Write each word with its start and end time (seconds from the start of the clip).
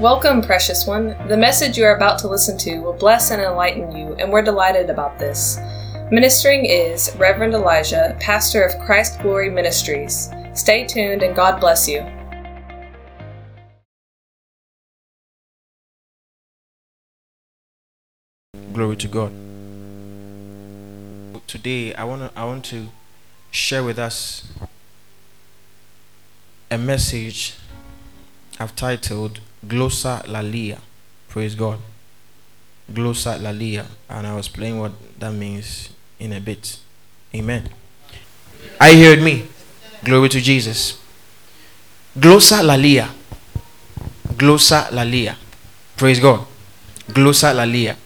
Welcome, 0.00 0.42
precious 0.42 0.88
one. 0.88 1.16
The 1.28 1.36
message 1.36 1.78
you 1.78 1.84
are 1.84 1.94
about 1.94 2.18
to 2.18 2.28
listen 2.28 2.58
to 2.58 2.80
will 2.80 2.94
bless 2.94 3.30
and 3.30 3.40
enlighten 3.40 3.96
you, 3.96 4.14
and 4.14 4.32
we're 4.32 4.42
delighted 4.42 4.90
about 4.90 5.20
this. 5.20 5.56
Ministering 6.10 6.64
is 6.64 7.14
Reverend 7.16 7.54
Elijah, 7.54 8.16
pastor 8.18 8.64
of 8.64 8.76
Christ 8.84 9.20
Glory 9.22 9.48
Ministries. 9.48 10.30
Stay 10.52 10.84
tuned 10.84 11.22
and 11.22 11.36
God 11.36 11.60
bless 11.60 11.88
you. 11.88 12.00
Glory 18.72 18.96
to 18.96 19.06
God. 19.06 19.32
Today 21.46 21.94
I 21.94 22.02
want 22.02 22.32
to 22.32 22.36
I 22.36 22.44
want 22.44 22.64
to 22.64 22.88
share 23.52 23.84
with 23.84 24.00
us 24.00 24.50
a 26.68 26.78
message 26.78 27.54
I've 28.58 28.74
titled 28.74 29.38
Glossa 29.66 30.26
Lalia. 30.26 30.78
Praise 31.28 31.54
God. 31.54 31.78
Glossa 32.92 33.40
Lalia. 33.40 33.86
And 34.08 34.26
I 34.26 34.34
was 34.34 34.48
playing 34.48 34.78
what 34.78 34.92
that 35.18 35.32
means 35.32 35.90
in 36.18 36.32
a 36.32 36.40
bit. 36.40 36.78
Amen. 37.34 37.68
I 38.80 38.94
heard 38.94 39.22
me. 39.22 39.46
Glory 40.04 40.28
to 40.28 40.40
Jesus. 40.40 40.98
Glossa 42.18 42.62
Lalia. 42.62 43.08
Glossa 44.36 44.90
Lalia. 44.90 45.36
Praise 45.96 46.20
God. 46.20 46.46
Glossa 47.08 47.54
Lalia. 47.54 47.96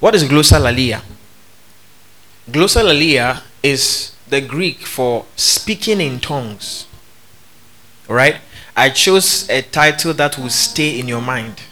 What 0.00 0.14
is 0.14 0.24
Glossa 0.24 0.60
Lalia? 0.60 1.02
Glossa 2.50 2.82
Lalia 2.82 3.42
is 3.62 4.12
the 4.28 4.40
Greek 4.40 4.86
for 4.86 5.24
speaking 5.36 6.00
in 6.00 6.20
tongues. 6.20 6.86
Right? 8.08 8.36
I 8.78 8.90
chose 8.90 9.50
a 9.50 9.60
title 9.60 10.14
that 10.14 10.38
will 10.38 10.50
stay 10.50 11.00
in 11.00 11.08
your 11.08 11.20
mind. 11.20 11.62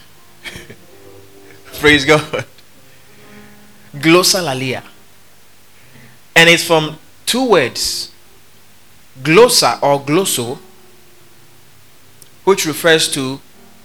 Praise 1.78 2.04
God. 2.04 2.44
Glossolalia. 3.94 4.82
And 6.34 6.50
it's 6.50 6.64
from 6.64 6.98
two 7.24 7.48
words 7.48 8.10
glossa 9.22 9.80
or 9.84 10.00
glosso, 10.00 10.58
which 12.42 12.66
refers 12.66 13.08
to 13.12 13.40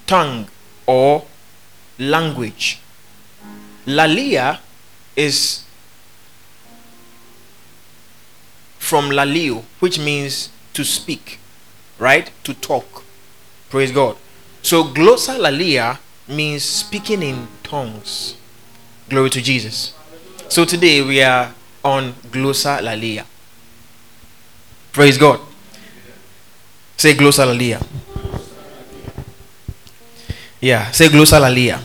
tongue 0.07 0.47
or 0.87 1.25
language. 1.99 2.79
Lalia 3.85 4.61
is 5.15 5.63
from 8.79 9.11
laleo, 9.11 9.63
which 9.79 9.99
means 9.99 10.49
to 10.73 10.83
speak, 10.83 11.37
right? 11.99 12.31
To 12.45 12.55
talk. 12.55 13.00
Praise 13.71 13.93
God. 13.93 14.17
So 14.61 14.83
glossolalia 14.83 15.97
means 16.27 16.61
speaking 16.61 17.23
in 17.23 17.47
tongues. 17.63 18.35
Glory 19.07 19.29
to 19.29 19.41
Jesus. 19.41 19.93
So 20.49 20.65
today 20.65 21.01
we 21.01 21.21
are 21.23 21.53
on 21.81 22.11
glossolalia. 22.31 23.25
Praise 24.91 25.17
God. 25.17 25.39
Say 26.97 27.13
glossolalia. 27.13 27.81
Yeah, 30.59 30.91
say 30.91 31.07
glossolalia. 31.07 31.81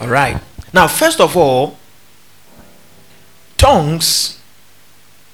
All 0.00 0.08
right. 0.08 0.40
Now, 0.72 0.88
first 0.88 1.20
of 1.20 1.36
all, 1.36 1.76
tongues 3.58 4.40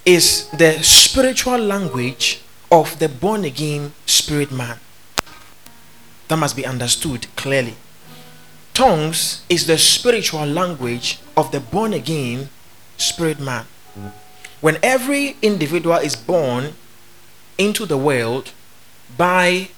is 0.04 0.50
the 0.50 0.82
spiritual 0.82 1.58
language 1.58 2.40
of 2.70 2.98
the 2.98 3.08
born 3.08 3.44
again 3.44 3.92
spirit 4.06 4.50
man. 4.50 4.78
That 6.30 6.38
must 6.38 6.54
be 6.54 6.64
understood 6.64 7.26
clearly. 7.34 7.74
Tongues 8.72 9.42
is 9.48 9.66
the 9.66 9.76
spiritual 9.76 10.46
language 10.46 11.18
of 11.36 11.50
the 11.50 11.58
born 11.58 11.92
again 11.92 12.50
spirit 12.96 13.40
man. 13.40 13.66
When 14.60 14.78
every 14.80 15.34
individual 15.42 15.96
is 15.96 16.14
born 16.14 16.74
into 17.58 17.84
the 17.84 17.98
world 17.98 18.52
by 19.18 19.70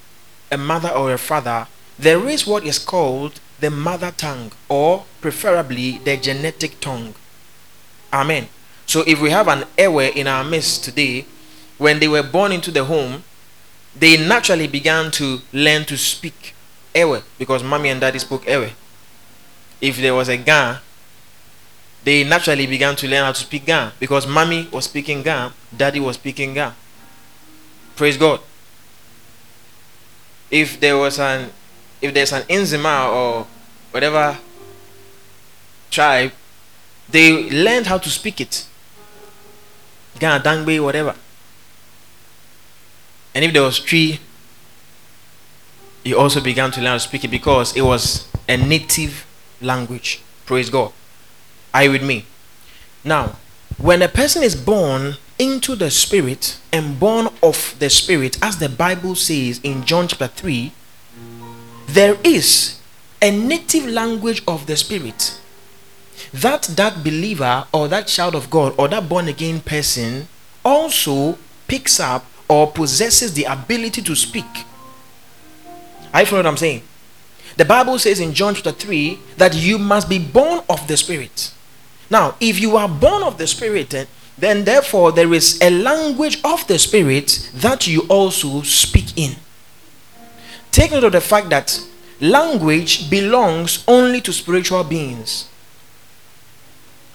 a 0.51 0.59
mother 0.59 0.91
or 0.91 1.15
a 1.15 1.17
father, 1.17 1.69
there 1.99 2.29
is 2.29 2.47
what 2.47 2.67
is 2.67 2.79
called 2.79 3.41
the 3.61 3.71
mother 3.71 4.11
tongue, 4.11 4.53
or 4.69 5.07
preferably 5.23 5.99
the 6.05 6.19
genetic 6.19 6.81
tongue. 6.81 7.15
Amen. 8.13 8.49
So 8.85 9.05
if 9.07 9.23
we 9.23 9.31
have 9.31 9.49
an 9.49 9.65
Ewe 9.79 10.01
in 10.01 10.27
our 10.27 10.45
midst 10.45 10.85
today, 10.85 11.25
when 11.79 11.99
they 11.99 12.09
were 12.09 12.23
born 12.23 12.53
into 12.53 12.71
the 12.71 12.85
home, 12.85 13.25
they 13.95 14.17
naturally 14.17 14.67
began 14.67 15.11
to 15.13 15.41
learn 15.53 15.85
to 15.85 15.97
speak 15.97 16.55
Ewe 16.95 17.23
because 17.39 17.63
mommy 17.63 17.89
and 17.89 18.01
daddy 18.01 18.19
spoke 18.19 18.47
Ewe. 18.47 18.71
If 19.81 19.97
there 19.97 20.15
was 20.15 20.29
a 20.29 20.37
Ga, 20.37 20.79
they 22.05 22.25
naturally 22.25 22.67
began 22.67 22.97
to 22.97 23.09
learn 23.09 23.25
how 23.25 23.33
to 23.33 23.41
speak 23.41 23.67
Ga 23.67 23.93
because 23.99 24.27
mommy 24.27 24.69
was 24.73 24.85
speaking 24.85 25.23
Ga, 25.23 25.53
daddy 25.77 26.01
was 26.01 26.17
speaking 26.17 26.55
Ga. 26.55 26.73
Praise 27.97 28.17
God. 28.17 28.41
If 30.51 30.81
there 30.81 30.97
was 30.97 31.19
an 31.19 31.51
if 32.01 32.13
there's 32.13 32.33
an 32.33 32.43
Nzema 32.43 33.13
or 33.13 33.47
whatever 33.91 34.39
tribe, 35.91 36.33
they 37.09 37.51
learned 37.51 37.87
how 37.87 37.99
to 37.99 38.09
speak 38.11 38.41
it. 38.41 38.67
Ga, 40.19 40.41
Dangbe, 40.41 40.83
whatever. 40.83 41.15
And 43.35 43.45
if 43.45 43.53
there 43.53 43.63
was 43.63 43.79
Twi, 43.79 44.19
he 46.05 46.15
also 46.15 46.41
began 46.41 46.71
to 46.73 46.81
learn 46.81 46.95
to 46.95 47.01
speak 47.01 47.25
it 47.25 47.31
because 47.31 47.77
it 47.77 47.83
was 47.83 48.29
a 48.49 48.57
native 48.57 49.27
language. 49.61 50.21
Praise 50.47 50.69
God. 50.69 50.93
Are 51.73 51.85
you 51.85 51.93
with 51.93 52.03
me? 52.03 52.27
Now, 53.05 53.37
when 53.79 54.03
a 54.03 54.09
person 54.09 54.43
is 54.43 54.55
born 54.55 55.17
into 55.39 55.75
the 55.75 55.91
spirit 55.91 56.59
and 56.73 57.01
born 57.01 57.29
of 57.43 57.75
the 57.79 57.89
spirit, 57.89 58.37
as 58.43 58.59
the 58.59 58.69
Bible 58.69 59.15
says 59.15 59.61
in 59.63 59.85
John 59.85 60.09
chapter 60.09 60.29
3, 60.29 60.73
there 61.87 62.17
is 62.23 62.81
a 63.21 63.31
native 63.31 63.87
language 63.87 64.43
of 64.47 64.67
the 64.67 64.77
spirit 64.77 65.39
that 66.33 66.63
that 66.63 67.05
believer 67.05 67.67
or 67.73 67.89
that 67.89 68.07
child 68.07 68.35
of 68.35 68.51
God 68.51 68.75
or 68.79 68.89
that 68.89 69.09
born 69.09 69.29
again 69.29 69.61
person 69.61 70.29
also 70.65 71.39
picks 71.69 72.01
up 72.01 72.25
or 72.53 72.71
possesses 72.71 73.33
the 73.33 73.45
ability 73.45 74.03
to 74.03 74.15
speak. 74.15 74.45
I 76.13 76.27
follow 76.27 76.41
what 76.43 76.47
I'm 76.47 76.59
saying? 76.59 76.83
The 77.57 77.65
Bible 77.65 77.99
says 77.99 78.21
in 78.21 78.35
John 78.35 78.55
chapter 78.55 78.73
3 78.73 79.19
that 79.39 79.55
you 79.55 79.79
must 79.79 80.07
be 80.07 80.19
born 80.19 80.61
of 80.69 80.87
the 80.87 80.99
Spirit. 80.99 81.53
Now, 82.11 82.35
if 82.41 82.61
you 82.61 82.77
are 82.77 82.91
born 82.91 83.23
of 83.23 83.39
the 83.39 83.47
Spirit, 83.47 83.95
eh, 83.95 84.05
then 84.37 84.65
therefore 84.65 85.13
there 85.13 85.33
is 85.33 85.59
a 85.63 85.71
language 85.71 86.41
of 86.45 86.67
the 86.67 86.79
Spirit 86.79 87.51
that 87.55 87.87
you 87.87 88.03
also 88.11 88.61
speak 88.61 89.17
in. 89.17 89.37
Take 90.71 90.93
note 90.93 91.05
of 91.05 91.13
the 91.13 91.21
fact 91.23 91.49
that 91.49 91.81
language 92.21 93.09
belongs 93.09 93.83
only 93.89 94.21
to 94.21 94.33
spiritual 94.33 94.85
beings. 94.85 95.49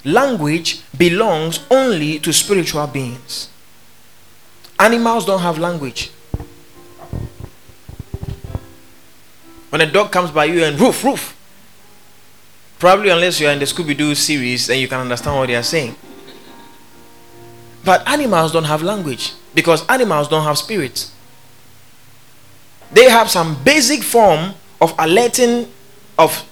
Language 0.04 0.82
belongs 0.98 1.60
only 1.70 2.18
to 2.20 2.34
spiritual 2.34 2.88
beings. 2.88 3.50
Animals 4.80 5.26
don't 5.26 5.42
have 5.42 5.58
language. 5.58 6.12
When 9.70 9.82
a 9.82 9.92
dog 9.92 10.12
comes 10.12 10.32
by 10.32 10.46
you 10.46 10.64
and 10.64 10.80
roof, 10.80 11.04
roof, 11.04 11.36
probably 12.80 13.10
unless 13.10 13.40
you 13.40 13.48
are 13.48 13.54
in 13.54 13.60
the 13.60 13.66
Scooby 13.66 13.98
Doo 13.98 14.16
series, 14.16 14.68
then 14.68 14.80
you 14.80 14.88
can 14.88 15.00
understand 15.00 15.36
what 15.36 15.48
they 15.48 15.56
are 15.56 15.64
saying. 15.64 15.96
But 17.84 18.08
animals 18.08 18.52
don't 18.52 18.66
have 18.66 18.84
language 18.84 19.34
because 19.56 19.86
animals 19.88 20.28
don't 20.28 20.44
have 20.44 20.58
spirits. 20.58 21.12
They 22.92 23.10
have 23.10 23.30
some 23.30 23.62
basic 23.64 24.04
form 24.04 24.54
of 24.80 24.94
alerting 25.00 25.72
of 26.18 26.46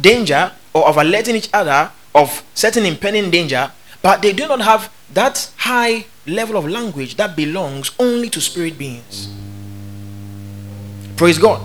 danger 0.00 0.52
or 0.72 0.86
of 0.86 0.96
alerting 0.96 1.36
each 1.36 1.48
other 1.52 1.90
of 2.14 2.44
certain 2.54 2.84
impending 2.84 3.30
danger, 3.30 3.70
but 4.02 4.22
they 4.22 4.32
do 4.32 4.46
not 4.46 4.60
have 4.60 4.92
that 5.12 5.50
high 5.56 6.06
level 6.26 6.56
of 6.56 6.68
language 6.68 7.16
that 7.16 7.36
belongs 7.36 7.90
only 7.98 8.28
to 8.30 8.40
spirit 8.40 8.78
beings. 8.78 9.32
Praise 11.16 11.38
God. 11.38 11.60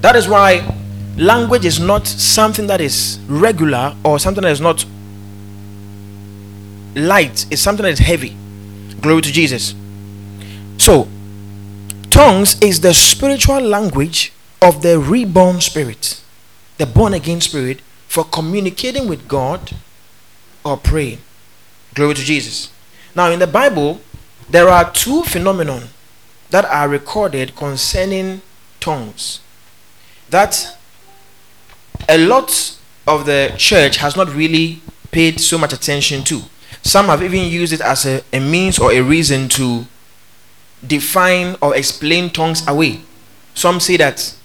That 0.00 0.16
is 0.16 0.28
why 0.28 0.74
language 1.16 1.64
is 1.64 1.80
not 1.80 2.06
something 2.06 2.66
that 2.66 2.80
is 2.80 3.18
regular 3.26 3.96
or 4.04 4.18
something 4.18 4.42
that 4.42 4.52
is 4.52 4.60
not 4.60 4.84
light, 6.94 7.46
it's 7.50 7.62
something 7.62 7.84
that 7.84 7.92
is 7.92 7.98
heavy. 7.98 8.36
Glory 9.00 9.22
to 9.22 9.32
Jesus. 9.32 9.74
So, 10.78 11.08
tongues 12.10 12.60
is 12.62 12.80
the 12.80 12.94
spiritual 12.94 13.60
language 13.60 14.32
of 14.62 14.82
the 14.82 14.98
reborn 14.98 15.60
spirit, 15.60 16.20
the 16.78 16.86
born 16.86 17.14
again 17.14 17.40
spirit, 17.40 17.80
for 18.08 18.24
communicating 18.24 19.08
with 19.08 19.28
God 19.28 19.72
or 20.64 20.76
praying. 20.76 21.18
Glory 21.94 22.14
to 22.14 22.22
Jesus. 22.22 22.70
Now, 23.16 23.30
in 23.30 23.38
the 23.38 23.46
Bible, 23.46 24.02
there 24.50 24.68
are 24.68 24.92
two 24.92 25.22
phenomena 25.22 25.88
that 26.50 26.66
are 26.66 26.86
recorded 26.86 27.56
concerning 27.56 28.42
tongues 28.78 29.40
that 30.28 30.76
a 32.08 32.18
lot 32.18 32.78
of 33.06 33.24
the 33.24 33.54
church 33.56 33.96
has 33.96 34.16
not 34.16 34.28
really 34.34 34.82
paid 35.12 35.40
so 35.40 35.56
much 35.56 35.72
attention 35.72 36.24
to. 36.24 36.42
Some 36.82 37.06
have 37.06 37.22
even 37.22 37.48
used 37.48 37.72
it 37.72 37.80
as 37.80 38.04
a, 38.04 38.22
a 38.34 38.38
means 38.38 38.78
or 38.78 38.92
a 38.92 39.00
reason 39.00 39.48
to 39.48 39.86
define 40.86 41.56
or 41.62 41.74
explain 41.74 42.28
tongues 42.28 42.68
away. 42.68 43.00
Some 43.54 43.80
say 43.80 43.96
that 43.96 44.36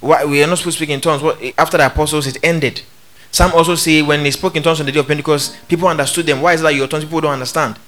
why, 0.00 0.24
we 0.24 0.42
are 0.42 0.46
not 0.46 0.56
supposed 0.56 0.78
to 0.78 0.84
speak 0.84 0.94
in 0.94 1.02
tongues. 1.02 1.22
After 1.58 1.76
the 1.76 1.86
apostles, 1.86 2.26
it 2.26 2.38
ended. 2.42 2.80
Some 3.30 3.52
also 3.52 3.74
say 3.74 4.00
when 4.00 4.22
they 4.22 4.30
spoke 4.30 4.56
in 4.56 4.62
tongues 4.62 4.80
on 4.80 4.86
the 4.86 4.92
day 4.92 5.00
of 5.00 5.06
Pentecost, 5.06 5.68
people 5.68 5.86
understood 5.86 6.24
them. 6.24 6.40
Why 6.40 6.54
is 6.54 6.62
that 6.62 6.74
your 6.74 6.88
tongues? 6.88 7.04
People 7.04 7.20
don't 7.20 7.34
understand. 7.34 7.78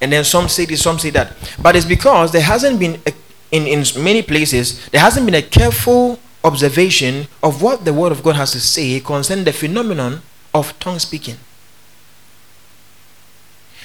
And 0.00 0.12
then 0.12 0.24
some 0.24 0.48
say 0.48 0.64
this, 0.64 0.82
some 0.82 0.98
say 0.98 1.10
that. 1.10 1.32
But 1.60 1.76
it's 1.76 1.86
because 1.86 2.32
there 2.32 2.42
hasn't 2.42 2.78
been, 2.78 3.00
a, 3.06 3.12
in, 3.50 3.66
in 3.66 3.84
many 4.02 4.22
places, 4.22 4.88
there 4.88 5.00
hasn't 5.00 5.26
been 5.26 5.34
a 5.34 5.42
careful 5.42 6.18
observation 6.42 7.26
of 7.42 7.62
what 7.62 7.84
the 7.84 7.92
Word 7.92 8.12
of 8.12 8.22
God 8.22 8.36
has 8.36 8.52
to 8.52 8.60
say 8.60 9.00
concerning 9.00 9.44
the 9.44 9.52
phenomenon 9.52 10.22
of 10.52 10.78
tongue 10.78 10.98
speaking. 10.98 11.36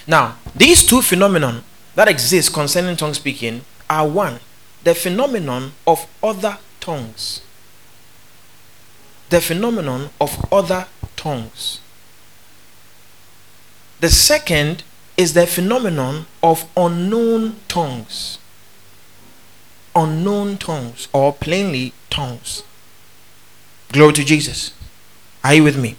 Now, 0.06 0.38
these 0.56 0.86
two 0.86 1.02
phenomena 1.02 1.64
that 1.96 2.08
exist 2.08 2.54
concerning 2.54 2.98
tongue 2.98 3.14
speaking 3.14 3.62
are 3.90 4.08
one, 4.08 4.40
the 4.84 4.96
phenomenon 4.96 5.74
of 5.86 6.08
other 6.24 6.58
tongues. 6.80 7.42
The 9.30 9.42
phenomenon 9.42 10.10
of 10.20 10.52
other 10.52 10.88
tongues. 11.16 11.80
The 14.00 14.10
second 14.10 14.84
is 15.20 15.34
the 15.34 15.46
phenomenon 15.46 16.26
of 16.42 16.66
unknown 16.78 17.58
tongues. 17.68 18.40
Unknown 19.94 20.58
tongues, 20.58 21.10
or 21.12 21.34
plainly 21.34 21.92
tongues. 22.10 22.64
Glory 23.92 24.14
to 24.14 24.24
Jesus. 24.24 24.72
Are 25.44 25.56
you 25.56 25.64
with 25.66 25.78
me? 25.78 25.98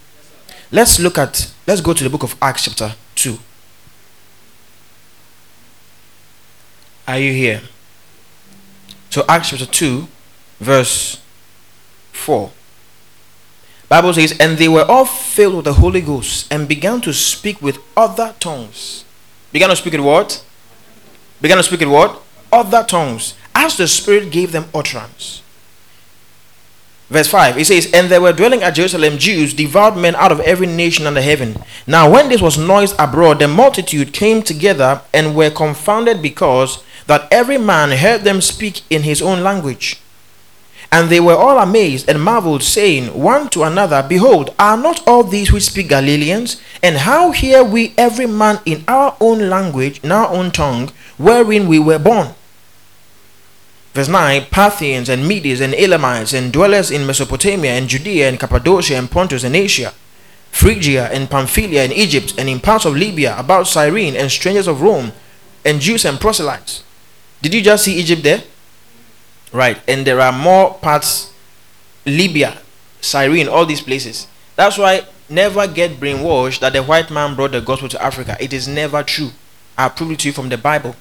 Let's 0.72 0.99
look 0.99 1.19
at, 1.19 1.52
let's 1.67 1.82
go 1.82 1.93
to 1.93 2.02
the 2.02 2.08
book 2.08 2.22
of 2.22 2.34
Acts, 2.40 2.64
chapter 2.64 2.94
2. 3.17 3.38
Are 7.06 7.19
you 7.19 7.32
here? 7.34 7.61
So, 9.11 9.26
Acts 9.28 9.50
chapter 9.50 9.66
2, 9.66 10.08
verse 10.61 11.20
4. 12.12 12.50
Bible 13.90 14.14
says, 14.14 14.34
And 14.40 14.56
they 14.56 14.69
were 14.69 14.87
all 14.87 15.05
filled 15.05 15.56
with 15.56 15.64
the 15.66 15.75
Holy 15.75 16.00
Ghost 16.00 16.50
and 16.50 16.66
began 16.66 17.02
to 17.02 17.12
speak 17.12 17.61
with 17.61 17.81
other 17.99 18.34
tongues 18.40 19.05
Began 19.52 19.69
to 19.69 19.76
speak 19.76 19.94
in 19.94 20.05
what? 20.05 20.44
Began 21.41 21.56
to 21.56 21.62
speak 21.62 21.82
in 21.82 21.91
what? 21.91 22.23
Other 22.52 22.85
tongues. 22.85 23.35
As 23.55 23.76
the 23.76 23.88
Spirit 23.88 24.31
gave 24.31 24.52
them 24.52 24.67
utterance. 24.75 25.43
Verse 27.08 27.26
5, 27.26 27.58
it 27.58 27.64
says, 27.64 27.91
And 27.93 28.08
there 28.08 28.20
were 28.20 28.32
dwelling 28.32 28.62
at 28.62 28.76
Jerusalem 28.76 29.19
Jews, 29.19 29.52
devout 29.52 29.97
men 29.97 30.14
out 30.14 30.31
of 30.31 30.38
every 30.41 30.69
nation 30.69 31.08
under 31.08 31.20
heaven. 31.20 31.56
Now, 31.85 32.08
when 32.08 32.29
this 32.29 32.41
was 32.41 32.56
noised 32.56 32.94
abroad, 33.00 33.41
the 33.41 33.49
multitude 33.49 34.12
came 34.12 34.43
together 34.43 35.02
and 35.12 35.35
were 35.35 35.50
confounded 35.50 36.23
because 36.23 36.85
that 37.08 37.26
every 37.32 37.58
man 37.58 37.99
heard 37.99 38.23
them 38.23 38.41
speak 38.41 38.82
in 38.91 39.02
his 39.02 39.20
own 39.20 39.43
language. 39.43 40.00
And 40.92 41.08
they 41.08 41.20
were 41.20 41.37
all 41.37 41.58
amazed 41.58 42.08
and 42.08 42.20
marveled, 42.20 42.64
saying 42.64 43.16
one 43.16 43.48
to 43.50 43.62
another, 43.62 44.04
Behold, 44.06 44.52
are 44.58 44.76
not 44.76 45.06
all 45.06 45.22
these 45.22 45.52
which 45.52 45.64
speak 45.64 45.88
Galileans? 45.88 46.60
And 46.82 46.98
how 46.98 47.31
hear 47.31 47.62
we 47.62 47.94
every 47.96 48.26
man 48.26 48.58
in 48.64 48.84
our 48.88 49.16
own 49.20 49.48
language, 49.48 50.00
in 50.02 50.10
our 50.10 50.28
own 50.28 50.50
tongue, 50.50 50.90
wherein 51.16 51.69
we 51.69 51.78
were 51.78 51.98
born? 51.98 52.34
Verse 53.92 54.08
9 54.08 54.46
Parthians 54.50 55.08
and 55.08 55.26
Medes 55.26 55.60
and 55.60 55.75
Elamites 55.75 56.32
and 56.32 56.52
dwellers 56.52 56.90
in 56.90 57.06
Mesopotamia 57.06 57.72
and 57.72 57.88
Judea 57.88 58.28
and 58.28 58.38
Cappadocia 58.38 58.96
and 58.96 59.10
Pontus 59.10 59.44
and 59.44 59.54
Asia, 59.54 59.92
Phrygia 60.50 61.08
and 61.12 61.31
Pamphylia 61.31 61.84
and 61.84 61.92
Egypt 61.92 62.34
and 62.37 62.48
in 62.48 62.60
parts 62.60 62.84
of 62.84 62.96
Libya, 62.96 63.37
about 63.38 63.69
Cyrene 63.69 64.16
and 64.16 64.31
strangers 64.31 64.66
of 64.66 64.82
Rome, 64.82 65.12
and 65.64 65.81
Jews 65.81 66.04
and 66.04 66.20
proselytes. 66.20 66.82
Did 67.42 67.54
you 67.54 67.62
just 67.62 67.84
see 67.84 67.94
Egypt 67.94 68.22
there? 68.22 68.42
Right. 69.52 69.79
And 69.88 70.06
there 70.06 70.20
are 70.20 70.32
more 70.32 70.75
parts, 70.75 71.32
Libya, 72.06 72.58
Cyrene, 73.00 73.49
all 73.49 73.67
these 73.67 73.81
places. 73.81 74.26
That's 74.56 74.79
why 74.79 75.06
never 75.29 75.67
get 75.67 76.00
brainwashed 76.00 76.61
that 76.61 76.73
the 76.73 76.82
white 76.82 77.11
man 77.11 77.35
brought 77.35 77.52
the 77.52 77.61
gospel 77.61 77.88
to 77.88 78.02
Africa. 78.02 78.37
It 78.41 78.52
is 78.52 78.69
never 78.69 79.02
true. 79.02 79.31
I 79.76 79.88
prove 79.88 80.12
it 80.12 80.19
to 80.20 80.29
you 80.29 80.32
from 80.32 80.49
the 80.50 80.58
Bible 80.58 80.94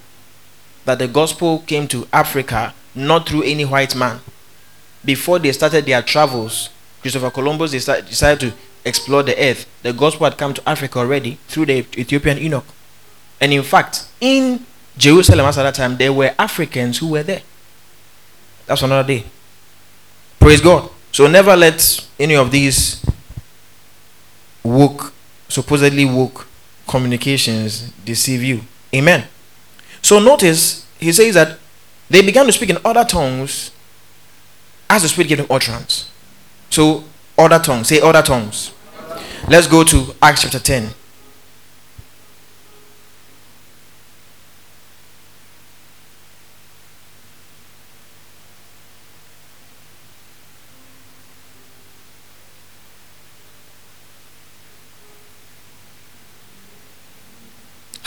that 0.84 0.98
the 0.98 1.08
gospel 1.08 1.60
came 1.60 1.86
to 1.88 2.08
Africa 2.12 2.74
not 2.94 3.28
through 3.28 3.42
any 3.42 3.64
white 3.64 3.94
man. 3.94 4.20
Before 5.04 5.38
they 5.38 5.52
started 5.52 5.86
their 5.86 6.02
travels, 6.02 6.70
Christopher 7.00 7.30
Columbus 7.30 7.70
decided 7.70 8.40
to 8.40 8.52
explore 8.84 9.22
the 9.22 9.38
earth. 9.38 9.66
The 9.82 9.92
gospel 9.92 10.24
had 10.24 10.38
come 10.38 10.54
to 10.54 10.68
Africa 10.68 10.98
already 10.98 11.38
through 11.48 11.66
the 11.66 11.78
Ethiopian 11.78 12.38
eunuch. 12.38 12.64
And 13.40 13.52
in 13.52 13.62
fact, 13.62 14.06
in 14.20 14.66
Jerusalem 14.96 15.46
at 15.46 15.54
that 15.54 15.74
time, 15.74 15.96
there 15.96 16.12
were 16.12 16.34
Africans 16.38 16.98
who 16.98 17.08
were 17.08 17.22
there. 17.22 17.42
That's 18.70 18.82
another 18.82 19.04
day. 19.04 19.24
Praise 20.38 20.60
God. 20.60 20.88
So 21.10 21.26
never 21.26 21.56
let 21.56 22.06
any 22.20 22.36
of 22.36 22.52
these 22.52 23.04
woke, 24.62 25.12
supposedly 25.48 26.04
woke 26.04 26.46
communications 26.86 27.90
deceive 28.04 28.44
you. 28.44 28.60
Amen. 28.94 29.26
So 30.02 30.20
notice 30.20 30.86
he 31.00 31.10
says 31.10 31.34
that 31.34 31.58
they 32.08 32.22
began 32.22 32.46
to 32.46 32.52
speak 32.52 32.70
in 32.70 32.78
other 32.84 33.04
tongues 33.04 33.72
as 34.88 35.02
the 35.02 35.08
Spirit 35.08 35.26
gave 35.26 35.38
them 35.38 35.48
utterance. 35.50 36.08
So 36.70 37.02
other 37.36 37.58
tongues. 37.58 37.88
Say 37.88 38.00
other 38.00 38.22
tongues. 38.22 38.70
Let's 39.48 39.66
go 39.66 39.82
to 39.82 40.14
Acts 40.22 40.42
chapter 40.42 40.60
10. 40.60 40.90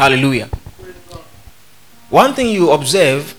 Hallelujah. 0.03 0.49
One 2.09 2.33
thing 2.33 2.49
you 2.49 2.71
observe 2.71 3.35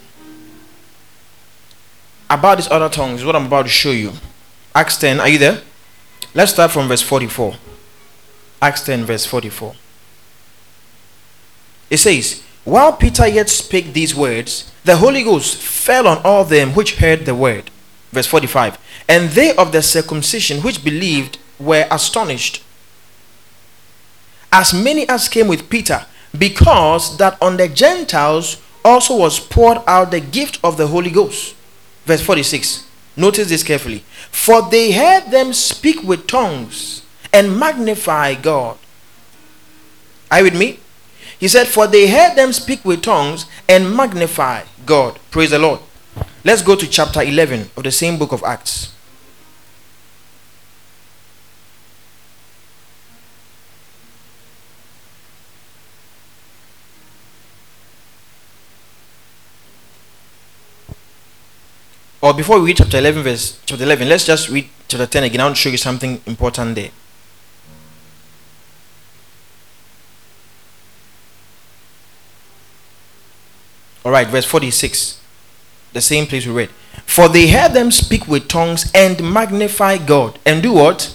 about 2.31 2.57
these 2.57 2.71
other 2.71 2.89
tongues 2.89 3.21
is 3.21 3.27
what 3.27 3.37
I'm 3.37 3.45
about 3.45 3.67
to 3.67 3.69
show 3.69 3.91
you. 3.91 4.13
Acts 4.75 4.97
10, 4.97 5.21
are 5.21 5.29
you 5.29 5.37
there? 5.37 5.61
Let's 6.33 6.53
start 6.53 6.71
from 6.71 6.89
verse 6.89 7.03
44. 7.03 7.57
Acts 8.63 8.83
10, 8.87 9.05
verse 9.05 9.27
44. 9.27 9.75
It 11.91 11.99
says, 11.99 12.43
While 12.65 12.95
Peter 12.95 13.29
yet 13.29 13.51
spake 13.51 13.93
these 13.93 14.15
words, 14.15 14.73
the 14.85 14.97
Holy 14.97 15.23
Ghost 15.23 15.59
fell 15.61 16.09
on 16.09 16.23
all 16.25 16.47
them 16.47 16.71
which 16.71 16.97
heard 16.97 17.27
the 17.27 17.35
word. 17.35 17.71
Verse 18.11 18.27
45. 18.27 18.79
And 19.07 19.29
they 19.33 19.55
of 19.57 19.73
the 19.73 19.83
circumcision 19.83 20.63
which 20.63 20.83
believed 20.83 21.37
were 21.59 21.87
astonished. 21.91 22.65
As 24.51 24.73
many 24.73 25.07
as 25.11 25.29
came 25.29 25.49
with 25.49 25.69
Peter, 25.69 26.07
because 26.39 27.17
that 27.19 27.41
on 27.41 27.57
the 27.57 27.69
Gentiles 27.69 28.61
also 28.85 29.17
was 29.17 29.41
poured 29.41 29.79
out 29.87 30.11
the 30.11 30.21
gift 30.21 30.59
of 30.63 30.77
the 30.77 30.87
Holy 30.87 31.11
Ghost. 31.11 31.55
Verse 32.05 32.21
46. 32.21 32.87
Notice 33.17 33.49
this 33.49 33.63
carefully. 33.63 34.05
For 34.31 34.63
they 34.63 34.93
heard 34.93 35.31
them 35.31 35.53
speak 35.53 36.03
with 36.03 36.27
tongues 36.27 37.03
and 37.33 37.59
magnify 37.59 38.35
God. 38.35 38.77
Are 40.31 40.39
you 40.39 40.45
with 40.45 40.59
me? 40.59 40.81
He 41.39 41.49
said, 41.49 41.67
For 41.67 41.87
they 41.87 42.09
heard 42.09 42.37
them 42.37 42.53
speak 42.53 42.85
with 42.85 43.03
tongues 43.03 43.47
and 43.69 43.95
magnify 43.97 44.65
God. 44.87 45.19
Praise 45.31 45.51
the 45.51 45.59
Lord. 45.59 45.81
Let's 46.45 46.63
go 46.63 46.77
to 46.77 46.87
chapter 46.87 47.23
11 47.23 47.71
of 47.77 47.85
the 47.85 47.91
same 47.91 48.19
book 48.19 48.33
of 48.33 48.43
Acts. 48.45 48.94
Or 62.25 62.33
before 62.33 62.59
we 62.59 62.69
read 62.69 62.79
chapter 62.79 62.97
11 62.97 63.23
verse 63.23 63.61
chapter 63.67 63.85
11 63.85 64.09
let's 64.09 64.25
just 64.25 64.49
read 64.49 64.67
chapter 64.89 65.07
10 65.07 65.25
again. 65.25 65.41
I 65.43 65.45
want 65.45 65.57
to 65.57 65.61
show 65.61 65.69
you 65.69 65.77
something 65.77 66.23
important 66.25 66.75
there. 66.75 66.89
All 74.07 74.11
right 74.11 74.27
verse 74.27 74.47
46 74.47 75.21
the 75.93 76.01
same 76.01 76.27
place 76.27 76.47
we 76.47 76.53
read. 76.53 76.71
For 77.05 77.29
they 77.29 77.49
heard 77.49 77.73
them 77.73 77.91
speak 77.91 78.27
with 78.27 78.49
tongues 78.49 78.91
and 78.95 79.23
magnify 79.33 79.99
god. 79.99 80.39
And 80.47 80.63
do 80.63 80.73
what? 80.73 81.15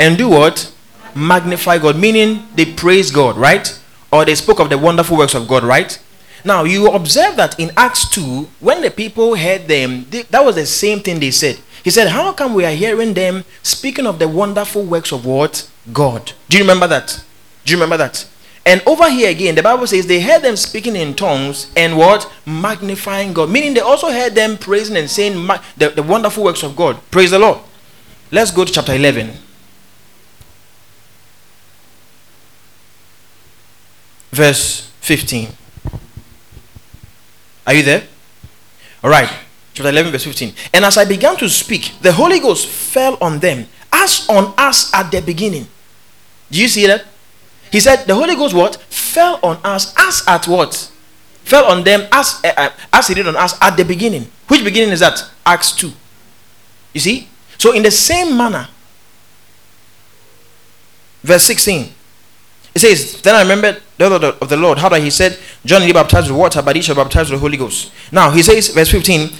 And 0.00 0.16
do 0.16 0.30
what? 0.30 0.72
Magnify 1.14 1.78
god. 1.78 1.98
Meaning 1.98 2.48
they 2.54 2.64
praise 2.64 3.10
god 3.10 3.36
right? 3.36 3.78
Or 4.10 4.24
they 4.24 4.34
spoke 4.34 4.58
of 4.58 4.70
the 4.70 4.78
wonderful 4.78 5.18
works 5.18 5.34
of 5.34 5.46
god 5.46 5.64
right 5.64 6.02
Now, 6.44 6.64
you 6.64 6.88
observe 6.88 7.36
that 7.36 7.58
in 7.58 7.72
Acts 7.76 8.08
2, 8.10 8.48
when 8.60 8.82
the 8.82 8.90
people 8.90 9.34
heard 9.34 9.66
them, 9.68 10.06
they, 10.10 10.22
that 10.22 10.44
was 10.44 10.54
the 10.54 10.66
same 10.66 11.00
thing 11.00 11.20
they 11.20 11.30
said. 11.30 11.58
He 11.82 11.90
said, 11.90 12.08
How 12.08 12.32
come 12.32 12.54
we 12.54 12.64
are 12.64 12.72
hearing 12.72 13.14
them 13.14 13.44
speaking 13.62 14.06
of 14.06 14.18
the 14.18 14.28
wonderful 14.28 14.84
works 14.84 15.12
of 15.12 15.24
what? 15.24 15.68
God. 15.92 16.32
Do 16.48 16.58
you 16.58 16.64
remember 16.64 16.86
that? 16.86 17.24
Do 17.64 17.72
you 17.72 17.76
remember 17.76 17.96
that? 17.96 18.26
And 18.68 18.82
over 18.86 19.08
here 19.08 19.30
again, 19.30 19.54
the 19.54 19.62
Bible 19.62 19.86
says 19.86 20.06
they 20.06 20.20
heard 20.20 20.42
them 20.42 20.54
speaking 20.54 20.94
in 20.94 21.14
tongues 21.14 21.72
and 21.74 21.96
what? 21.96 22.30
Magnifying 22.44 23.32
God. 23.32 23.48
Meaning 23.48 23.72
they 23.72 23.80
also 23.80 24.10
heard 24.10 24.34
them 24.34 24.58
praising 24.58 24.96
and 24.96 25.08
saying 25.08 25.46
the, 25.78 25.88
the 25.88 26.02
wonderful 26.02 26.44
works 26.44 26.62
of 26.62 26.76
God. 26.76 27.00
Praise 27.10 27.30
the 27.30 27.38
Lord. 27.38 27.60
Let's 28.30 28.50
go 28.50 28.66
to 28.66 28.70
chapter 28.70 28.92
11. 28.92 29.32
Verse 34.30 34.90
15. 35.00 35.48
Are 37.68 37.74
you 37.74 37.82
there? 37.82 38.02
All 39.04 39.10
right. 39.10 39.28
Chapter 39.74 39.90
11, 39.90 40.10
verse 40.10 40.24
15. 40.24 40.54
And 40.72 40.86
as 40.86 40.96
I 40.96 41.04
began 41.04 41.36
to 41.36 41.50
speak, 41.50 41.92
the 42.00 42.12
Holy 42.12 42.40
Ghost 42.40 42.66
fell 42.66 43.18
on 43.20 43.40
them 43.40 43.66
as 43.92 44.26
on 44.30 44.54
us 44.56 44.90
at 44.94 45.12
the 45.12 45.20
beginning. 45.20 45.66
Do 46.50 46.58
you 46.58 46.66
see 46.66 46.86
that? 46.86 47.04
He 47.70 47.80
said, 47.80 48.06
The 48.06 48.14
Holy 48.14 48.34
Ghost 48.36 48.54
what? 48.54 48.76
Fell 48.84 49.38
on 49.42 49.58
us 49.62 49.94
as 49.98 50.24
at 50.26 50.48
what? 50.48 50.90
Fell 51.44 51.66
on 51.66 51.84
them 51.84 52.08
as, 52.10 52.40
uh, 52.42 52.70
as 52.90 53.08
he 53.08 53.14
did 53.14 53.28
on 53.28 53.36
us 53.36 53.54
at 53.60 53.76
the 53.76 53.84
beginning. 53.84 54.26
Which 54.48 54.64
beginning 54.64 54.90
is 54.94 55.00
that? 55.00 55.22
Acts 55.44 55.72
2. 55.72 55.92
You 56.94 57.00
see? 57.00 57.28
So, 57.58 57.74
in 57.74 57.82
the 57.82 57.90
same 57.90 58.34
manner, 58.34 58.66
verse 61.22 61.42
16, 61.42 61.92
it 62.84 62.96
says, 62.96 63.20
Then 63.22 63.34
I 63.34 63.42
remembered 63.42 63.82
the 63.96 64.08
word 64.08 64.24
of 64.24 64.48
the 64.48 64.56
Lord, 64.56 64.78
how 64.78 64.88
that 64.88 65.02
he 65.02 65.10
said, 65.10 65.38
John 65.64 65.82
he 65.82 65.92
baptized 65.92 66.30
with 66.30 66.38
water, 66.38 66.62
but 66.62 66.76
he 66.76 66.82
shall 66.82 66.94
baptize 66.94 67.30
with 67.30 67.40
the 67.40 67.42
Holy 67.42 67.56
Ghost. 67.56 67.92
Now 68.12 68.30
he 68.30 68.42
says, 68.42 68.68
verse 68.68 68.90
15, 68.90 69.30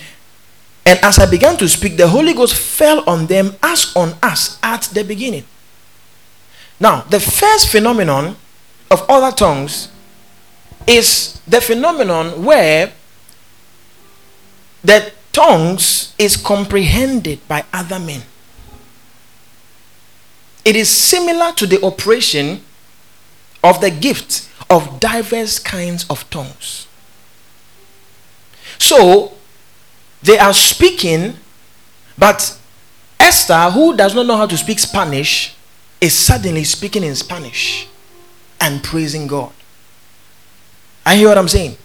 and 0.87 0.99
as 1.03 1.19
I 1.19 1.31
began 1.31 1.57
to 1.59 1.69
speak, 1.69 1.97
the 1.97 2.09
Holy 2.09 2.35
Ghost 2.35 2.55
fell 2.55 3.09
on 3.09 3.27
them 3.27 3.55
as 3.63 3.95
on 3.95 4.15
us 4.23 4.59
at 4.63 4.83
the 4.85 5.05
beginning. 5.05 5.45
Now, 6.81 7.03
the 7.03 7.21
first 7.21 7.69
phenomenon 7.69 8.37
of 8.91 9.05
other 9.09 9.35
tongues 9.37 9.89
is 10.87 11.41
the 11.47 11.61
phenomenon 11.61 12.45
where 12.45 12.93
the 14.83 15.13
tongues 15.33 16.15
is 16.19 16.37
comprehended 16.37 17.47
by 17.47 17.65
other 17.73 17.99
men. 17.99 18.23
It 20.65 20.75
is 20.77 20.89
similar 20.89 21.53
to 21.53 21.67
the 21.67 21.85
operation 21.85 22.65
of 23.63 23.81
the 23.81 23.91
gift 23.91 24.49
of 24.71 25.01
diverse 25.01 25.59
kinds 25.59 26.07
of 26.09 26.29
tongues. 26.31 26.87
So, 28.79 29.33
they 30.23 30.39
are 30.39 30.53
speaking, 30.53 31.35
but 32.17 32.59
Esther, 33.19 33.71
who 33.71 33.97
does 33.97 34.15
not 34.15 34.27
know 34.27 34.37
how 34.37 34.47
to 34.47 34.57
speak 34.57 34.79
Spanish, 34.79 35.55
is 36.01 36.15
suddenly 36.15 36.65
speaking 36.65 37.03
in 37.03 37.15
Spanish 37.15 37.89
and 38.61 38.83
praising 38.83 39.27
God. 39.27 39.53
I 41.05 41.17
hear 41.17 41.29
what 41.29 41.39
I'm 41.39 41.49
saying. 41.49 41.77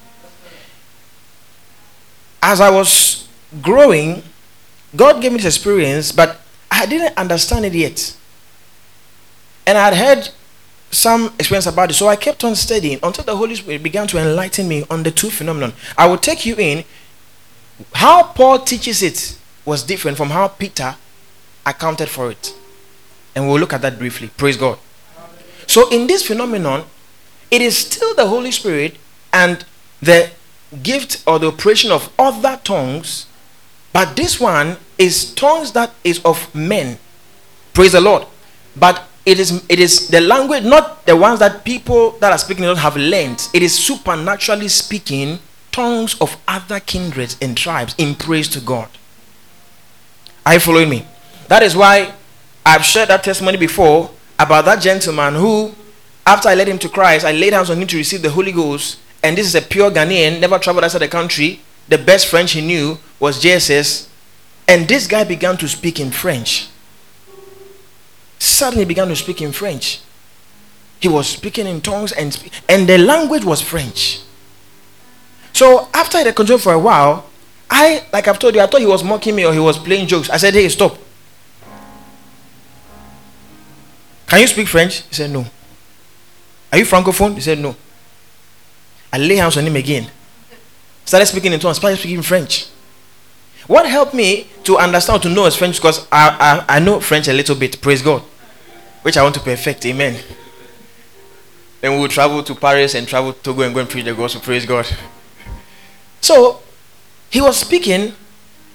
As 2.42 2.60
I 2.60 2.70
was 2.70 3.28
growing, 3.62 4.22
God 4.96 5.22
gave 5.22 5.32
me 5.32 5.38
this 5.38 5.56
experience, 5.56 6.12
but 6.12 6.42
I 6.70 6.86
didn't 6.86 7.18
understand 7.18 7.66
it 7.66 7.74
yet. 7.74 8.16
And 9.66 9.78
I 9.78 9.92
had 9.92 9.94
heard 9.96 10.30
some 10.94 11.34
experience 11.40 11.66
about 11.66 11.92
it. 11.92 11.96
So 11.96 12.08
I 12.08 12.16
kept 12.16 12.44
on 12.44 12.56
studying 12.56 13.00
until 13.04 13.24
the 13.24 13.36
Holy 13.36 13.56
Spirit 13.56 13.84
began 13.84 14.08
to 14.08 14.18
enlighten 14.18 14.68
me 14.68 14.86
on 14.90 15.04
the 15.04 15.12
two 15.12 15.30
phenomenon. 15.30 15.74
I 15.98 16.08
will 16.08 16.18
take 16.18 16.46
you 16.46 16.56
in. 16.56 16.86
How 17.94 18.24
Paul 18.24 18.60
teaches 18.60 19.02
it 19.02 19.38
was 19.66 19.84
different 19.84 20.18
from 20.18 20.30
how 20.30 20.48
Peter 20.48 20.96
accounted 21.66 22.10
for 22.10 22.30
it. 22.32 22.56
And 23.36 23.48
we'll 23.48 23.60
look 23.60 23.74
at 23.74 23.82
that 23.82 23.98
briefly. 23.98 24.30
Praise 24.38 24.58
God. 24.58 24.78
So 25.68 25.90
in 25.90 26.08
this 26.08 26.26
phenomenon, 26.26 26.86
it 27.50 27.62
is 27.62 27.78
still 27.78 28.14
the 28.16 28.28
Holy 28.28 28.52
Spirit 28.52 28.98
and 29.32 29.66
the 30.02 30.32
gift 30.82 31.24
or 31.26 31.40
the 31.40 31.48
operation 31.48 31.92
of 31.92 32.12
other 32.18 32.60
tongues, 32.64 33.28
but 33.92 34.16
this 34.16 34.40
one 34.40 34.78
is 34.98 35.34
tongues 35.34 35.72
that 35.74 35.92
is 36.04 36.20
of 36.26 36.54
men. 36.54 36.98
Praise 37.74 37.92
the 37.94 38.02
Lord. 38.02 38.26
But 38.76 39.08
it 39.26 39.40
is 39.40 39.64
it 39.70 39.80
is 39.80 40.10
the 40.10 40.20
language 40.20 40.64
not 40.64 41.06
the 41.06 41.16
ones 41.16 41.40
that 41.40 41.64
people 41.64 42.12
that 42.20 42.32
are 42.32 42.38
speaking 42.38 42.64
don't 42.64 42.78
have 42.78 42.98
learned. 42.98 43.48
It 43.54 43.64
is 43.64 43.74
supernaturally 43.78 44.68
speaking 44.68 45.40
tongues 45.72 46.20
of 46.20 46.38
other 46.48 46.80
kindreds 46.80 47.38
and 47.42 47.56
tribes 47.58 47.96
in 47.98 48.16
praise 48.16 48.48
to 48.50 48.60
god. 48.60 48.90
Are 50.46 50.56
you 50.56 50.60
following 50.60 50.90
me? 50.90 51.08
That 51.48 51.64
is 51.64 51.76
why 51.76 52.14
i've 52.66 52.84
shared 52.84 53.10
that 53.10 53.24
testimony 53.24 53.58
before 53.58 54.10
about 54.40 54.64
that 54.66 54.82
gentleman 54.82 55.36
who 55.36 55.74
after 56.26 56.48
i 56.48 56.56
led 56.56 56.70
him 56.70 56.80
to 56.80 56.88
christ 56.88 57.26
i 57.26 57.32
laid 57.34 57.52
hands 57.52 57.70
on 57.70 57.78
him 57.78 57.88
to 57.88 57.98
receive 57.98 58.22
the 58.22 58.30
holy 58.30 58.52
ghost. 58.52 59.00
And 59.24 59.38
this 59.38 59.48
is 59.48 59.56
a 59.56 59.62
pure 59.62 59.90
ghanaian 59.90 60.42
never 60.42 60.60
traveled 60.60 60.84
outside 60.84 61.00
the 61.00 61.08
country. 61.08 61.62
The 61.88 61.98
best 61.98 62.28
french 62.28 62.52
he 62.52 62.62
knew 62.62 62.98
was 63.20 63.42
jss 63.42 64.08
and 64.68 64.88
this 64.88 65.08
guy 65.08 65.24
began 65.24 65.56
to 65.58 65.68
speak 65.68 66.00
in 66.00 66.12
french 66.12 66.68
suddenly 68.44 68.86
began 68.86 69.08
to 69.08 69.16
speak 69.16 69.42
in 69.42 69.52
French. 69.52 70.02
He 71.00 71.08
was 71.08 71.28
speaking 71.28 71.68
in 71.68 71.82
tongues 71.82 72.12
and 72.12 72.52
and 72.70 72.88
the 72.88 72.98
language 72.98 73.44
was 73.44 73.62
French. 73.62 74.22
So 75.54 75.88
after 75.94 76.18
I 76.18 76.32
continued 76.32 76.62
for 76.62 76.74
a 76.74 76.80
while, 76.80 77.30
I 77.70 78.06
like 78.12 78.28
I've 78.28 78.40
told 78.40 78.56
you, 78.56 78.62
I 78.62 78.68
thought 78.68 78.82
he 78.82 78.86
was 78.86 79.04
mocking 79.04 79.36
me 79.36 79.46
or 79.46 79.54
he 79.54 79.60
was 79.60 79.78
playing 79.78 80.08
jokes. 80.08 80.30
I 80.30 80.38
said, 80.38 80.54
Hey, 80.54 80.68
stop. 80.70 80.98
Can 84.28 84.42
you 84.42 84.48
speak 84.48 84.68
French? 84.68 85.02
He 85.04 85.16
said, 85.16 85.32
No. 85.32 85.46
Are 86.72 86.78
you 86.78 86.86
francophone? 86.86 87.36
He 87.36 87.42
said, 87.42 87.60
No. 87.60 87.76
I 89.12 89.18
lay 89.18 89.36
hands 89.36 89.58
on 89.58 89.66
him 89.66 89.76
again. 89.76 90.10
Started 91.06 91.26
speaking 91.28 91.54
in 91.54 91.60
tongues, 91.60 91.78
started 91.78 91.98
speaking 91.98 92.22
French. 92.22 92.68
What 93.68 93.86
helped 93.86 94.14
me 94.14 94.48
to 94.64 94.78
understand, 94.78 95.22
to 95.24 95.30
know 95.30 95.46
is 95.46 95.56
French, 95.56 95.78
because 95.78 96.08
I, 96.12 96.66
I, 96.68 96.78
I 96.78 96.80
know 96.80 97.00
French 97.00 97.28
a 97.28 97.34
little 97.34 97.56
bit, 97.56 97.80
praise 97.80 98.02
God 98.02 98.24
which 99.04 99.16
I 99.18 99.24
want 99.24 99.36
to 99.36 99.42
perfect. 99.42 99.86
Amen. 99.86 100.20
Then 101.82 101.94
we 101.94 102.00
will 102.00 102.08
travel 102.08 102.42
to 102.44 102.56
Paris 102.56 102.96
and 102.96 103.08
travel 103.08 103.34
to 103.34 103.40
Togo 103.42 103.62
and 103.62 103.74
go 103.74 103.82
and 103.82 103.90
preach 103.90 104.06
the 104.06 104.14
gospel. 104.14 104.42
Praise 104.42 104.66
God. 104.66 104.88
So 106.22 106.62
he 107.30 107.42
was 107.42 107.58
speaking 107.58 108.14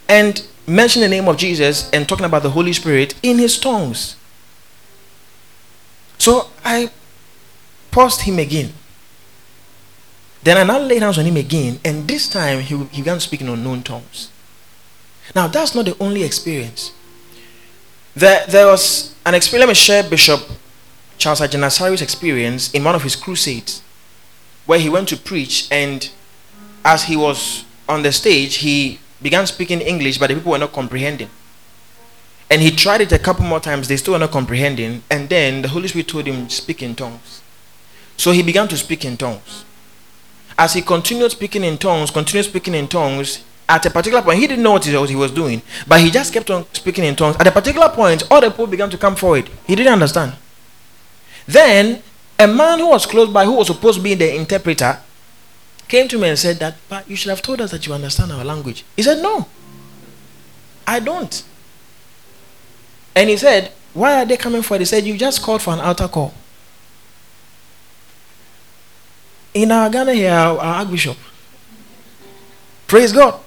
and 0.09 0.47
mentioning 0.67 1.09
the 1.09 1.17
name 1.17 1.29
of 1.29 1.39
Jesus 1.39 1.91
and 1.91 2.09
talking 2.09 2.27
about 2.27 2.43
the 2.43 2.51
Holy 2.51 2.73
Spirit 2.75 3.15
in 3.23 3.39
his 3.39 3.59
tongues. 3.59 4.17
So 6.19 6.51
I 6.65 6.91
paused 7.91 8.23
him 8.23 8.39
again. 8.39 8.75
Then 10.43 10.59
I 10.59 10.63
now 10.65 10.79
laid 10.79 11.03
hands 11.03 11.19
on 11.19 11.25
him 11.25 11.37
again, 11.37 11.81
and 11.85 12.07
this 12.07 12.29
time 12.29 12.61
he, 12.61 12.77
he 12.87 13.01
began 13.01 13.21
speaking 13.21 13.49
in 13.49 13.55
unknown 13.55 13.83
tongues. 13.83 14.31
Now 15.35 15.49
that's 15.49 15.75
not 15.75 15.87
the 15.87 15.97
only 15.99 16.23
experience. 16.23 16.93
There, 18.19 18.45
there 18.49 18.67
was 18.67 19.15
an 19.25 19.37
experience, 19.37 19.69
let 19.69 19.69
me 19.69 19.75
share 19.75 20.03
Bishop 20.03 20.41
Charles 21.19 21.41
Agyin-Asare's 21.41 22.03
experience 22.03 22.69
in 22.75 22.83
one 22.83 22.97
of 22.97 23.05
his 23.05 23.15
crusades 23.15 23.81
where 24.67 24.81
he 24.81 24.89
went 24.89 25.09
to 25.11 25.17
preach 25.17 25.69
and 25.71 26.11
as 26.85 27.05
he 27.05 27.17
was 27.17 27.65
on 27.89 28.03
the 28.03 28.11
stage, 28.11 28.57
he 28.57 28.99
began 29.23 29.47
speaking 29.47 29.81
English, 29.81 30.19
but 30.19 30.31
the 30.31 30.35
people 30.35 30.51
were 30.51 30.59
not 30.59 30.73
comprehending. 30.73 31.31
And 32.51 32.61
he 32.61 32.73
tried 32.73 33.03
it 33.03 33.13
a 33.13 33.21
couple 33.21 33.45
more 33.45 33.61
times, 33.61 33.87
they 33.87 33.97
still 33.97 34.15
were 34.15 34.19
not 34.19 34.33
comprehending. 34.33 35.05
And 35.09 35.29
then 35.29 35.63
the 35.63 35.69
Holy 35.69 35.87
Spirit 35.87 36.09
told 36.09 36.27
him, 36.27 36.49
to 36.49 36.53
Speak 36.53 36.83
in 36.83 36.97
tongues. 36.97 37.41
So 38.17 38.33
he 38.33 38.43
began 38.43 38.67
to 38.67 38.77
speak 38.77 39.05
in 39.05 39.17
tongues. 39.17 39.65
As 40.59 40.75
he 40.75 40.83
continued 40.83 41.31
speaking 41.31 41.63
in 41.63 41.79
tongues, 41.79 42.11
continued 42.11 42.47
speaking 42.47 42.75
in 42.75 42.89
tongues, 42.89 43.45
at 43.69 43.85
a 43.85 43.91
particular 43.91 44.23
point, 44.23 44.39
he 44.39 44.47
didn't 44.47 44.63
know 44.63 44.73
what 44.73 44.85
he 44.85 45.17
was 45.17 45.31
doing, 45.31 45.61
but 45.87 46.01
he 46.01 46.11
just 46.11 46.33
kept 46.33 46.51
on 46.51 46.65
speaking 46.73 47.05
in 47.05 47.15
tongues. 47.15 47.37
At 47.39 47.47
a 47.47 47.53
particular 47.53 47.91
point, 47.91 48.23
all 48.31 48.41
the 48.41 48.51
people 48.51 48.67
began 48.67 48.89
to 48.91 48.97
come 48.97 49.15
forward. 49.15 49.51
He 49.67 49.75
didn't 49.75 49.93
understand. 49.93 50.33
Then, 51.47 52.03
a 52.39 52.47
man 52.47 52.79
who 52.79 52.89
was 52.89 53.05
close 53.05 53.31
by, 53.31 53.45
who 53.45 53.53
was 53.57 53.67
supposed 53.67 53.99
to 53.99 54.03
be 54.03 54.15
the 54.15 54.35
interpreter, 54.35 55.01
came 55.87 56.09
to 56.09 56.19
me 56.19 56.29
and 56.29 56.39
said 56.39 56.57
that, 56.59 56.77
but 56.89 57.09
you 57.09 57.17
should 57.17 57.31
have 57.31 57.43
told 57.43 57.61
us 57.61 57.71
that 57.71 57.87
you 57.87 57.93
understand 57.93 58.33
our 58.33 58.45
language. 58.45 58.85
He 58.97 59.03
said, 59.03 59.23
no, 59.23 59.47
I 60.87 61.01
don't. 61.01 61.45
And 63.15 63.29
he 63.29 63.37
said, 63.37 63.73
why 63.93 64.23
are 64.23 64.25
they 64.25 64.37
coming 64.37 64.63
for 64.63 64.77
it? 64.77 64.81
He 64.81 64.85
said, 64.85 65.05
you 65.05 65.19
just 65.19 65.43
called 65.43 65.61
for 65.61 65.73
an 65.73 65.81
altar 65.81 66.09
call. 66.09 66.33
In 69.53 69.73
our 69.73 69.91
Ghana 69.91 70.15
here, 70.15 70.31
our 70.31 70.59
Archbishop, 70.59 71.17
praise 72.87 73.13
God. 73.13 73.41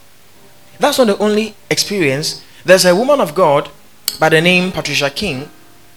That's 0.82 0.98
not 0.98 1.06
the 1.06 1.18
only 1.20 1.54
experience. 1.70 2.44
There's 2.66 2.86
a 2.86 2.96
woman 2.96 3.22
of 3.22 3.36
God 3.36 3.70
by 4.20 4.30
the 4.30 4.42
name 4.42 4.72
Patricia 4.72 5.12
King 5.12 5.48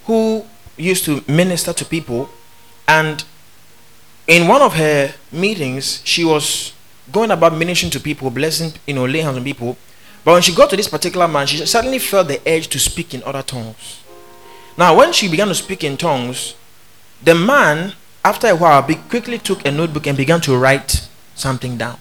who 0.04 0.44
used 0.76 1.06
to 1.06 1.24
minister 1.26 1.72
to 1.72 1.86
people, 1.86 2.28
and 2.86 3.24
in 4.26 4.46
one 4.46 4.60
of 4.60 4.74
her 4.74 5.14
meetings, 5.32 6.02
she 6.04 6.22
was 6.22 6.74
going 7.10 7.30
about 7.30 7.56
ministering 7.56 7.90
to 7.92 7.98
people, 8.00 8.28
blessing, 8.28 8.74
you 8.86 8.92
know, 8.92 9.06
laying 9.06 9.24
hands 9.24 9.38
on 9.38 9.44
people. 9.44 9.78
But 10.22 10.32
when 10.32 10.42
she 10.42 10.54
got 10.54 10.68
to 10.68 10.76
this 10.76 10.88
particular 10.88 11.28
man, 11.28 11.46
she 11.46 11.64
suddenly 11.64 11.98
felt 11.98 12.28
the 12.28 12.42
urge 12.46 12.68
to 12.68 12.78
speak 12.78 13.14
in 13.14 13.22
other 13.24 13.42
tongues. 13.42 14.02
Now, 14.76 14.94
when 14.94 15.14
she 15.14 15.30
began 15.30 15.48
to 15.48 15.54
speak 15.54 15.82
in 15.82 15.96
tongues, 15.96 16.56
the 17.22 17.34
man, 17.34 17.94
after 18.22 18.48
a 18.48 18.56
while, 18.56 18.82
quickly 19.08 19.38
took 19.38 19.64
a 19.64 19.70
notebook 19.70 20.06
and 20.06 20.16
began 20.16 20.42
to 20.42 20.54
write 20.58 21.08
something 21.34 21.78
down. 21.78 21.98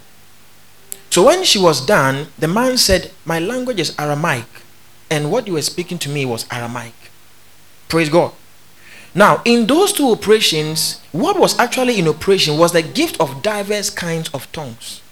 So 1.14 1.22
when 1.22 1.44
she 1.44 1.60
was 1.60 1.86
done, 1.86 2.30
the 2.40 2.48
man 2.48 2.76
said, 2.76 3.12
My 3.24 3.38
language 3.38 3.80
is 3.80 3.96
Aramaic, 4.00 4.48
and 5.12 5.32
what 5.32 5.46
you 5.46 5.54
were 5.54 5.62
speaking 5.62 6.00
to 6.00 6.10
me 6.10 6.26
was 6.26 6.48
Aramaic. 6.52 6.96
Praise 7.88 8.10
God. 8.10 8.32
Now, 9.14 9.44
in 9.46 9.68
those 9.68 9.94
two 9.94 10.10
operations, 10.10 11.02
what 11.12 11.40
was 11.40 11.60
actually 11.60 12.00
in 12.00 12.08
operation 12.08 12.58
was 12.58 12.72
the 12.72 12.82
gift 12.82 13.20
of 13.20 13.44
diverse 13.44 13.92
kinds 13.92 14.28
of 14.30 14.52
tongues. 14.52 15.04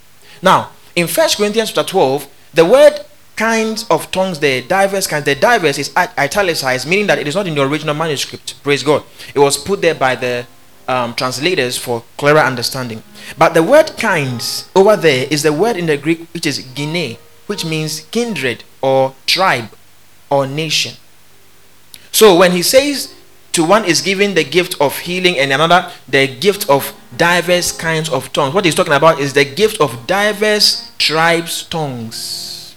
Now, 0.41 0.71
in 0.95 1.05
First 1.05 1.37
Corinthians 1.37 1.71
chapter 1.71 1.91
12, 1.91 2.27
the 2.55 2.65
word 2.65 3.01
kinds 3.35 3.85
of 3.91 4.09
tongues, 4.09 4.39
the 4.39 4.63
diverse 4.63 5.05
kinds, 5.05 5.25
the 5.25 5.35
diverse 5.35 5.77
is 5.77 5.95
italicized, 5.95 6.87
meaning 6.87 7.05
that 7.05 7.19
it 7.19 7.27
is 7.27 7.35
not 7.35 7.45
in 7.45 7.53
the 7.53 7.61
original 7.61 7.93
manuscript. 7.93 8.55
Praise 8.63 8.81
God. 8.81 9.03
It 9.35 9.39
was 9.39 9.55
put 9.55 9.83
there 9.83 9.93
by 9.93 10.15
the 10.15 10.47
um, 10.87 11.13
translators 11.15 11.77
for 11.77 12.03
clearer 12.17 12.39
understanding. 12.39 13.03
But 13.37 13.53
the 13.53 13.63
word 13.63 13.97
kinds 13.97 14.69
over 14.75 14.95
there 14.95 15.27
is 15.29 15.43
the 15.43 15.53
word 15.53 15.77
in 15.77 15.85
the 15.85 15.97
Greek 15.97 16.27
which 16.33 16.45
is 16.45 16.63
gine, 16.73 17.17
which 17.47 17.65
means 17.65 18.01
kindred 18.11 18.63
or 18.81 19.15
tribe 19.25 19.69
or 20.29 20.47
nation. 20.47 20.95
So 22.11 22.35
when 22.37 22.51
he 22.51 22.61
says 22.61 23.13
to 23.53 23.65
one 23.65 23.85
is 23.85 24.01
given 24.01 24.33
the 24.33 24.43
gift 24.43 24.79
of 24.79 24.99
healing 24.99 25.37
and 25.37 25.51
another 25.51 25.91
the 26.07 26.27
gift 26.27 26.69
of 26.69 26.93
diverse 27.15 27.71
kinds 27.71 28.09
of 28.09 28.31
tongues, 28.33 28.53
what 28.53 28.65
he's 28.65 28.75
talking 28.75 28.93
about 28.93 29.19
is 29.19 29.33
the 29.33 29.45
gift 29.45 29.79
of 29.81 30.07
diverse 30.07 30.91
tribes' 30.97 31.63
tongues. 31.63 32.75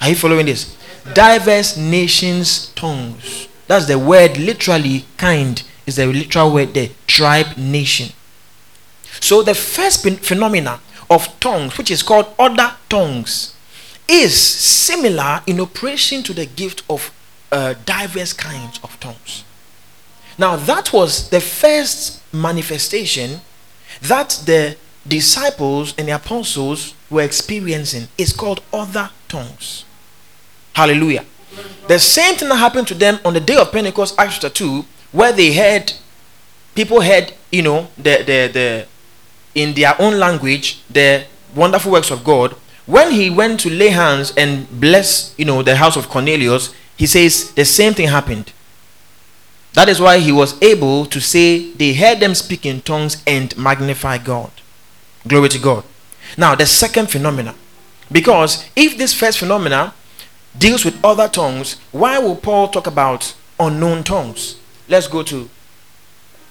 Are 0.00 0.08
you 0.08 0.16
following 0.16 0.46
this? 0.46 0.76
Diverse 1.14 1.76
nations' 1.76 2.68
tongues. 2.74 3.48
That's 3.66 3.86
the 3.86 3.98
word 3.98 4.36
literally 4.36 5.04
kind 5.16 5.62
is 5.90 5.96
the 5.96 6.06
literal 6.06 6.52
word 6.52 6.72
there 6.74 6.90
tribe 7.06 7.56
nation. 7.56 8.12
So 9.20 9.42
the 9.42 9.54
first 9.54 10.08
phenomena 10.20 10.80
of 11.08 11.38
tongues 11.40 11.76
which 11.76 11.90
is 11.90 12.02
called 12.02 12.26
other 12.38 12.76
tongues 12.88 13.54
is 14.08 14.34
similar 14.34 15.42
in 15.46 15.60
operation 15.60 16.22
to 16.22 16.32
the 16.32 16.46
gift 16.46 16.82
of 16.88 17.12
uh, 17.52 17.74
diverse 17.84 18.32
kinds 18.32 18.78
of 18.82 18.98
tongues. 19.00 19.44
Now 20.38 20.56
that 20.56 20.92
was 20.92 21.28
the 21.30 21.40
first 21.40 22.22
manifestation 22.32 23.40
that 24.00 24.42
the 24.46 24.76
disciples 25.06 25.94
and 25.98 26.08
the 26.08 26.14
apostles 26.14 26.94
were 27.10 27.22
experiencing. 27.22 28.08
Is 28.16 28.32
called 28.32 28.62
other 28.72 29.10
tongues. 29.28 29.84
Hallelujah. 30.74 31.24
The 31.88 31.98
same 31.98 32.36
thing 32.36 32.48
that 32.48 32.56
happened 32.56 32.86
to 32.88 32.94
them 32.94 33.18
on 33.24 33.34
the 33.34 33.40
day 33.40 33.56
of 33.56 33.72
pentecost 33.72 34.14
acts 34.16 34.34
chapter 34.34 34.50
2 34.50 34.84
where 35.12 35.32
they 35.32 35.54
heard 35.54 35.92
people 36.74 37.00
heard 37.02 37.32
you 37.50 37.62
know 37.62 37.88
the 37.96 38.22
the 38.24 38.50
the 38.52 38.86
in 39.54 39.74
their 39.74 40.00
own 40.00 40.18
language 40.18 40.82
the 40.88 41.24
wonderful 41.54 41.92
works 41.92 42.10
of 42.10 42.24
god. 42.24 42.54
When 42.86 43.12
he 43.12 43.30
went 43.30 43.60
to 43.60 43.70
lay 43.70 43.88
hands 43.88 44.32
and 44.36 44.68
bless 44.80 45.34
you 45.38 45.44
know 45.44 45.62
the 45.62 45.76
house 45.76 45.96
of 45.96 46.08
cornelius 46.08 46.74
he 46.96 47.06
says 47.06 47.52
the 47.52 47.64
same 47.64 47.94
thing 47.94 48.08
happened. 48.08 48.52
That 49.74 49.88
is 49.88 50.00
why 50.00 50.18
he 50.18 50.32
was 50.32 50.60
able 50.62 51.06
to 51.06 51.20
say 51.20 51.70
they 51.72 51.94
heard 51.94 52.18
them 52.20 52.34
speak 52.34 52.66
in 52.66 52.80
tongues 52.80 53.22
and 53.26 53.56
magnify 53.56 54.18
god. 54.18 54.50
Glory 55.26 55.48
to 55.50 55.58
god. 55.58 55.84
Now 56.36 56.54
the 56.54 56.66
second 56.66 57.10
phenomena 57.10 57.54
because 58.12 58.68
if 58.74 58.98
this 58.98 59.14
first 59.14 59.38
phenomena 59.38 59.94
deals 60.58 60.84
with 60.84 61.02
other 61.04 61.28
tongues 61.28 61.76
why 61.92 62.18
will 62.18 62.34
paul 62.36 62.68
talk 62.68 62.86
about 62.86 63.34
unknown 63.58 64.02
tongues 64.02 64.56
Let's 64.90 65.06
go 65.06 65.22
to 65.22 65.48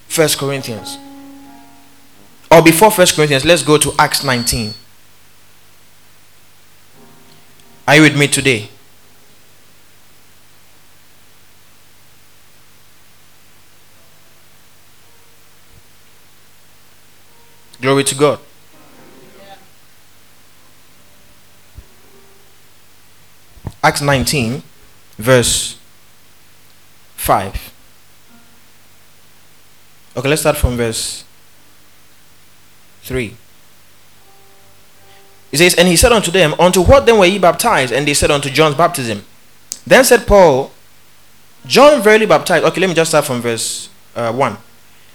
First 0.07 0.37
Corinthians. 0.37 0.97
Or 2.49 2.63
before 2.63 2.89
First 2.89 3.17
Corinthians, 3.17 3.43
let's 3.43 3.63
go 3.63 3.77
to 3.77 3.91
Acts 3.99 4.23
19. 4.23 4.73
Are 7.85 7.95
you 7.97 8.01
with 8.01 8.17
me 8.17 8.27
today? 8.29 8.69
Glory 17.81 18.05
to 18.05 18.15
God. 18.15 18.39
Acts 23.83 24.01
19, 24.01 24.63
verse 25.17 25.77
5. 27.17 27.68
Okay, 30.15 30.27
let's 30.27 30.41
start 30.41 30.57
from 30.57 30.75
verse 30.77 31.23
3. 33.03 33.35
He 35.51 35.57
says, 35.57 35.75
And 35.75 35.87
he 35.87 35.95
said 35.95 36.11
unto 36.11 36.31
them, 36.31 36.53
Unto 36.59 36.81
what 36.81 37.05
then 37.05 37.17
were 37.17 37.25
ye 37.25 37.39
baptized? 37.39 37.93
And 37.93 38.07
they 38.07 38.13
said, 38.13 38.31
Unto 38.31 38.49
John's 38.49 38.75
baptism. 38.75 39.23
Then 39.85 40.03
said 40.03 40.27
Paul, 40.27 40.71
John 41.65 42.01
verily 42.01 42.25
baptized. 42.25 42.65
Okay, 42.65 42.81
let 42.81 42.87
me 42.87 42.93
just 42.93 43.11
start 43.11 43.25
from 43.25 43.41
verse 43.41 43.89
uh, 44.15 44.31
1. 44.31 44.57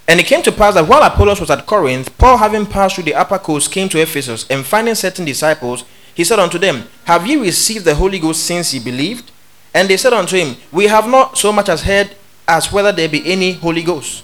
And 0.07 0.21
it 0.21 0.27
came 0.27 0.43
to 0.43 0.53
pass 0.53 0.75
that 0.75 0.87
while 0.87 1.03
Apollos 1.03 1.41
was 1.41 1.51
at 1.51 1.67
Corinth, 1.67 2.17
Paul, 2.19 2.37
having 2.37 2.67
passed 2.67 2.97
through 2.97 3.05
the 3.05 3.15
upper 3.15 3.39
coast, 3.39 3.71
came 3.71 3.89
to 3.89 4.01
Ephesus, 4.01 4.47
and 4.51 4.65
finding 4.65 4.95
certain 4.95 5.25
disciples, 5.25 5.85
he 6.15 6.25
said 6.25 6.39
unto 6.39 6.59
them, 6.59 6.89
Have 7.05 7.27
ye 7.27 7.37
received 7.37 7.85
the 7.85 7.95
Holy 7.95 8.19
Ghost 8.19 8.45
since 8.45 8.75
ye 8.75 8.81
believed? 8.81 9.31
And 9.73 9.89
they 9.89 9.97
said 9.97 10.13
unto 10.13 10.37
him, 10.37 10.57
We 10.71 10.87
have 10.87 11.09
not 11.09 11.39
so 11.39 11.53
much 11.53 11.69
as 11.69 11.83
heard 11.83 12.15
as 12.47 12.71
whether 12.71 12.93
there 12.93 13.09
be 13.09 13.31
any 13.31 13.53
Holy 13.53 13.83
Ghost. 13.83 14.24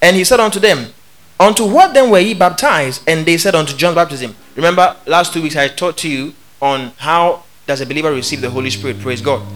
And 0.00 0.16
he 0.16 0.24
said 0.24 0.40
unto 0.40 0.60
them, 0.60 0.92
Unto 1.40 1.64
what 1.64 1.94
then 1.94 2.10
were 2.10 2.18
ye 2.18 2.34
baptized? 2.34 3.02
And 3.06 3.24
they 3.24 3.38
said 3.38 3.54
unto 3.54 3.76
John's 3.76 3.94
baptism. 3.94 4.34
Remember, 4.56 4.96
last 5.06 5.32
two 5.32 5.42
weeks 5.42 5.54
I 5.54 5.68
taught 5.68 5.96
to 5.98 6.08
you 6.08 6.34
on 6.60 6.92
how 6.96 7.44
does 7.66 7.80
a 7.80 7.86
believer 7.86 8.10
receive 8.12 8.40
the 8.40 8.50
Holy 8.50 8.70
Spirit. 8.70 8.98
Praise 8.98 9.20
God. 9.20 9.46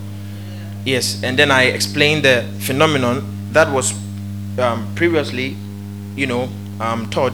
Yes, 0.85 1.23
and 1.23 1.37
then 1.39 1.51
I 1.51 1.65
explained 1.65 2.25
the 2.25 2.45
phenomenon 2.61 3.25
that 3.53 3.73
was 3.73 3.93
um, 4.59 4.93
previously, 4.95 5.57
you 6.15 6.27
know, 6.27 6.49
um, 6.81 7.11
taught 7.11 7.33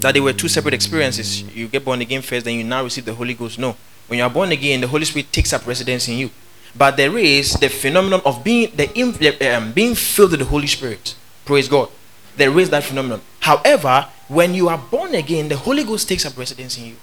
that 0.00 0.14
they 0.14 0.20
were 0.20 0.32
two 0.32 0.48
separate 0.48 0.74
experiences. 0.74 1.42
You 1.54 1.68
get 1.68 1.84
born 1.84 2.00
again 2.00 2.22
first, 2.22 2.44
then 2.44 2.54
you 2.54 2.64
now 2.64 2.82
receive 2.82 3.04
the 3.04 3.14
Holy 3.14 3.34
Ghost. 3.34 3.58
No, 3.58 3.76
when 4.08 4.18
you 4.18 4.24
are 4.24 4.30
born 4.30 4.50
again, 4.52 4.80
the 4.80 4.88
Holy 4.88 5.04
Spirit 5.04 5.32
takes 5.32 5.52
up 5.52 5.66
residence 5.66 6.08
in 6.08 6.18
you. 6.18 6.30
But 6.76 6.96
there 6.96 7.16
is 7.18 7.54
the 7.54 7.68
phenomenon 7.68 8.20
of 8.24 8.42
being 8.42 8.72
the 8.74 9.54
um, 9.54 9.72
being 9.72 9.94
filled 9.94 10.32
with 10.32 10.40
the 10.40 10.46
Holy 10.46 10.66
Spirit. 10.66 11.14
Praise 11.44 11.68
God 11.68 11.88
there 12.36 12.58
is 12.58 12.70
that 12.70 12.84
phenomenon. 12.84 13.20
However, 13.40 14.08
when 14.28 14.54
you 14.54 14.68
are 14.68 14.78
born 14.78 15.14
again, 15.14 15.48
the 15.48 15.56
Holy 15.56 15.84
Ghost 15.84 16.08
takes 16.08 16.24
up 16.26 16.36
residence 16.36 16.78
in 16.78 16.86
you. 16.86 16.96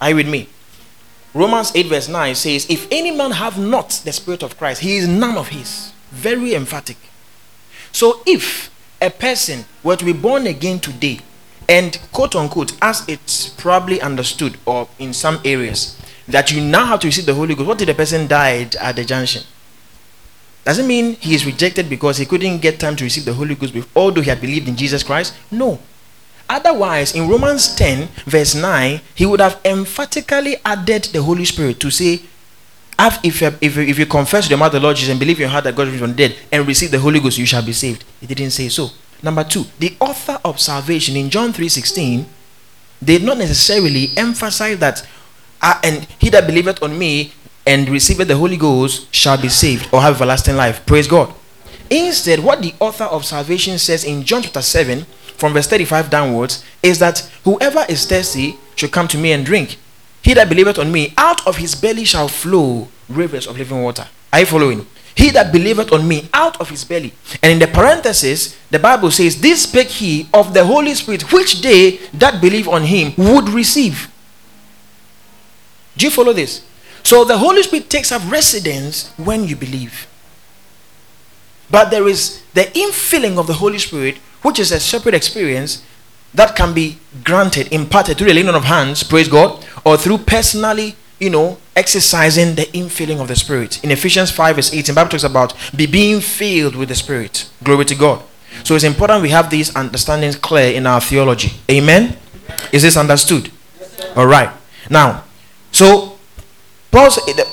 Are 0.00 0.10
you 0.10 0.16
with 0.16 0.28
me? 0.28 0.48
Romans 1.34 1.72
8, 1.74 1.86
verse 1.86 2.08
9 2.08 2.34
says, 2.34 2.66
If 2.70 2.90
any 2.90 3.10
man 3.10 3.32
have 3.32 3.58
not 3.58 4.00
the 4.04 4.12
Spirit 4.12 4.42
of 4.42 4.56
Christ, 4.56 4.80
he 4.80 4.96
is 4.96 5.06
none 5.06 5.36
of 5.36 5.48
his. 5.48 5.92
Very 6.10 6.54
emphatic. 6.54 6.96
So 7.92 8.22
if 8.26 8.70
a 9.00 9.10
person 9.10 9.66
were 9.82 9.96
to 9.96 10.04
be 10.04 10.12
born 10.12 10.46
again 10.46 10.80
today, 10.80 11.20
and 11.68 11.98
quote 12.12 12.34
unquote, 12.34 12.72
as 12.80 13.06
it's 13.08 13.48
probably 13.50 14.00
understood 14.00 14.56
or 14.64 14.88
in 14.98 15.12
some 15.12 15.40
areas, 15.44 16.00
that 16.28 16.50
you 16.52 16.60
now 16.60 16.86
have 16.86 17.00
to 17.00 17.08
receive 17.08 17.26
the 17.26 17.34
Holy 17.34 17.54
Ghost, 17.54 17.68
what 17.68 17.78
did 17.78 17.88
the 17.88 17.94
person 17.94 18.26
died 18.26 18.74
at 18.76 18.96
the 18.96 19.04
junction? 19.04 19.42
Doesn't 20.66 20.88
mean 20.88 21.14
he 21.20 21.32
is 21.32 21.46
rejected 21.46 21.88
because 21.88 22.18
he 22.18 22.26
couldn't 22.26 22.58
get 22.58 22.80
time 22.80 22.96
to 22.96 23.04
receive 23.04 23.24
the 23.24 23.34
Holy 23.34 23.54
Ghost, 23.54 23.72
although 23.94 24.20
he 24.20 24.30
had 24.30 24.40
believed 24.40 24.66
in 24.66 24.74
Jesus 24.74 25.04
Christ. 25.04 25.32
No. 25.48 25.78
Otherwise, 26.48 27.14
in 27.14 27.28
Romans 27.28 27.72
10, 27.76 28.08
verse 28.26 28.56
9, 28.56 29.00
he 29.14 29.24
would 29.24 29.38
have 29.38 29.60
emphatically 29.64 30.56
added 30.64 31.04
the 31.04 31.22
Holy 31.22 31.44
Spirit 31.44 31.78
to 31.78 31.88
say, 31.92 32.20
if, 32.98 33.42
if, 33.42 33.78
if 33.78 33.96
you 33.96 34.06
confess 34.06 34.46
with 34.46 34.50
your 34.50 34.58
mouth 34.58 34.72
the 34.72 34.80
Lord 34.80 34.96
Jesus 34.96 35.12
and 35.12 35.20
believe 35.20 35.36
in 35.36 35.42
your 35.42 35.50
heart 35.50 35.62
that 35.64 35.76
God 35.76 35.86
is 35.86 36.00
from 36.00 36.14
dead 36.14 36.34
and 36.50 36.66
receive 36.66 36.90
the 36.90 36.98
Holy 36.98 37.20
Ghost, 37.20 37.38
you 37.38 37.46
shall 37.46 37.64
be 37.64 37.72
saved. 37.72 38.04
He 38.20 38.26
didn't 38.26 38.50
say 38.50 38.68
so. 38.68 38.90
Number 39.22 39.44
two, 39.44 39.66
the 39.78 39.94
author 40.00 40.40
of 40.44 40.58
salvation 40.58 41.14
in 41.14 41.30
John 41.30 41.52
3:16 41.52 42.26
did 43.04 43.22
not 43.22 43.38
necessarily 43.38 44.10
emphasize 44.16 44.78
that, 44.78 45.06
uh, 45.62 45.78
and 45.84 46.08
he 46.18 46.28
that 46.30 46.46
believeth 46.46 46.82
on 46.82 46.98
me, 46.98 47.32
and 47.66 47.88
receiveth 47.88 48.28
the 48.28 48.36
Holy 48.36 48.56
Ghost 48.56 49.12
shall 49.14 49.40
be 49.40 49.48
saved 49.48 49.88
or 49.92 50.00
have 50.00 50.14
everlasting 50.16 50.56
life. 50.56 50.84
Praise 50.86 51.08
God. 51.08 51.34
Instead, 51.90 52.40
what 52.40 52.62
the 52.62 52.74
author 52.80 53.04
of 53.04 53.24
salvation 53.24 53.78
says 53.78 54.04
in 54.04 54.22
John 54.22 54.42
chapter 54.42 54.62
7, 54.62 55.04
from 55.36 55.52
verse 55.52 55.66
35 55.68 56.10
downwards, 56.10 56.64
is 56.82 56.98
that 56.98 57.18
whoever 57.44 57.84
is 57.88 58.06
thirsty 58.06 58.56
should 58.74 58.92
come 58.92 59.08
to 59.08 59.18
me 59.18 59.32
and 59.32 59.44
drink. 59.44 59.78
he 60.22 60.34
that 60.34 60.48
believeth 60.48 60.78
on 60.78 60.90
me, 60.90 61.14
out 61.16 61.46
of 61.46 61.56
his 61.56 61.74
belly 61.76 62.04
shall 62.04 62.26
flow 62.26 62.88
rivers 63.08 63.46
of 63.46 63.56
living 63.56 63.82
water. 63.82 64.08
Are 64.32 64.40
you 64.40 64.46
following? 64.46 64.86
He 65.14 65.30
that 65.30 65.52
believeth 65.52 65.92
on 65.92 66.06
me, 66.06 66.28
out 66.34 66.60
of 66.60 66.68
his 66.68 66.84
belly. 66.84 67.12
And 67.42 67.52
in 67.52 67.58
the 67.58 67.68
parenthesis, 67.68 68.56
the 68.70 68.78
Bible 68.78 69.10
says, 69.10 69.40
This 69.40 69.62
spake 69.62 69.88
he 69.88 70.28
of 70.34 70.52
the 70.52 70.64
Holy 70.64 70.94
Spirit, 70.94 71.32
which 71.32 71.62
they 71.62 71.98
that 72.12 72.40
believe 72.40 72.68
on 72.68 72.82
him 72.82 73.14
would 73.16 73.48
receive. 73.48 74.10
Do 75.96 76.04
you 76.06 76.10
follow 76.10 76.32
this? 76.32 76.62
So 77.06 77.24
the 77.24 77.38
Holy 77.38 77.62
Spirit 77.62 77.88
takes 77.88 78.10
up 78.10 78.20
residence 78.28 79.12
when 79.16 79.44
you 79.44 79.54
believe. 79.54 80.08
But 81.70 81.92
there 81.92 82.08
is 82.08 82.42
the 82.52 82.62
infilling 82.74 83.38
of 83.38 83.46
the 83.46 83.52
Holy 83.52 83.78
Spirit, 83.78 84.16
which 84.42 84.58
is 84.58 84.72
a 84.72 84.80
separate 84.80 85.14
experience 85.14 85.84
that 86.34 86.56
can 86.56 86.74
be 86.74 86.98
granted, 87.22 87.72
imparted 87.72 88.18
through 88.18 88.26
the 88.26 88.34
laying 88.34 88.48
on 88.48 88.56
of 88.56 88.64
hands, 88.64 89.04
praise 89.04 89.28
God, 89.28 89.64
or 89.84 89.96
through 89.96 90.18
personally, 90.18 90.96
you 91.20 91.30
know, 91.30 91.58
exercising 91.76 92.56
the 92.56 92.66
infilling 92.74 93.20
of 93.20 93.28
the 93.28 93.36
Spirit. 93.36 93.84
In 93.84 93.92
Ephesians 93.92 94.32
5, 94.32 94.56
verse 94.56 94.74
18, 94.74 94.92
Bible 94.92 95.10
talks 95.10 95.22
about 95.22 95.54
be 95.76 95.86
being 95.86 96.20
filled 96.20 96.74
with 96.74 96.88
the 96.88 96.96
Spirit. 96.96 97.48
Glory 97.62 97.84
to 97.84 97.94
God. 97.94 98.24
So 98.64 98.74
it's 98.74 98.82
important 98.82 99.22
we 99.22 99.28
have 99.28 99.48
these 99.48 99.72
understandings 99.76 100.34
clear 100.34 100.74
in 100.74 100.88
our 100.88 101.00
theology. 101.00 101.52
Amen? 101.70 102.16
Is 102.72 102.82
this 102.82 102.96
understood? 102.96 103.52
All 104.16 104.26
right. 104.26 104.50
Now, 104.90 105.22
so 105.70 106.15
Paul, 106.96 107.10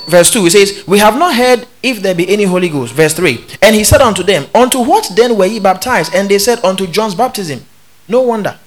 verse 0.08 0.32
2, 0.32 0.46
he 0.46 0.50
says, 0.50 0.88
We 0.88 1.00
have 1.00 1.18
not 1.20 1.36
heard 1.36 1.68
if 1.84 2.02
there 2.02 2.16
be 2.16 2.30
any 2.30 2.46
Holy 2.46 2.70
Ghost. 2.70 2.94
Verse 2.94 3.14
3, 3.14 3.44
and 3.62 3.76
he 3.76 3.84
said 3.84 4.00
unto 4.00 4.24
them, 4.24 4.46
Unto 4.56 4.80
what 4.82 5.12
then 5.18 5.38
were 5.38 5.46
ye 5.46 5.60
baptized? 5.60 6.16
And 6.16 6.30
they 6.30 6.40
said, 6.40 6.64
Unto 6.64 6.88
John's 6.88 7.14
baptism. 7.14 7.66
No 8.08 8.22
wonder. 8.22 8.58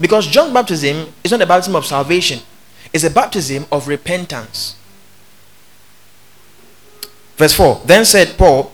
Because 0.00 0.26
John's 0.26 0.52
baptism 0.52 1.12
is 1.22 1.30
not 1.30 1.42
a 1.42 1.46
baptism 1.46 1.76
of 1.76 1.86
salvation, 1.86 2.40
it's 2.92 3.04
a 3.04 3.10
baptism 3.10 3.66
of 3.70 3.86
repentance. 3.86 4.74
Verse 7.36 7.54
4 7.54 7.82
Then 7.84 8.04
said 8.04 8.36
Paul, 8.36 8.72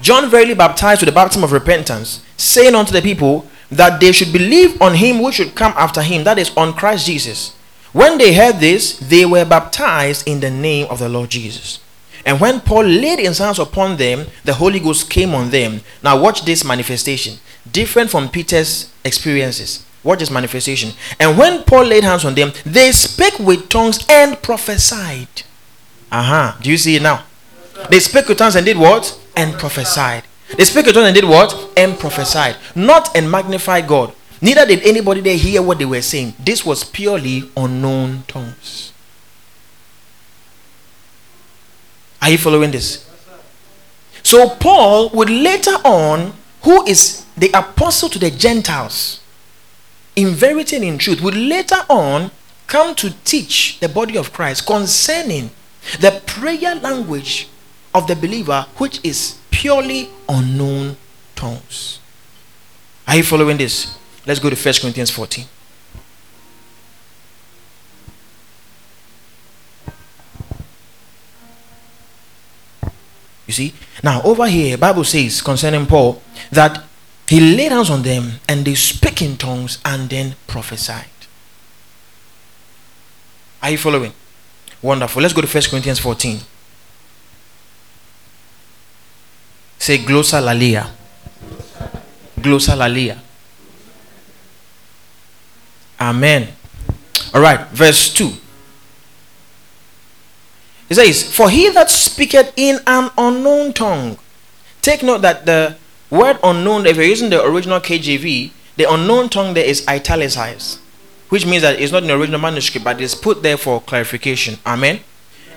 John 0.00 0.28
verily 0.28 0.54
baptized 0.54 1.02
with 1.02 1.08
the 1.08 1.14
baptism 1.14 1.44
of 1.44 1.52
repentance, 1.52 2.20
saying 2.36 2.74
unto 2.74 2.92
the 2.92 3.02
people 3.02 3.46
that 3.70 4.00
they 4.00 4.10
should 4.10 4.32
believe 4.32 4.82
on 4.82 4.94
him 4.94 5.22
which 5.22 5.36
should 5.36 5.54
come 5.54 5.74
after 5.76 6.02
him, 6.02 6.24
that 6.24 6.36
is, 6.36 6.50
on 6.56 6.72
Christ 6.72 7.06
Jesus. 7.06 7.54
When 7.98 8.16
they 8.16 8.32
heard 8.32 8.60
this, 8.60 8.96
they 9.00 9.26
were 9.26 9.44
baptized 9.44 10.28
in 10.28 10.38
the 10.38 10.52
name 10.52 10.86
of 10.88 11.00
the 11.00 11.08
Lord 11.08 11.30
Jesus. 11.30 11.80
And 12.24 12.40
when 12.40 12.60
Paul 12.60 12.84
laid 12.84 13.18
his 13.18 13.38
hands 13.38 13.58
upon 13.58 13.96
them, 13.96 14.28
the 14.44 14.54
Holy 14.54 14.78
Ghost 14.78 15.10
came 15.10 15.34
on 15.34 15.50
them. 15.50 15.80
Now, 16.00 16.22
watch 16.22 16.44
this 16.44 16.64
manifestation. 16.64 17.40
Different 17.68 18.08
from 18.08 18.28
Peter's 18.28 18.92
experiences. 19.04 19.84
Watch 20.04 20.20
this 20.20 20.30
manifestation. 20.30 20.92
And 21.18 21.36
when 21.36 21.64
Paul 21.64 21.86
laid 21.86 22.04
hands 22.04 22.24
on 22.24 22.36
them, 22.36 22.52
they 22.64 22.92
spake 22.92 23.40
with 23.40 23.68
tongues 23.68 24.06
and 24.08 24.40
prophesied. 24.40 25.42
Uh-huh. 26.12 26.56
Do 26.62 26.70
you 26.70 26.78
see 26.78 26.94
it 26.94 27.02
now? 27.02 27.24
They 27.90 27.98
spake 27.98 28.28
with 28.28 28.38
tongues 28.38 28.54
and 28.54 28.64
did 28.64 28.78
what? 28.78 29.18
And 29.34 29.54
prophesied. 29.54 30.22
They 30.56 30.62
spake 30.62 30.86
with 30.86 30.94
tongues 30.94 31.08
and 31.08 31.16
did 31.16 31.24
what? 31.24 31.52
And 31.76 31.98
prophesied. 31.98 32.58
Not 32.76 33.16
and 33.16 33.28
magnified 33.28 33.88
God. 33.88 34.14
Neither 34.40 34.66
did 34.66 34.82
anybody 34.82 35.20
there 35.20 35.36
hear 35.36 35.62
what 35.62 35.78
they 35.78 35.84
were 35.84 36.02
saying. 36.02 36.34
This 36.38 36.64
was 36.64 36.84
purely 36.84 37.50
unknown 37.56 38.22
tongues. 38.28 38.92
Are 42.22 42.30
you 42.30 42.38
following 42.38 42.70
this? 42.70 43.08
So, 44.22 44.48
Paul 44.48 45.08
would 45.10 45.30
later 45.30 45.76
on, 45.84 46.34
who 46.62 46.84
is 46.86 47.24
the 47.36 47.50
apostle 47.52 48.08
to 48.10 48.18
the 48.18 48.30
Gentiles, 48.30 49.20
in 50.14 50.34
verity 50.34 50.76
and 50.76 50.84
in 50.84 50.98
truth, 50.98 51.20
would 51.20 51.36
later 51.36 51.84
on 51.88 52.30
come 52.66 52.94
to 52.96 53.10
teach 53.24 53.80
the 53.80 53.88
body 53.88 54.16
of 54.16 54.32
Christ 54.32 54.66
concerning 54.66 55.50
the 56.00 56.22
prayer 56.26 56.74
language 56.74 57.48
of 57.94 58.06
the 58.06 58.14
believer, 58.14 58.66
which 58.76 59.00
is 59.04 59.38
purely 59.50 60.10
unknown 60.28 60.96
tongues. 61.34 61.98
Are 63.06 63.16
you 63.16 63.22
following 63.22 63.56
this? 63.56 63.97
Let's 64.28 64.40
go 64.40 64.50
to 64.50 64.56
1 64.56 64.74
Corinthians 64.82 65.10
14. 65.10 65.46
You 73.46 73.54
see? 73.54 73.72
Now, 74.02 74.20
over 74.22 74.46
here, 74.46 74.76
Bible 74.76 75.04
says 75.04 75.40
concerning 75.40 75.86
Paul 75.86 76.20
that 76.50 76.84
he 77.26 77.40
laid 77.40 77.72
hands 77.72 77.88
on 77.88 78.02
them 78.02 78.32
and 78.46 78.66
they 78.66 78.74
speak 78.74 79.22
in 79.22 79.38
tongues 79.38 79.78
and 79.82 80.10
then 80.10 80.36
prophesied. 80.46 81.06
Are 83.62 83.70
you 83.70 83.78
following? 83.78 84.12
Wonderful. 84.82 85.22
Let's 85.22 85.32
go 85.32 85.40
to 85.40 85.46
1 85.46 85.62
Corinthians 85.70 86.00
14. 86.00 86.38
Say 89.78 89.98
glossolalia. 89.98 90.90
Glossolalia. 92.38 93.22
Amen. 96.00 96.48
All 97.34 97.40
right, 97.40 97.66
verse 97.68 98.12
2. 98.14 98.32
He 100.88 100.94
says, 100.94 101.22
For 101.34 101.50
he 101.50 101.68
that 101.70 101.90
speaketh 101.90 102.52
in 102.56 102.78
an 102.86 103.10
unknown 103.18 103.72
tongue. 103.72 104.18
Take 104.80 105.02
note 105.02 105.22
that 105.22 105.44
the 105.44 105.76
word 106.10 106.38
unknown, 106.42 106.86
if 106.86 106.96
you're 106.96 107.04
using 107.04 107.30
the 107.30 107.44
original 107.44 107.80
KJV, 107.80 108.52
the 108.76 108.90
unknown 108.90 109.28
tongue 109.28 109.54
there 109.54 109.64
is 109.64 109.86
italicized, 109.86 110.78
which 111.28 111.44
means 111.44 111.62
that 111.62 111.80
it's 111.80 111.92
not 111.92 112.02
in 112.02 112.08
the 112.08 112.16
original 112.16 112.40
manuscript, 112.40 112.84
but 112.84 113.00
it's 113.00 113.14
put 113.14 113.42
there 113.42 113.56
for 113.56 113.80
clarification. 113.82 114.58
Amen. 114.64 115.00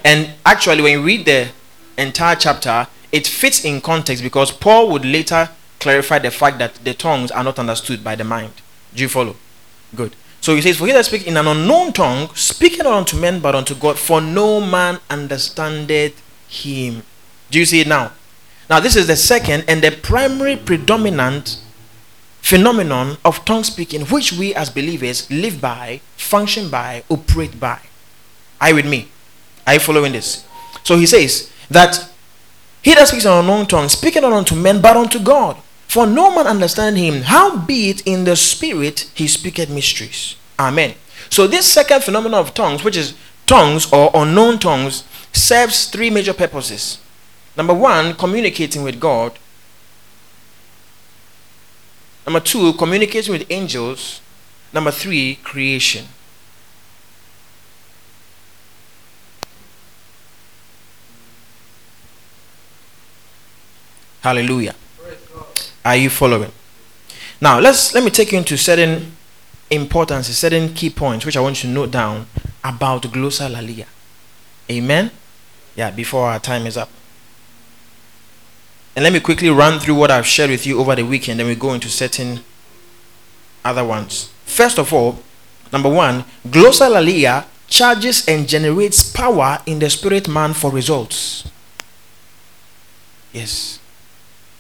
And 0.03 0.31
actually, 0.45 0.81
when 0.81 0.93
you 0.93 1.03
read 1.03 1.25
the 1.25 1.49
entire 1.97 2.35
chapter, 2.35 2.87
it 3.11 3.27
fits 3.27 3.63
in 3.63 3.79
context 3.79 4.23
because 4.23 4.51
Paul 4.51 4.89
would 4.91 5.05
later 5.05 5.49
clarify 5.79 6.19
the 6.19 6.31
fact 6.31 6.57
that 6.59 6.75
the 6.75 6.93
tongues 6.93 7.31
are 7.31 7.43
not 7.43 7.59
understood 7.59 8.03
by 8.03 8.15
the 8.15 8.23
mind. 8.23 8.53
Do 8.93 9.03
you 9.03 9.09
follow? 9.09 9.35
Good. 9.95 10.15
So 10.41 10.55
he 10.55 10.61
says, 10.61 10.77
For 10.77 10.87
he 10.87 10.91
that 10.93 11.05
speak 11.05 11.27
in 11.27 11.37
an 11.37 11.47
unknown 11.47 11.93
tongue, 11.93 12.29
speaking 12.35 12.83
not 12.83 12.93
unto 12.93 13.17
men 13.17 13.39
but 13.39 13.55
unto 13.55 13.75
God, 13.75 13.97
for 13.97 14.19
no 14.19 14.59
man 14.59 14.99
understandeth 15.09 16.21
him. 16.49 17.03
Do 17.51 17.59
you 17.59 17.65
see 17.65 17.81
it 17.81 17.87
now? 17.87 18.11
Now, 18.69 18.79
this 18.79 18.95
is 18.95 19.07
the 19.07 19.15
second 19.15 19.65
and 19.67 19.83
the 19.83 19.91
primary 19.91 20.55
predominant 20.55 21.61
phenomenon 22.41 23.17
of 23.23 23.45
tongue 23.45 23.63
speaking, 23.63 24.01
which 24.07 24.33
we 24.33 24.55
as 24.55 24.69
believers 24.69 25.29
live 25.29 25.61
by, 25.61 26.01
function 26.17 26.69
by, 26.69 27.03
operate 27.09 27.59
by. 27.59 27.79
Are 28.59 28.69
you 28.69 28.75
with 28.75 28.87
me? 28.87 29.09
Are 29.67 29.75
you 29.75 29.79
following 29.79 30.13
this? 30.13 30.45
So 30.83 30.97
he 30.97 31.05
says 31.05 31.51
that 31.69 32.09
he 32.81 32.93
that 32.93 33.07
speaks 33.07 33.25
in 33.25 33.31
an 33.31 33.39
unknown 33.39 33.67
tongue, 33.67 33.89
speaking 33.89 34.23
not 34.23 34.33
unto 34.33 34.55
men 34.55 34.81
but 34.81 34.97
unto 34.97 35.19
God. 35.19 35.57
For 35.91 36.07
no 36.07 36.33
man 36.33 36.47
understand 36.47 36.97
him, 36.97 37.23
howbeit 37.23 38.07
in 38.07 38.23
the 38.23 38.37
spirit 38.37 39.11
he 39.13 39.27
speaketh 39.27 39.69
mysteries. 39.69 40.37
Amen. 40.57 40.95
So 41.29 41.47
this 41.47 41.69
second 41.69 42.01
phenomenon 42.05 42.39
of 42.39 42.53
tongues, 42.53 42.85
which 42.85 42.95
is 42.95 43.13
tongues 43.45 43.91
or 43.91 44.09
unknown 44.13 44.59
tongues, 44.59 45.03
serves 45.33 45.87
three 45.87 46.09
major 46.09 46.31
purposes. 46.31 46.99
Number 47.57 47.73
one, 47.73 48.13
communicating 48.13 48.83
with 48.83 49.01
God. 49.01 49.37
Number 52.25 52.39
two, 52.39 52.71
communicating 52.71 53.33
with 53.33 53.45
angels. 53.49 54.21
Number 54.71 54.91
three, 54.91 55.39
creation. 55.43 56.05
Hallelujah. 64.21 64.75
Are 65.83 65.95
you 65.95 66.09
following? 66.09 66.51
Now 67.39 67.59
let's 67.59 67.93
let 67.93 68.03
me 68.03 68.11
take 68.11 68.31
you 68.31 68.37
into 68.37 68.57
certain 68.57 69.13
importance, 69.69 70.27
certain 70.27 70.73
key 70.73 70.89
points 70.89 71.25
which 71.25 71.35
I 71.37 71.39
want 71.41 71.63
you 71.63 71.69
to 71.69 71.73
note 71.73 71.91
down 71.91 72.27
about 72.63 73.03
glossolalia. 73.03 73.87
Amen. 74.69 75.11
Yeah, 75.75 75.89
before 75.91 76.27
our 76.29 76.39
time 76.39 76.67
is 76.67 76.77
up. 76.77 76.89
And 78.95 79.03
let 79.03 79.13
me 79.13 79.19
quickly 79.19 79.49
run 79.49 79.79
through 79.79 79.95
what 79.95 80.11
I've 80.11 80.27
shared 80.27 80.49
with 80.49 80.67
you 80.67 80.79
over 80.79 80.95
the 80.95 81.03
weekend, 81.03 81.39
then 81.39 81.47
we 81.47 81.55
go 81.55 81.73
into 81.73 81.89
certain 81.89 82.41
other 83.63 83.85
ones. 83.85 84.31
First 84.45 84.77
of 84.77 84.93
all, 84.93 85.19
number 85.71 85.89
one, 85.89 86.25
glossolalia 86.47 87.45
charges 87.67 88.27
and 88.27 88.47
generates 88.47 89.09
power 89.09 89.59
in 89.65 89.79
the 89.79 89.89
spirit 89.89 90.27
man 90.27 90.53
for 90.53 90.69
results. 90.71 91.49
Yes. 93.31 93.79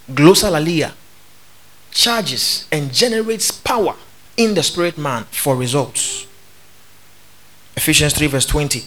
Glossolalia 0.09 0.93
charges 1.91 2.67
and 2.71 2.93
generates 2.93 3.51
power 3.51 3.95
in 4.37 4.55
the 4.55 4.63
spirit 4.63 4.97
man 4.97 5.25
for 5.25 5.55
results. 5.55 6.25
Ephesians 7.75 8.13
3 8.13 8.27
verse 8.27 8.45
20. 8.45 8.85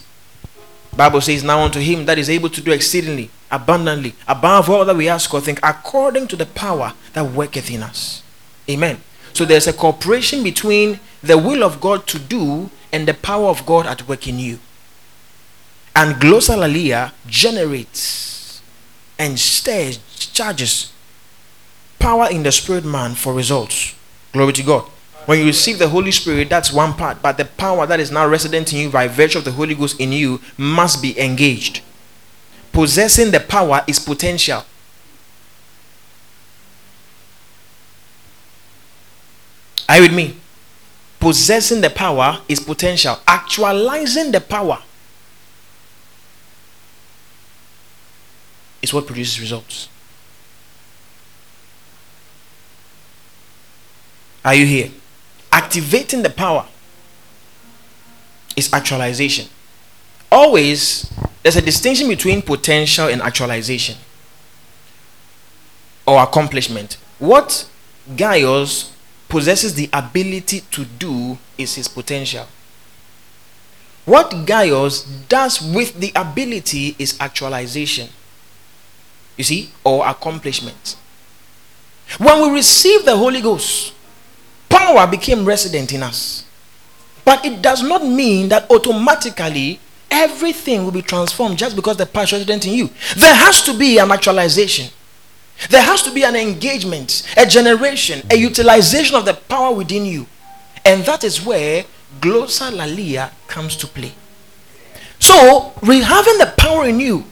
Bible 0.96 1.20
says, 1.20 1.42
Now 1.42 1.60
unto 1.60 1.80
him 1.80 2.06
that 2.06 2.18
is 2.18 2.30
able 2.30 2.48
to 2.50 2.60
do 2.60 2.70
exceedingly, 2.70 3.30
abundantly, 3.50 4.14
above 4.28 4.70
all 4.70 4.84
that 4.84 4.96
we 4.96 5.08
ask 5.08 5.32
or 5.34 5.40
think, 5.40 5.58
according 5.62 6.28
to 6.28 6.36
the 6.36 6.46
power 6.46 6.94
that 7.14 7.32
worketh 7.32 7.70
in 7.70 7.82
us. 7.82 8.22
Amen. 8.70 9.00
So 9.32 9.44
there's 9.44 9.66
a 9.66 9.72
cooperation 9.72 10.44
between 10.44 11.00
the 11.22 11.36
will 11.36 11.64
of 11.64 11.80
God 11.80 12.06
to 12.08 12.18
do 12.18 12.70
and 12.92 13.08
the 13.08 13.14
power 13.14 13.48
of 13.48 13.66
God 13.66 13.86
at 13.86 14.06
work 14.06 14.28
in 14.28 14.38
you. 14.38 14.60
And 15.96 16.14
glossolalia 16.16 17.12
generates 17.26 18.62
and 19.18 19.38
stirs, 19.38 19.98
charges 20.32 20.92
power 22.04 22.28
in 22.30 22.42
the 22.42 22.52
spirit 22.52 22.84
man 22.84 23.14
for 23.14 23.32
results. 23.32 23.94
Glory 24.34 24.52
to 24.52 24.62
God. 24.62 24.82
When 25.24 25.38
you 25.38 25.46
receive 25.46 25.78
the 25.78 25.88
Holy 25.88 26.12
Spirit, 26.12 26.50
that's 26.50 26.70
one 26.70 26.92
part, 26.92 27.22
but 27.22 27.38
the 27.38 27.46
power 27.46 27.86
that 27.86 27.98
is 27.98 28.10
now 28.10 28.28
resident 28.28 28.74
in 28.74 28.78
you 28.78 28.90
by 28.90 29.08
virtue 29.08 29.38
of 29.38 29.46
the 29.46 29.52
Holy 29.52 29.74
Ghost 29.74 29.98
in 29.98 30.12
you 30.12 30.38
must 30.58 31.00
be 31.00 31.18
engaged. 31.18 31.80
Possessing 32.72 33.30
the 33.30 33.40
power 33.40 33.82
is 33.86 33.98
potential. 33.98 34.64
Are 39.88 39.96
you 39.96 40.02
with 40.02 40.14
me? 40.14 40.36
Possessing 41.20 41.80
the 41.80 41.88
power 41.88 42.42
is 42.50 42.60
potential. 42.60 43.18
Actualizing 43.26 44.30
the 44.30 44.42
power 44.42 44.82
is 48.82 48.92
what 48.92 49.06
produces 49.06 49.40
results. 49.40 49.88
Are 54.44 54.54
you 54.54 54.66
here? 54.66 54.90
Activating 55.50 56.22
the 56.22 56.30
power 56.30 56.66
is 58.56 58.72
actualization. 58.72 59.48
Always, 60.30 61.10
there's 61.42 61.56
a 61.56 61.62
distinction 61.62 62.08
between 62.08 62.42
potential 62.42 63.08
and 63.08 63.22
actualization 63.22 63.96
or 66.06 66.22
accomplishment. 66.22 66.98
What 67.18 67.68
Gaius 68.16 68.92
possesses 69.28 69.74
the 69.74 69.88
ability 69.92 70.60
to 70.72 70.84
do 70.84 71.38
is 71.56 71.76
his 71.76 71.88
potential. 71.88 72.46
What 74.04 74.44
Gaius 74.44 75.02
does 75.28 75.62
with 75.62 75.98
the 76.00 76.12
ability 76.14 76.94
is 76.98 77.16
actualization. 77.18 78.10
You 79.36 79.44
see, 79.44 79.70
or 79.82 80.06
accomplishment. 80.06 80.96
When 82.18 82.42
we 82.42 82.54
receive 82.54 83.04
the 83.04 83.16
Holy 83.16 83.40
Ghost, 83.40 83.94
power 84.74 85.06
became 85.06 85.44
resident 85.44 85.92
in 85.92 86.02
us. 86.02 86.44
But 87.24 87.44
it 87.44 87.62
does 87.62 87.82
not 87.82 88.04
mean 88.04 88.48
that 88.50 88.70
automatically 88.70 89.80
everything 90.10 90.84
will 90.84 90.92
be 90.92 91.02
transformed 91.02 91.58
just 91.58 91.76
because 91.76 91.96
the 91.96 92.06
power 92.06 92.24
is 92.24 92.32
resident 92.32 92.66
in 92.66 92.74
you. 92.74 92.90
There 93.16 93.34
has 93.34 93.62
to 93.62 93.76
be 93.76 93.98
an 93.98 94.10
actualization. 94.10 94.90
There 95.70 95.82
has 95.82 96.02
to 96.02 96.12
be 96.12 96.24
an 96.24 96.34
engagement, 96.36 97.22
a 97.36 97.46
generation, 97.46 98.26
a 98.30 98.36
utilization 98.36 99.16
of 99.16 99.24
the 99.24 99.34
power 99.34 99.72
within 99.74 100.04
you. 100.04 100.26
And 100.84 101.04
that 101.04 101.24
is 101.24 101.44
where 101.44 101.84
glossolalia 102.20 103.30
comes 103.46 103.76
to 103.76 103.86
play. 103.86 104.12
So, 105.18 105.72
having 105.82 106.38
the 106.38 106.52
power 106.58 106.84
in 106.86 107.00
you 107.00 107.24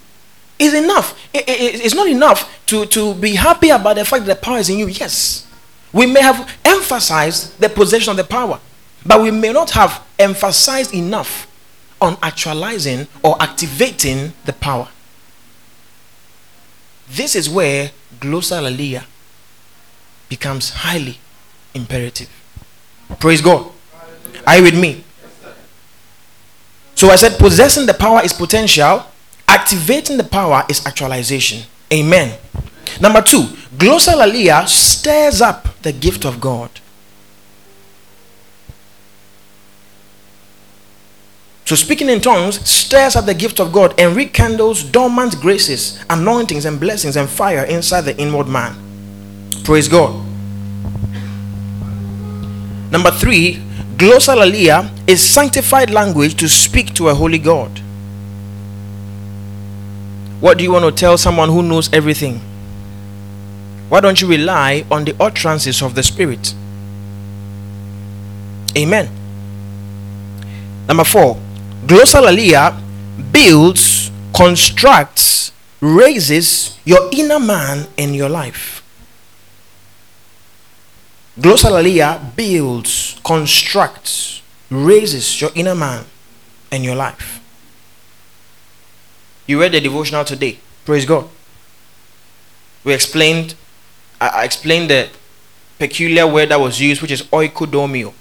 is 0.59 0.73
enough. 0.73 1.19
it's 1.35 1.95
not 1.95 2.09
enough 2.09 2.65
to, 2.67 2.87
to 2.87 3.15
be 3.15 3.35
happy 3.35 3.71
about 3.71 3.97
the 3.97 4.05
fact 4.05 4.25
that 4.27 4.41
the 4.41 4.45
power 4.47 4.59
is 4.59 4.71
in 4.71 4.79
you. 4.79 4.87
Yes. 4.87 5.47
We 5.93 6.07
may 6.07 6.23
have 6.23 6.51
emphasized 6.65 7.59
the 7.61 7.69
possession 7.69 8.13
of 8.13 8.17
the 8.17 8.25
power, 8.25 8.61
but 9.05 9.21
we 9.21 9.31
may 9.31 9.53
not 9.53 9.71
have 9.71 10.03
emphasized 10.19 10.95
enough 10.95 11.47
on 12.01 12.17
actualizing 12.23 13.07
or 13.23 13.41
activating 13.41 14.33
the 14.45 14.53
power. 14.53 14.89
This 17.09 17.37
is 17.37 17.49
where 17.49 17.91
glossolalia 18.21 19.05
becomes 20.29 20.71
highly 20.71 21.19
imperative. 21.75 22.31
Praise 23.21 23.41
God. 23.41 23.71
Are 24.47 24.57
you 24.57 24.63
with 24.63 24.79
me? 24.79 25.05
So 26.95 27.09
I 27.09 27.17
said 27.17 27.39
possessing 27.39 27.87
the 27.87 27.95
power 27.95 28.23
is 28.23 28.33
potential, 28.33 29.05
activating 29.47 30.17
the 30.17 30.25
power 30.25 30.65
is 30.69 30.85
actualization. 30.87 31.67
Amen. 31.93 32.39
Number 33.01 33.21
two, 33.21 33.49
glossolalia 33.83 34.69
stirs 34.69 35.41
up 35.41 35.67
the 35.83 35.93
gift 35.93 36.25
of 36.25 36.41
God. 36.41 36.71
So, 41.65 41.75
speaking 41.75 42.09
in 42.09 42.21
tongues 42.21 42.61
stirs 42.69 43.17
up 43.17 43.27
the 43.27 43.35
gift 43.35 43.59
of 43.59 43.73
God 43.73 43.99
and 43.99 44.15
rekindles 44.15 44.85
dormant 44.85 45.41
graces, 45.41 45.99
anointings, 46.09 46.65
and 46.65 46.79
blessings 46.79 47.17
and 47.17 47.29
fire 47.29 47.65
inside 47.65 48.03
the 48.03 48.17
inward 48.19 48.47
man. 48.47 48.77
Praise 49.65 49.89
God. 49.89 50.15
Number 52.93 53.11
three, 53.11 53.57
glossolalia 53.97 54.91
is 55.09 55.21
sanctified 55.25 55.91
language 55.91 56.37
to 56.37 56.49
speak 56.49 56.95
to 56.95 57.09
a 57.09 57.15
holy 57.15 57.39
God. 57.39 57.81
What 60.41 60.59
do 60.59 60.63
you 60.63 60.71
want 60.71 60.85
to 60.85 60.93
tell 60.93 61.19
someone 61.19 61.49
who 61.49 61.63
knows 61.63 61.93
everything? 61.93 62.41
Why 63.93 64.01
don't 64.01 64.23
you 64.23 64.27
rely 64.27 64.87
on 64.91 65.05
the 65.05 65.15
utterances 65.21 65.83
of 65.83 65.95
the 65.95 66.03
Spirit? 66.03 66.55
Amen. 68.75 69.11
Number 70.89 71.05
four, 71.05 71.39
Glossolalia 71.85 72.81
builds, 73.31 74.11
constructs, 74.35 75.53
raises 75.83 76.79
your 76.87 77.11
inner 77.13 77.39
man 77.39 77.87
in 77.99 78.15
your 78.15 78.31
life. 78.31 78.83
Glossolalia 81.39 82.35
builds, 82.35 83.21
constructs, 83.23 84.41
raises 84.71 85.39
your 85.39 85.51
inner 85.55 85.75
man 85.75 86.07
in 86.71 86.83
your 86.83 86.97
life. 86.97 87.45
You 89.47 89.61
read 89.61 89.73
the 89.73 89.83
devotional 89.83 90.25
today. 90.25 90.61
Praise 90.87 91.05
God. 91.05 91.29
We 92.85 92.95
explained, 92.95 93.55
I 94.29 94.45
explained 94.45 94.91
the 94.91 95.09
peculiar 95.79 96.27
word 96.27 96.51
that 96.51 96.61
was 96.61 96.81
used, 96.81 97.03
which 97.03 97.11
is 97.11 97.23
oikodomeo. 97.23 98.13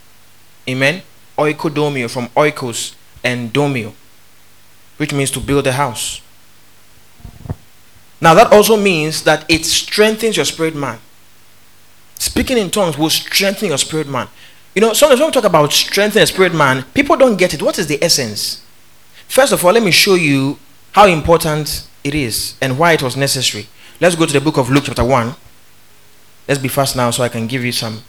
Amen. 0.67 1.01
Oikodomeo 1.37 2.09
from 2.09 2.27
oikos 2.29 2.95
and 3.23 3.53
domio, 3.53 3.93
which 4.97 5.13
means 5.13 5.31
to 5.31 5.39
build 5.39 5.67
a 5.67 5.73
house. 5.73 6.21
Now, 8.19 8.33
that 8.35 8.51
also 8.51 8.77
means 8.77 9.23
that 9.23 9.45
it 9.49 9.65
strengthens 9.65 10.37
your 10.37 10.45
spirit 10.45 10.75
man. 10.75 10.99
Speaking 12.15 12.57
in 12.57 12.69
tongues 12.69 12.97
will 12.97 13.09
strengthen 13.09 13.69
your 13.69 13.79
spirit 13.79 14.07
man. 14.07 14.27
You 14.75 14.81
know, 14.81 14.93
sometimes 14.93 15.19
when 15.19 15.29
we 15.29 15.33
talk 15.33 15.43
about 15.43 15.73
strengthening 15.73 16.23
a 16.23 16.27
spirit 16.27 16.53
man, 16.53 16.85
people 16.93 17.17
don't 17.17 17.35
get 17.35 17.53
it. 17.53 17.61
What 17.61 17.77
is 17.77 17.87
the 17.87 18.01
essence? 18.01 18.63
First 19.27 19.51
of 19.53 19.65
all, 19.65 19.73
let 19.73 19.83
me 19.83 19.91
show 19.91 20.15
you 20.15 20.57
how 20.93 21.07
important 21.07 21.87
it 22.03 22.15
is 22.15 22.55
and 22.61 22.77
why 22.77 22.93
it 22.93 23.03
was 23.03 23.17
necessary. 23.17 23.67
Let's 23.99 24.15
go 24.15 24.25
to 24.25 24.33
the 24.33 24.39
book 24.39 24.57
of 24.57 24.69
Luke, 24.69 24.85
chapter 24.85 25.03
1. 25.03 25.35
Let's 26.51 26.61
be 26.61 26.67
fast 26.67 26.97
now 26.97 27.09
so 27.11 27.23
I 27.23 27.29
can 27.29 27.47
give 27.47 27.63
you 27.63 27.71
some 27.71 28.03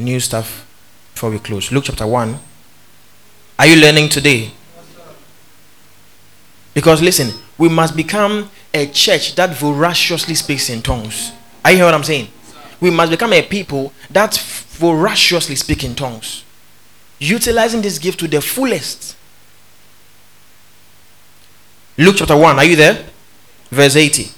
new 0.00 0.18
stuff 0.18 0.66
before 1.14 1.30
we 1.30 1.38
close. 1.38 1.70
Luke, 1.70 1.84
chapter 1.84 2.04
1. 2.04 2.40
Are 3.56 3.66
you 3.68 3.80
learning 3.80 4.08
today? 4.08 4.50
Because 6.74 7.00
listen, 7.00 7.40
we 7.56 7.68
must 7.68 7.94
become 7.94 8.50
a 8.74 8.88
church 8.88 9.36
that 9.36 9.56
voraciously 9.56 10.34
speaks 10.34 10.68
in 10.70 10.82
tongues. 10.82 11.30
Are 11.64 11.70
you 11.70 11.76
hear 11.76 11.84
what 11.84 11.94
I'm 11.94 12.02
saying? 12.02 12.26
We 12.80 12.90
must 12.90 13.12
become 13.12 13.32
a 13.32 13.42
people 13.42 13.92
that 14.10 14.36
voraciously 14.70 15.54
speak 15.54 15.84
in 15.84 15.94
tongues. 15.94 16.42
Utilizing 17.20 17.80
this 17.80 18.00
gift 18.00 18.18
to 18.18 18.26
the 18.26 18.40
fullest. 18.40 19.16
Luke 21.96 22.16
chapter 22.18 22.36
1, 22.36 22.58
are 22.58 22.64
you 22.64 22.74
there? 22.74 23.06
Verse 23.70 23.94
80. 23.94 24.30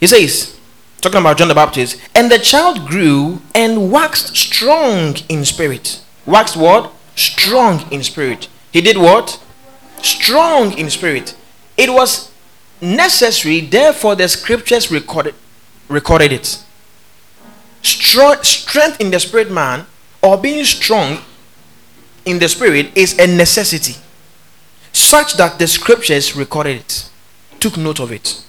He 0.00 0.08
says, 0.08 0.53
talking 1.04 1.20
about 1.20 1.38
John 1.38 1.48
the 1.48 1.54
Baptist, 1.54 2.00
and 2.16 2.30
the 2.30 2.38
child 2.38 2.88
grew 2.88 3.40
and 3.54 3.92
waxed 3.92 4.36
strong 4.36 5.16
in 5.28 5.44
spirit. 5.44 6.02
Waxed 6.26 6.56
what? 6.56 6.90
strong 7.16 7.90
in 7.92 8.02
spirit. 8.02 8.48
He 8.72 8.80
did 8.80 8.96
what? 8.96 9.40
Strong 10.02 10.76
in 10.78 10.90
spirit. 10.90 11.36
It 11.76 11.92
was 11.92 12.32
necessary, 12.80 13.60
therefore, 13.60 14.16
the 14.16 14.28
scriptures 14.28 14.90
recorded, 14.90 15.34
recorded 15.88 16.32
it. 16.32 16.62
Strong, 17.82 18.42
strength 18.42 19.00
in 19.00 19.10
the 19.10 19.20
spirit 19.20 19.50
man 19.50 19.86
or 20.22 20.38
being 20.38 20.64
strong 20.64 21.18
in 22.24 22.38
the 22.38 22.48
spirit 22.48 22.96
is 22.96 23.18
a 23.18 23.26
necessity, 23.26 23.94
such 24.92 25.34
that 25.34 25.58
the 25.58 25.66
scriptures 25.66 26.34
recorded 26.34 26.76
it, 26.76 27.10
took 27.60 27.76
note 27.76 28.00
of 28.00 28.10
it. 28.10 28.42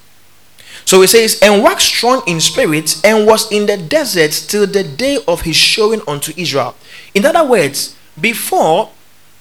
So 0.86 1.02
it 1.02 1.08
says, 1.08 1.38
and 1.42 1.62
waxed 1.62 1.88
strong 1.88 2.22
in 2.26 2.40
spirit, 2.40 3.00
and 3.04 3.26
was 3.26 3.50
in 3.50 3.66
the 3.66 3.76
desert 3.76 4.30
till 4.30 4.66
the 4.66 4.84
day 4.84 5.18
of 5.26 5.42
his 5.42 5.56
showing 5.56 6.00
unto 6.06 6.32
Israel. 6.36 6.76
In 7.12 7.26
other 7.26 7.44
words, 7.44 7.96
before 8.18 8.90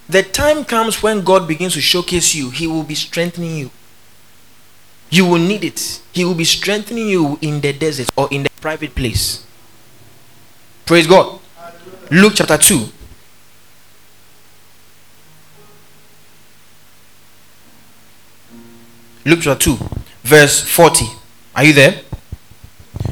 the 0.10 0.24
time 0.24 0.66
comes 0.66 1.02
when 1.02 1.24
God 1.24 1.48
begins 1.48 1.74
to 1.74 1.82
showcase 1.82 2.36
you, 2.36 2.50
He 2.50 2.68
will 2.68 2.84
be 2.84 2.96
strengthening 2.96 3.58
you. 3.58 3.72
You 5.10 5.26
will 5.26 5.40
need 5.40 5.64
it. 5.64 6.02
He 6.12 6.26
will 6.26 6.36
be 6.36 6.46
strengthening 6.46 7.08
you 7.08 7.38
in 7.42 7.62
the 7.62 7.74
desert 7.74 8.10
or 8.16 8.28
in 8.32 8.44
the 8.44 8.50
private 8.62 8.96
place. 8.96 9.46
Praise 10.86 11.08
God. 11.08 11.40
Luke 12.12 12.34
chapter 12.36 12.58
2. 12.58 12.90
Luke 19.26 19.40
chapter 19.42 19.76
2, 19.76 19.78
verse 20.24 20.62
40. 20.62 21.06
Are 21.56 21.64
you 21.64 21.74
there? 21.74 22.02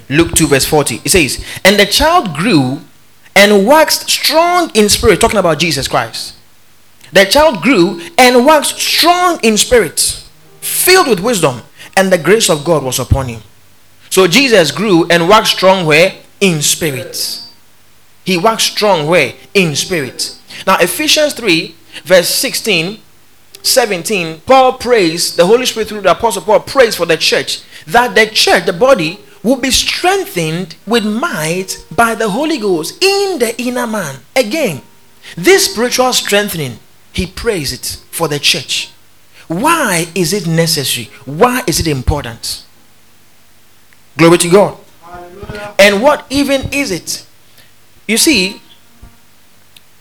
Luke 0.10 0.34
2, 0.34 0.48
verse 0.48 0.66
40. 0.66 1.02
It 1.04 1.10
says, 1.10 1.44
And 1.64 1.80
the 1.80 1.86
child 1.86 2.36
grew 2.36 2.82
and 3.36 3.66
waxed 3.66 4.10
strong 4.10 4.70
in 4.74 4.90
spirit, 4.90 5.22
talking 5.22 5.40
about 5.40 5.60
Jesus 5.60 5.88
Christ. 5.88 6.36
The 7.12 7.26
child 7.26 7.62
grew 7.62 8.02
and 8.18 8.46
waxed 8.46 8.78
strong 8.78 9.40
in 9.44 9.58
spirit, 9.58 10.26
filled 10.62 11.08
with 11.08 11.20
wisdom, 11.20 11.62
and 11.96 12.12
the 12.12 12.18
grace 12.18 12.50
of 12.50 12.66
God 12.66 12.84
was 12.84 13.00
upon 13.00 13.28
him. 13.28 13.42
So 14.10 14.28
Jesus 14.28 14.72
grew 14.72 15.08
and 15.10 15.30
waxed 15.30 15.54
strong 15.54 15.86
where? 15.86 16.16
In 16.40 16.62
spirit. 16.62 17.42
He 18.24 18.38
waxed 18.38 18.72
strong 18.72 19.08
where? 19.08 19.34
In 19.54 19.76
spirit. 19.76 20.38
Now, 20.68 20.78
Ephesians 20.80 21.34
3, 21.34 21.76
verse 22.04 22.30
16, 22.30 23.00
17, 23.62 24.42
Paul 24.42 24.74
prays, 24.74 25.36
the 25.36 25.46
Holy 25.46 25.66
Spirit 25.66 25.90
through 25.90 26.02
the 26.02 26.12
Apostle 26.12 26.42
Paul 26.42 26.60
prays 26.60 26.96
for 26.96 27.06
the 27.06 27.18
church 27.18 27.62
that 27.88 28.16
the 28.16 28.28
church, 28.28 28.66
the 28.66 28.74
body, 28.74 29.20
will 29.44 29.58
be 29.58 29.72
strengthened 29.72 30.76
with 30.88 31.06
might 31.06 31.86
by 31.94 32.16
the 32.16 32.30
Holy 32.30 32.58
Ghost 32.58 33.04
in 33.04 33.40
the 33.40 33.54
inner 33.62 33.86
man. 33.86 34.20
Again, 34.36 34.82
this 35.36 35.72
spiritual 35.72 36.14
strengthening, 36.14 36.80
he 37.12 37.28
prays 37.28 37.74
it 37.74 38.02
for 38.10 38.28
the 38.28 38.40
church. 38.40 38.92
Why 39.48 40.08
is 40.16 40.34
it 40.34 40.48
necessary? 40.48 41.10
Why 41.26 41.64
is 41.68 41.80
it 41.80 41.88
important? 41.88 42.66
Glory 44.18 44.38
to 44.38 44.50
God. 44.50 44.78
And 45.78 46.02
what 46.02 46.26
even 46.30 46.74
is 46.74 46.92
it? 46.92 47.26
You 48.08 48.18
see, 48.18 48.62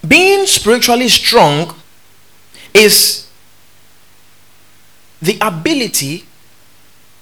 being 0.07 0.47
spiritually 0.47 1.09
strong 1.09 1.75
is 2.75 3.29
the 5.21 5.39
ability 5.41 6.25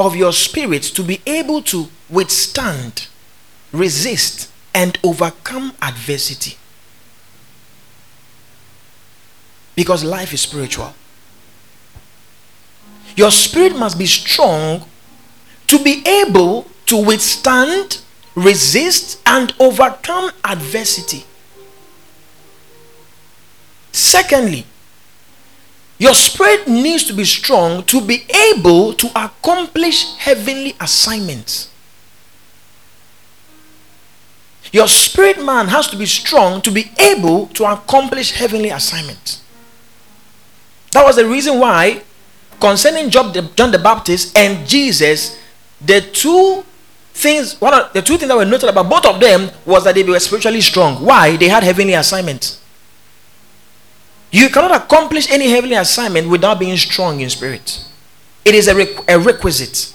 of 0.00 0.16
your 0.16 0.32
spirit 0.32 0.82
to 0.82 1.02
be 1.02 1.20
able 1.26 1.60
to 1.60 1.88
withstand, 2.08 3.06
resist, 3.70 4.50
and 4.74 4.98
overcome 5.04 5.74
adversity. 5.82 6.56
Because 9.76 10.02
life 10.02 10.32
is 10.32 10.40
spiritual. 10.40 10.94
Your 13.14 13.30
spirit 13.30 13.76
must 13.76 13.98
be 13.98 14.06
strong 14.06 14.86
to 15.66 15.78
be 15.82 16.02
able 16.06 16.66
to 16.86 16.96
withstand, 16.96 18.00
resist, 18.34 19.20
and 19.26 19.52
overcome 19.60 20.30
adversity. 20.44 21.24
Secondly, 23.92 24.64
your 26.00 26.14
spirit 26.14 26.66
needs 26.66 27.04
to 27.04 27.12
be 27.12 27.24
strong 27.24 27.84
to 27.84 28.00
be 28.00 28.24
able 28.54 28.94
to 28.94 29.06
accomplish 29.14 30.16
heavenly 30.16 30.74
assignments. 30.80 31.70
Your 34.72 34.88
spirit 34.88 35.44
man 35.44 35.68
has 35.68 35.88
to 35.88 35.96
be 35.96 36.06
strong 36.06 36.62
to 36.62 36.70
be 36.70 36.90
able 36.98 37.48
to 37.48 37.70
accomplish 37.70 38.32
heavenly 38.32 38.70
assignments. 38.70 39.42
That 40.92 41.04
was 41.04 41.16
the 41.16 41.26
reason 41.26 41.58
why, 41.58 42.02
concerning 42.58 43.10
John 43.10 43.32
the 43.32 43.80
Baptist 43.82 44.38
and 44.38 44.66
Jesus, 44.66 45.38
the 45.82 46.00
two 46.00 46.64
things, 47.12 47.60
one 47.60 47.74
of 47.74 47.92
the 47.92 48.00
two 48.00 48.16
things 48.16 48.28
that 48.28 48.36
were 48.36 48.46
noted 48.46 48.70
about 48.70 48.88
both 48.88 49.04
of 49.04 49.20
them 49.20 49.50
was 49.66 49.84
that 49.84 49.96
they 49.96 50.02
were 50.02 50.18
spiritually 50.18 50.62
strong. 50.62 51.04
Why? 51.04 51.36
They 51.36 51.48
had 51.48 51.62
heavenly 51.62 51.92
assignments. 51.92 52.58
You 54.30 54.48
cannot 54.48 54.82
accomplish 54.84 55.30
any 55.30 55.50
heavenly 55.50 55.76
assignment 55.76 56.28
without 56.28 56.58
being 56.58 56.76
strong 56.76 57.20
in 57.20 57.30
spirit. 57.30 57.84
It 58.44 58.54
is 58.54 58.68
a, 58.68 58.74
requ- 58.74 59.04
a 59.08 59.18
requisite. 59.18 59.94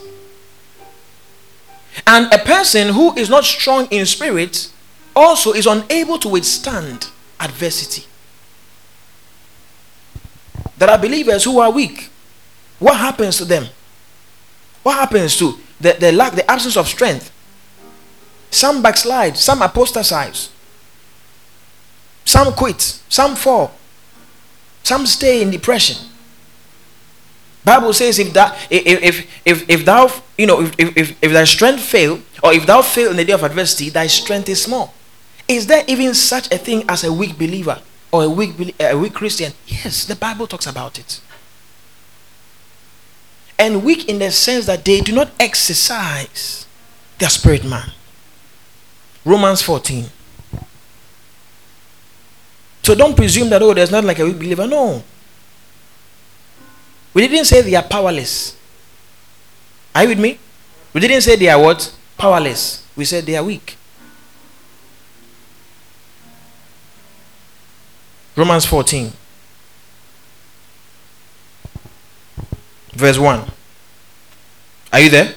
And 2.05 2.31
a 2.33 2.39
person 2.39 2.93
who 2.93 3.15
is 3.15 3.29
not 3.29 3.45
strong 3.45 3.87
in 3.91 4.05
spirit 4.05 4.69
also 5.15 5.53
is 5.53 5.65
unable 5.65 6.17
to 6.19 6.29
withstand 6.29 7.07
adversity. 7.39 8.05
There 10.77 10.89
are 10.89 10.97
believers 10.97 11.45
who 11.45 11.59
are 11.59 11.71
weak. 11.71 12.09
What 12.79 12.97
happens 12.97 13.37
to 13.37 13.45
them? 13.45 13.67
What 14.83 14.95
happens 14.99 15.37
to 15.37 15.57
the, 15.79 15.93
the 15.93 16.11
lack, 16.11 16.33
the 16.33 16.49
absence 16.51 16.75
of 16.75 16.87
strength? 16.87 17.31
Some 18.51 18.81
backslide, 18.81 19.37
some 19.37 19.61
apostatize, 19.61 20.49
some 22.25 22.53
quit, 22.53 22.81
some 23.09 23.35
fall. 23.35 23.73
Some 24.85 25.07
stay 25.07 25.41
in 25.41 25.49
depression. 25.49 25.97
Bible 27.63 27.91
says 27.91 28.19
if 28.19 28.31
that 28.33 28.55
if 28.69 29.25
if 29.43 29.67
if, 29.67 29.83
thou 29.83 30.11
you 30.37 30.45
know 30.45 30.61
if, 30.61 30.77
if 30.77 31.23
if 31.23 31.31
thy 31.33 31.43
strength 31.43 31.81
fail 31.81 32.19
or 32.43 32.53
if 32.53 32.67
thou 32.67 32.83
fail 32.83 33.09
in 33.09 33.17
the 33.17 33.25
day 33.25 33.33
of 33.33 33.41
adversity, 33.41 33.89
thy 33.89 34.05
strength 34.05 34.47
is 34.47 34.61
small. 34.61 34.93
Is 35.47 35.65
there 35.65 35.83
even 35.87 36.13
such 36.13 36.51
a 36.53 36.59
thing 36.59 36.83
as 36.87 37.03
a 37.03 37.11
weak 37.11 37.35
believer 37.35 37.81
or 38.11 38.25
a 38.25 38.29
weak 38.29 38.75
a 38.79 38.95
weak 38.95 39.15
Christian? 39.15 39.53
Yes, 39.65 40.05
the 40.05 40.15
Bible 40.15 40.45
talks 40.45 40.67
about 40.67 40.99
it. 40.99 41.19
And 43.57 43.83
weak 43.83 44.07
in 44.07 44.19
the 44.19 44.29
sense 44.29 44.67
that 44.67 44.85
they 44.85 45.01
do 45.01 45.13
not 45.13 45.31
exercise 45.39 46.67
their 47.17 47.29
spirit 47.29 47.65
man. 47.65 47.89
Romans 49.23 49.63
14. 49.63 50.05
So 52.85 52.93
don't 52.93 53.17
presume 53.17 53.49
that, 53.49 53.63
oh, 53.63 53.73
there's 53.73 53.89
not 53.89 54.03
like 54.03 54.19
a 54.19 54.25
weak 54.25 54.37
believer. 54.37 54.67
No. 54.67 55.01
We 57.15 57.27
didn't 57.27 57.45
say 57.45 57.63
they 57.63 57.73
are 57.73 57.81
powerless. 57.81 58.55
Are 59.95 60.03
you 60.03 60.09
with 60.09 60.19
me? 60.19 60.37
We 60.93 61.01
didn't 61.01 61.21
say 61.21 61.35
they 61.35 61.49
are 61.49 61.59
what? 61.59 61.91
Powerless. 62.15 62.85
We 62.95 63.05
said 63.05 63.25
they 63.25 63.37
are 63.37 63.43
weak. 63.43 63.75
Romans 68.35 68.67
14, 68.67 69.11
verse 72.91 73.17
1. 73.17 73.51
Are 74.93 74.99
you 74.99 75.09
there? 75.09 75.33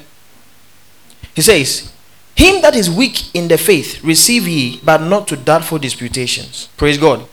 He 1.35 1.41
says, 1.41 1.91
Him 2.37 2.61
that 2.61 2.77
is 2.77 2.91
weak 2.91 3.35
in 3.35 3.49
the 3.49 3.57
faith, 3.57 4.05
receive 4.05 4.47
ye, 4.47 4.83
but 4.85 5.01
not 5.01 5.27
to 5.29 5.37
doubtful 5.37 5.79
disputations. 5.79 6.69
Praise 6.77 6.99
God. 6.99 7.27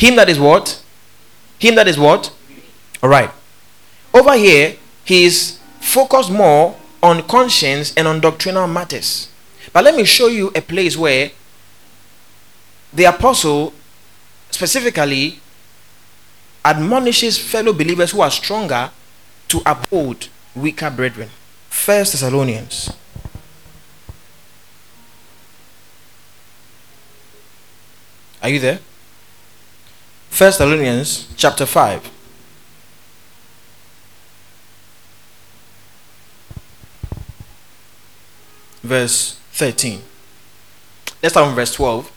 Him 0.00 0.16
that 0.16 0.30
is 0.30 0.40
what? 0.40 0.82
Him 1.58 1.74
that 1.74 1.86
is 1.86 1.98
what? 1.98 2.32
All 3.02 3.10
right. 3.10 3.30
Over 4.14 4.34
here, 4.34 4.76
he 5.04 5.26
is 5.26 5.58
focused 5.78 6.30
more 6.30 6.74
on 7.02 7.22
conscience 7.28 7.92
and 7.98 8.08
on 8.08 8.18
doctrinal 8.18 8.66
matters. 8.66 9.28
But 9.74 9.84
let 9.84 9.94
me 9.94 10.04
show 10.04 10.28
you 10.28 10.52
a 10.54 10.62
place 10.62 10.96
where 10.96 11.32
the 12.94 13.04
apostle 13.04 13.74
specifically 14.50 15.38
admonishes 16.64 17.36
fellow 17.36 17.74
believers 17.74 18.12
who 18.12 18.22
are 18.22 18.30
stronger 18.30 18.90
to 19.48 19.60
uphold 19.66 20.28
weaker 20.56 20.88
brethren. 20.88 21.28
First 21.68 22.12
Thessalonians. 22.12 22.90
Are 28.42 28.48
you 28.48 28.58
there? 28.58 28.80
First 30.30 30.58
Thessalonians 30.58 31.28
chapter 31.36 31.66
5. 31.66 32.10
Verse 38.82 39.38
13. 39.52 40.00
Let's 41.22 41.34
start 41.34 41.48
from 41.48 41.54
verse 41.54 41.74
12. 41.74 42.10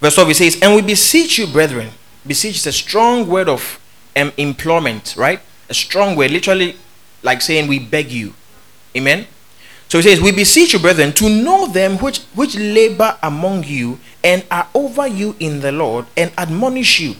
Verse 0.00 0.14
12 0.14 0.30
it 0.30 0.34
says, 0.34 0.58
And 0.62 0.76
we 0.76 0.82
beseech 0.82 1.38
you, 1.38 1.48
brethren. 1.48 1.90
Beseech 2.24 2.56
is 2.56 2.66
a 2.66 2.72
strong 2.72 3.26
word 3.26 3.48
of 3.48 3.80
um, 4.14 4.32
employment, 4.36 5.16
right? 5.16 5.40
A 5.68 5.74
strong 5.74 6.14
word, 6.14 6.30
literally 6.30 6.76
like 7.24 7.40
saying 7.40 7.66
we 7.66 7.80
beg 7.80 8.12
you. 8.12 8.34
Amen. 8.96 9.26
So 9.88 9.98
he 9.98 10.02
says, 10.02 10.20
We 10.20 10.32
beseech 10.32 10.74
you, 10.74 10.78
brethren, 10.78 11.12
to 11.14 11.28
know 11.28 11.66
them 11.66 11.98
which, 11.98 12.20
which 12.34 12.56
labor 12.56 13.16
among 13.22 13.64
you 13.64 13.98
and 14.22 14.44
are 14.50 14.68
over 14.74 15.06
you 15.06 15.34
in 15.40 15.60
the 15.60 15.72
Lord 15.72 16.06
and 16.16 16.30
admonish 16.36 17.00
you, 17.00 17.16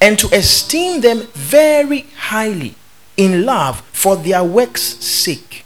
and 0.00 0.18
to 0.18 0.26
esteem 0.34 1.02
them 1.02 1.26
very 1.34 2.06
highly 2.16 2.74
in 3.16 3.44
love 3.44 3.80
for 3.92 4.16
their 4.16 4.42
work's 4.42 4.82
sake. 4.82 5.64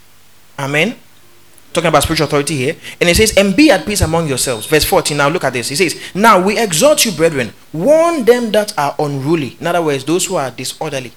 Amen. 0.59 0.97
Talking 1.72 1.89
about 1.89 2.03
spiritual 2.03 2.27
authority 2.27 2.57
here. 2.57 2.77
And 3.01 3.09
it 3.09 3.16
says, 3.16 3.37
And 3.37 3.55
be 3.55 3.70
at 3.70 3.87
peace 3.87 4.01
among 4.01 4.27
yourselves. 4.27 4.66
Verse 4.66 4.85
14. 4.85 5.16
Now 5.16 5.29
look 5.29 5.45
at 5.45 5.53
this. 5.53 5.68
He 5.68 5.77
says, 5.77 5.95
Now 6.14 6.43
we 6.43 6.59
exhort 6.59 7.05
you, 7.05 7.12
brethren, 7.12 7.53
warn 7.72 8.24
them 8.24 8.51
that 8.53 8.77
are 8.77 8.95
unruly. 8.99 9.57
In 9.61 9.66
other 9.68 9.83
words, 9.83 10.05
those 10.05 10.27
who 10.27 10.35
are 10.35 10.51
disorderly. 10.51 11.12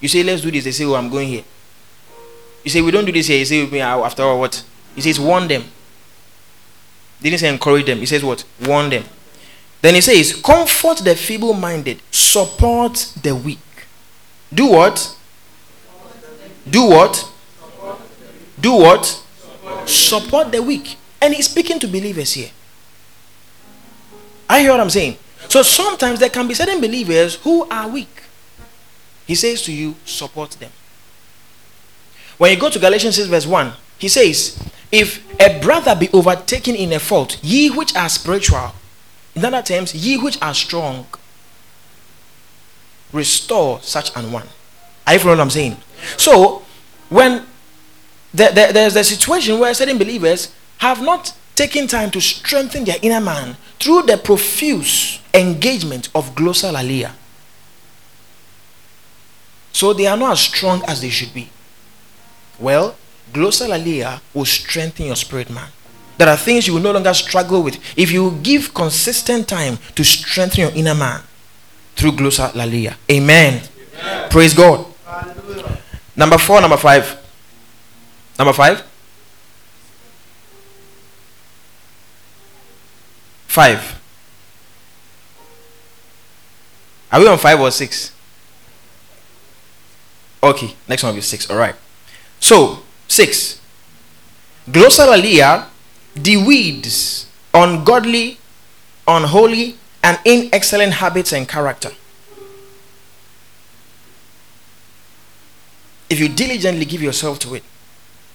You 0.00 0.08
say, 0.08 0.22
Let's 0.22 0.40
do 0.40 0.50
this. 0.50 0.64
They 0.64 0.72
say, 0.72 0.84
Oh, 0.84 0.94
I'm 0.94 1.10
going 1.10 1.28
here. 1.28 1.44
You 2.64 2.70
say, 2.70 2.80
We 2.80 2.90
don't 2.90 3.04
do 3.04 3.12
this 3.12 3.26
here. 3.26 3.38
You 3.38 3.44
say, 3.44 3.80
After 3.80 4.22
all, 4.22 4.40
what? 4.40 4.64
He 4.94 5.00
says, 5.00 5.20
warn 5.20 5.48
them. 5.48 5.64
Didn't 7.22 7.38
say 7.38 7.48
encourage 7.48 7.86
them. 7.86 7.98
He 7.98 8.06
says 8.06 8.24
what? 8.24 8.44
Warn 8.66 8.90
them. 8.90 9.04
Then 9.82 9.94
he 9.94 10.00
says, 10.00 10.34
comfort 10.34 10.98
the 10.98 11.14
feeble 11.14 11.54
minded, 11.54 12.02
support 12.10 13.12
the 13.22 13.34
weak. 13.34 13.58
Do 14.52 14.66
what? 14.66 15.16
Do 16.68 16.84
what? 16.84 17.30
Do 18.60 18.72
what? 18.72 19.22
Support 19.86 20.52
the 20.52 20.62
weak. 20.62 20.96
And 21.20 21.34
he's 21.34 21.48
speaking 21.48 21.78
to 21.80 21.86
believers 21.86 22.32
here. 22.34 22.50
I 24.48 24.60
hear 24.60 24.70
what 24.72 24.80
I'm 24.80 24.90
saying. 24.90 25.16
So 25.48 25.62
sometimes 25.62 26.20
there 26.20 26.28
can 26.28 26.46
be 26.46 26.54
certain 26.54 26.80
believers 26.80 27.36
who 27.36 27.64
are 27.70 27.88
weak. 27.88 28.22
He 29.26 29.34
says 29.34 29.62
to 29.62 29.72
you, 29.72 29.94
support 30.04 30.50
them. 30.52 30.70
When 32.36 32.52
you 32.52 32.58
go 32.58 32.68
to 32.70 32.78
Galatians 32.78 33.16
6, 33.16 33.28
verse 33.28 33.46
1, 33.46 33.72
he 33.98 34.08
says, 34.08 34.58
If 34.92 35.24
a 35.40 35.60
brother 35.60 35.94
be 35.94 36.08
overtaken 36.12 36.74
in 36.74 36.92
a 36.92 36.98
fault, 36.98 37.38
ye 37.42 37.70
which 37.70 37.94
are 37.94 38.08
spiritual, 38.08 38.72
in 39.34 39.44
other 39.44 39.62
terms, 39.62 39.94
ye 39.94 40.16
which 40.16 40.40
are 40.42 40.54
strong, 40.54 41.06
restore 43.12 43.80
such 43.82 44.14
an 44.16 44.32
one. 44.32 44.48
Are 45.06 45.14
you 45.14 45.18
following 45.18 45.38
what 45.38 45.44
I'm 45.44 45.50
saying? 45.50 45.76
So, 46.16 46.62
when 47.08 47.46
the, 48.32 48.46
the, 48.46 48.70
there's 48.72 48.96
a 48.96 49.04
situation 49.04 49.58
where 49.58 49.72
certain 49.74 49.98
believers 49.98 50.52
have 50.78 51.02
not 51.02 51.34
taken 51.54 51.86
time 51.86 52.10
to 52.10 52.20
strengthen 52.20 52.84
their 52.84 52.96
inner 53.02 53.20
man 53.20 53.56
through 53.78 54.02
the 54.02 54.16
profuse 54.16 55.20
engagement 55.34 56.08
of 56.14 56.34
glossal. 56.34 56.74
So 59.72 59.92
they 59.92 60.06
are 60.06 60.16
not 60.16 60.32
as 60.32 60.40
strong 60.40 60.82
as 60.86 61.00
they 61.00 61.10
should 61.10 61.34
be. 61.34 61.50
Well, 62.58 62.96
glossolalia 63.32 64.20
will 64.34 64.44
strengthen 64.44 65.06
your 65.06 65.16
spirit 65.16 65.50
man. 65.50 65.68
There 66.18 66.28
are 66.28 66.36
things 66.36 66.66
you 66.66 66.74
will 66.74 66.82
no 66.82 66.92
longer 66.92 67.14
struggle 67.14 67.62
with 67.62 67.78
if 67.96 68.10
you 68.10 68.38
give 68.42 68.74
consistent 68.74 69.48
time 69.48 69.78
to 69.94 70.04
strengthen 70.04 70.60
your 70.60 70.72
inner 70.74 70.94
man 70.94 71.22
through 71.96 72.12
glossolalia. 72.12 72.96
Amen. 73.10 73.62
Amen. 73.98 74.30
Praise 74.30 74.54
God. 74.54 74.86
Hallelujah. 75.06 75.78
Number 76.16 76.38
four, 76.38 76.60
number 76.60 76.76
five. 76.76 77.18
Number 78.38 78.52
five. 78.52 78.82
Five. 83.46 84.00
Are 87.12 87.20
we 87.20 87.26
on 87.26 87.38
five 87.38 87.58
or 87.60 87.70
six? 87.70 88.12
Okay, 90.42 90.74
next 90.88 91.02
one 91.02 91.12
will 91.12 91.16
be 91.16 91.22
six. 91.22 91.50
All 91.50 91.56
right. 91.56 91.74
So, 92.38 92.82
six. 93.10 93.60
Glossolalia 94.70 95.66
deweeds 96.14 97.26
ungodly, 97.52 98.38
unholy, 99.06 99.76
and 100.02 100.16
inexcellent 100.18 100.92
habits 100.92 101.32
and 101.32 101.48
character. 101.48 101.90
If 106.08 106.18
you 106.18 106.28
diligently 106.28 106.84
give 106.84 107.02
yourself 107.02 107.38
to 107.40 107.54
it, 107.54 107.64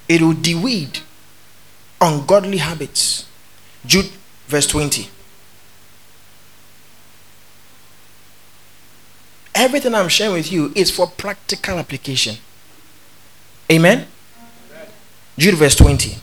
it 0.07 0.21
will 0.21 0.33
deweed 0.33 1.01
ungodly 1.99 2.57
habits. 2.57 3.27
Jude 3.85 4.09
verse 4.47 4.67
20. 4.67 5.09
Everything 9.53 9.95
I'm 9.95 10.09
sharing 10.09 10.33
with 10.33 10.51
you 10.51 10.73
is 10.75 10.91
for 10.91 11.07
practical 11.07 11.79
application. 11.79 12.37
Amen? 13.71 14.07
Jude 15.37 15.55
verse 15.55 15.75
20. 15.75 16.17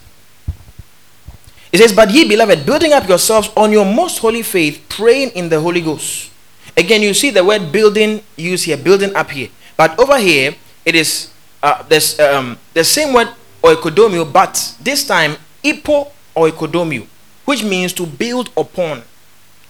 It 1.72 1.78
says, 1.78 1.92
But 1.92 2.10
ye 2.10 2.28
beloved, 2.28 2.66
building 2.66 2.92
up 2.92 3.08
yourselves 3.08 3.50
on 3.56 3.72
your 3.72 3.84
most 3.86 4.18
holy 4.18 4.42
faith, 4.42 4.84
praying 4.88 5.30
in 5.30 5.48
the 5.48 5.60
Holy 5.60 5.80
Ghost. 5.80 6.30
Again, 6.76 7.02
you 7.02 7.14
see 7.14 7.30
the 7.30 7.44
word 7.44 7.72
building 7.72 8.22
used 8.36 8.64
here, 8.64 8.76
building 8.76 9.14
up 9.14 9.30
here. 9.30 9.48
But 9.76 9.98
over 9.98 10.18
here, 10.18 10.54
it 10.84 10.94
is 10.94 11.30
uh, 11.62 11.82
this, 11.84 12.18
um, 12.18 12.58
the 12.74 12.84
same 12.84 13.14
word 13.14 13.28
oikodomeo, 13.62 14.30
but 14.30 14.76
this 14.80 15.06
time 15.06 15.36
ipo 15.62 16.10
oikodomeo, 16.36 17.06
which 17.44 17.62
means 17.62 17.92
to 17.94 18.06
build 18.06 18.50
upon. 18.56 19.02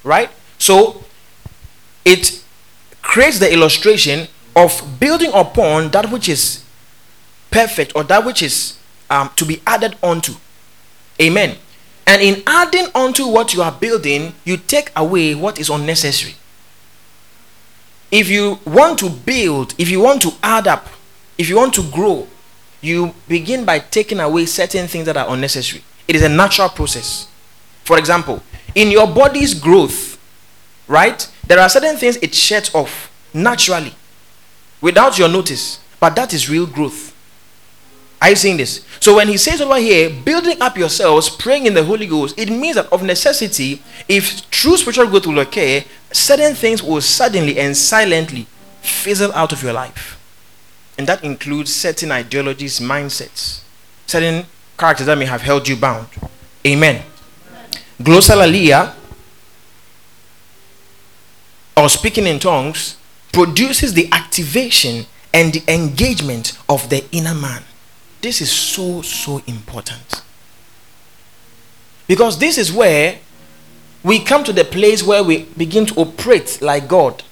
Right? 0.03 0.31
So 0.59 1.05
it 2.05 2.43
creates 3.01 3.39
the 3.39 3.53
illustration 3.53 4.29
of 4.55 4.99
building 4.99 5.31
upon 5.35 5.91
that 5.91 6.11
which 6.11 6.29
is 6.29 6.65
perfect 7.51 7.93
or 7.95 8.05
that 8.05 8.25
which 8.25 8.43
is 8.43 8.79
um, 9.13 9.31
to 9.37 9.45
be 9.45 9.61
added 9.67 9.95
onto. 10.03 10.33
Amen. 11.21 11.57
And 12.07 12.23
in 12.23 12.43
adding 12.47 12.87
onto 12.95 13.29
what 13.29 13.53
you 13.53 13.61
are 13.63 13.71
building, 13.71 14.35
you 14.45 14.57
take 14.57 14.91
away 14.97 15.35
what 15.35 15.61
is 15.61 15.69
unnecessary. 15.69 16.35
If 18.11 18.31
you 18.31 18.59
want 18.65 18.99
to 19.01 19.11
build, 19.11 19.75
if 19.79 19.91
you 19.91 20.01
want 20.01 20.23
to 20.23 20.33
add 20.43 20.67
up, 20.67 20.89
if 21.37 21.49
you 21.49 21.57
want 21.57 21.75
to 21.75 21.83
grow, 21.91 22.27
you 22.81 23.15
begin 23.29 23.65
by 23.65 23.79
taking 23.79 24.19
away 24.19 24.47
certain 24.47 24.89
things 24.89 25.05
that 25.07 25.17
are 25.17 25.29
unnecessary. 25.29 25.85
It 26.09 26.17
is 26.17 26.23
a 26.23 26.29
natural 26.29 26.71
process. 26.71 27.29
For 27.85 27.99
example, 27.99 28.43
in 28.75 28.91
your 28.91 29.07
body's 29.07 29.55
growth, 29.55 30.19
right, 30.89 31.31
there 31.47 31.61
are 31.61 31.69
certain 31.69 31.97
things 31.97 32.17
it 32.17 32.35
sheds 32.35 32.75
off 32.75 33.11
naturally 33.35 33.95
without 34.81 35.19
your 35.19 35.29
notice, 35.29 35.81
but 36.01 36.17
that 36.17 36.33
is 36.33 36.49
real 36.49 36.67
growth. 36.67 37.12
Are 38.23 38.31
you 38.31 38.37
seeing 38.37 38.57
this? 38.57 38.87
So 39.01 39.17
when 39.17 39.27
he 39.27 39.37
says 39.37 39.61
over 39.61 39.79
here, 39.79 40.09
building 40.09 40.57
up 40.63 40.79
yourselves, 40.79 41.29
praying 41.29 41.67
in 41.67 41.75
the 41.75 41.83
Holy 41.83 42.07
Ghost, 42.07 42.39
it 42.39 42.51
means 42.51 42.77
that 42.77 42.87
of 42.93 43.03
necessity, 43.03 43.83
if 44.09 44.49
true 44.49 44.77
spiritual 44.77 45.09
growth 45.09 45.27
will 45.27 45.41
occur, 45.41 45.83
certain 46.13 46.55
things 46.55 46.85
will 46.85 47.01
suddenly 47.01 47.59
and 47.59 47.77
silently 47.77 48.47
fizzle 48.81 49.33
out 49.33 49.53
of 49.53 49.65
your 49.65 49.73
life. 49.73 50.21
And 50.97 51.09
that 51.09 51.25
includes 51.25 51.75
certain 51.75 52.13
ideologies, 52.13 52.79
mindsets, 52.79 53.63
certain 54.07 54.47
characters 54.79 55.07
that 55.07 55.19
may 55.19 55.25
have 55.25 55.43
held 55.43 55.67
you 55.67 55.75
bound. 55.75 56.07
Amen. 56.65 57.03
Glossolalia, 58.01 58.95
or 61.77 61.89
speaking 61.89 62.29
in 62.29 62.39
tongues, 62.39 62.97
produces 63.33 63.95
the 63.95 64.09
activation 64.13 65.07
and 65.35 65.53
the 65.55 65.75
engagement 65.75 66.57
of 66.69 66.89
the 66.89 67.05
inner 67.11 67.35
man. 67.35 67.65
This 68.23 68.41
is 68.41 68.51
so, 68.51 69.03
so 69.03 69.43
important. 69.47 70.23
Because 72.07 72.39
this 72.39 72.57
is 72.57 72.73
where 72.73 73.19
we 74.05 74.21
come 74.21 74.45
to 74.45 74.53
the 74.53 74.65
place 74.65 75.03
where 75.03 75.25
we 75.25 75.45
begin 75.57 75.87
to 75.87 75.95
operate 76.01 76.61
like 76.63 76.89
God. 76.89 77.25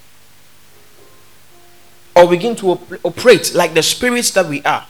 Or 2.17 2.29
begin 2.29 2.57
to 2.57 2.73
op- 2.73 3.05
operate 3.05 3.55
like 3.55 3.75
the 3.75 3.83
spirits 3.83 4.33
that 4.33 4.47
we 4.47 4.63
are. 4.65 4.87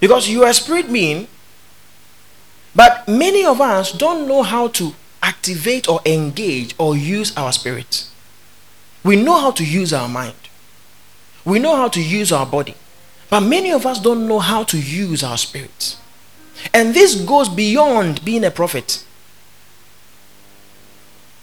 Because 0.00 0.28
you 0.28 0.44
are 0.44 0.52
spirit 0.52 0.92
being, 0.92 1.28
but 2.74 3.06
many 3.06 3.44
of 3.44 3.60
us 3.60 3.92
don't 3.92 4.26
know 4.26 4.42
how 4.42 4.68
to 4.68 4.94
activate 5.22 5.88
or 5.88 6.00
engage 6.04 6.74
or 6.78 6.96
use 6.96 7.36
our 7.36 7.52
spirit. 7.52 8.08
We 9.04 9.16
know 9.16 9.38
how 9.40 9.52
to 9.52 9.64
use 9.64 9.92
our 9.92 10.08
mind. 10.08 10.34
We 11.44 11.58
know 11.58 11.76
how 11.76 11.88
to 11.88 12.02
use 12.02 12.32
our 12.32 12.46
body, 12.46 12.74
but 13.28 13.40
many 13.40 13.72
of 13.72 13.86
us 13.86 14.00
don't 14.00 14.28
know 14.28 14.38
how 14.38 14.64
to 14.64 14.78
use 14.78 15.22
our 15.22 15.38
spirit. 15.38 15.96
And 16.74 16.94
this 16.94 17.14
goes 17.14 17.48
beyond 17.48 18.24
being 18.24 18.44
a 18.44 18.50
prophet. 18.50 19.04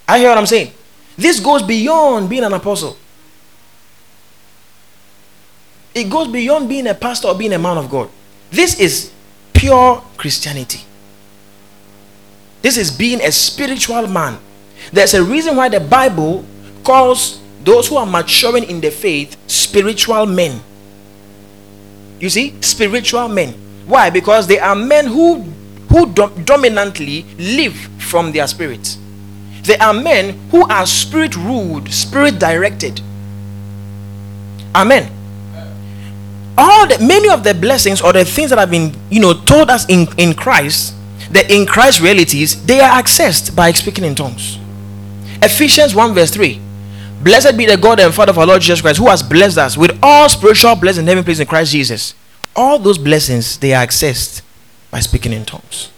I 0.08 0.20
hear 0.20 0.30
what 0.30 0.38
I'm 0.38 0.46
saying. 0.46 0.72
This 1.18 1.40
goes 1.40 1.64
beyond 1.64 2.30
being 2.30 2.44
an 2.44 2.54
apostle. 2.54 2.98
It 5.94 6.10
goes 6.10 6.28
beyond 6.28 6.70
being 6.70 6.86
a 6.88 6.94
pastor 6.94 7.30
or 7.30 7.36
being 7.36 7.54
a 7.54 7.58
man 7.60 7.78
of 7.78 7.90
God. 7.90 8.10
This 8.52 8.80
is 8.80 9.12
pure 9.54 10.04
Christianity. 10.16 10.82
This 12.62 12.78
is 12.78 12.92
being 12.92 13.20
a 13.22 13.32
spiritual 13.32 14.08
man. 14.08 14.38
There's 14.92 15.16
a 15.16 15.24
reason 15.24 15.56
why 15.56 15.70
the 15.70 15.80
Bible 15.80 16.46
calls 16.84 17.42
those 17.68 17.90
who 17.90 17.98
are 17.98 18.06
maturing 18.06 18.64
in 18.64 18.80
the 18.80 18.90
faith 18.90 19.36
spiritual 19.46 20.26
men. 20.26 20.62
You 22.18 22.30
see, 22.30 22.56
spiritual 22.62 23.28
men. 23.28 23.54
Why? 23.86 24.10
Because 24.10 24.48
they 24.48 24.58
are 24.58 24.74
men 24.74 25.06
who 25.08 25.42
who 25.90 26.14
dominantly 26.14 27.24
live 27.38 27.76
from 28.00 28.32
their 28.32 28.48
spirit. 28.48 28.98
They 29.64 29.78
are 29.80 29.94
men 29.94 30.40
who 30.50 30.66
are 30.70 30.86
spirit 30.86 31.36
ruled, 31.36 31.90
spirit 31.92 32.40
directed. 32.40 33.02
Amen. 34.74 35.12
All 36.58 36.88
the 36.88 37.00
many 37.00 37.28
of 37.30 37.44
the 37.44 37.54
blessings 37.54 38.02
or 38.02 38.14
the 38.14 38.24
things 38.24 38.50
that 38.50 38.60
have 38.60 38.72
been, 38.72 38.96
you 39.10 39.20
know, 39.20 39.34
told 39.34 39.70
us 39.70 39.86
in, 39.90 40.08
in 40.18 40.34
Christ, 40.34 40.96
the 41.32 41.44
in 41.54 41.66
Christ 41.66 42.00
realities, 42.00 42.66
they 42.66 42.80
are 42.80 43.02
accessed 43.02 43.54
by 43.56 43.74
speaking 43.74 44.06
in 44.06 44.16
tongues. 44.16 44.58
Ephesians 45.42 45.94
1 45.94 46.14
verse 46.14 46.32
3. 46.32 46.62
Blessed 47.24 47.58
be 47.58 47.66
the 47.66 47.78
God 47.78 48.00
and 48.00 48.14
Father 48.14 48.32
of 48.32 48.38
our 48.38 48.46
Lord 48.46 48.62
Jesus 48.62 48.82
Christ, 48.82 49.00
who 49.00 49.08
has 49.10 49.24
blessed 49.24 49.58
us 49.58 49.78
with 49.78 49.98
all 50.02 50.30
spiritual 50.30 50.76
blessings 50.76 51.00
in 51.00 51.08
heaven 51.08 51.24
place 51.24 51.40
in 51.40 51.48
Christ 51.48 51.72
Jesus. 51.72 52.14
All 52.56 52.80
those 52.80 52.98
blessings 52.98 53.58
they 53.58 53.74
are 53.74 53.86
accessed 53.86 54.42
by 54.92 55.00
speaking 55.00 55.34
in 55.34 55.46
tongues. 55.46 55.92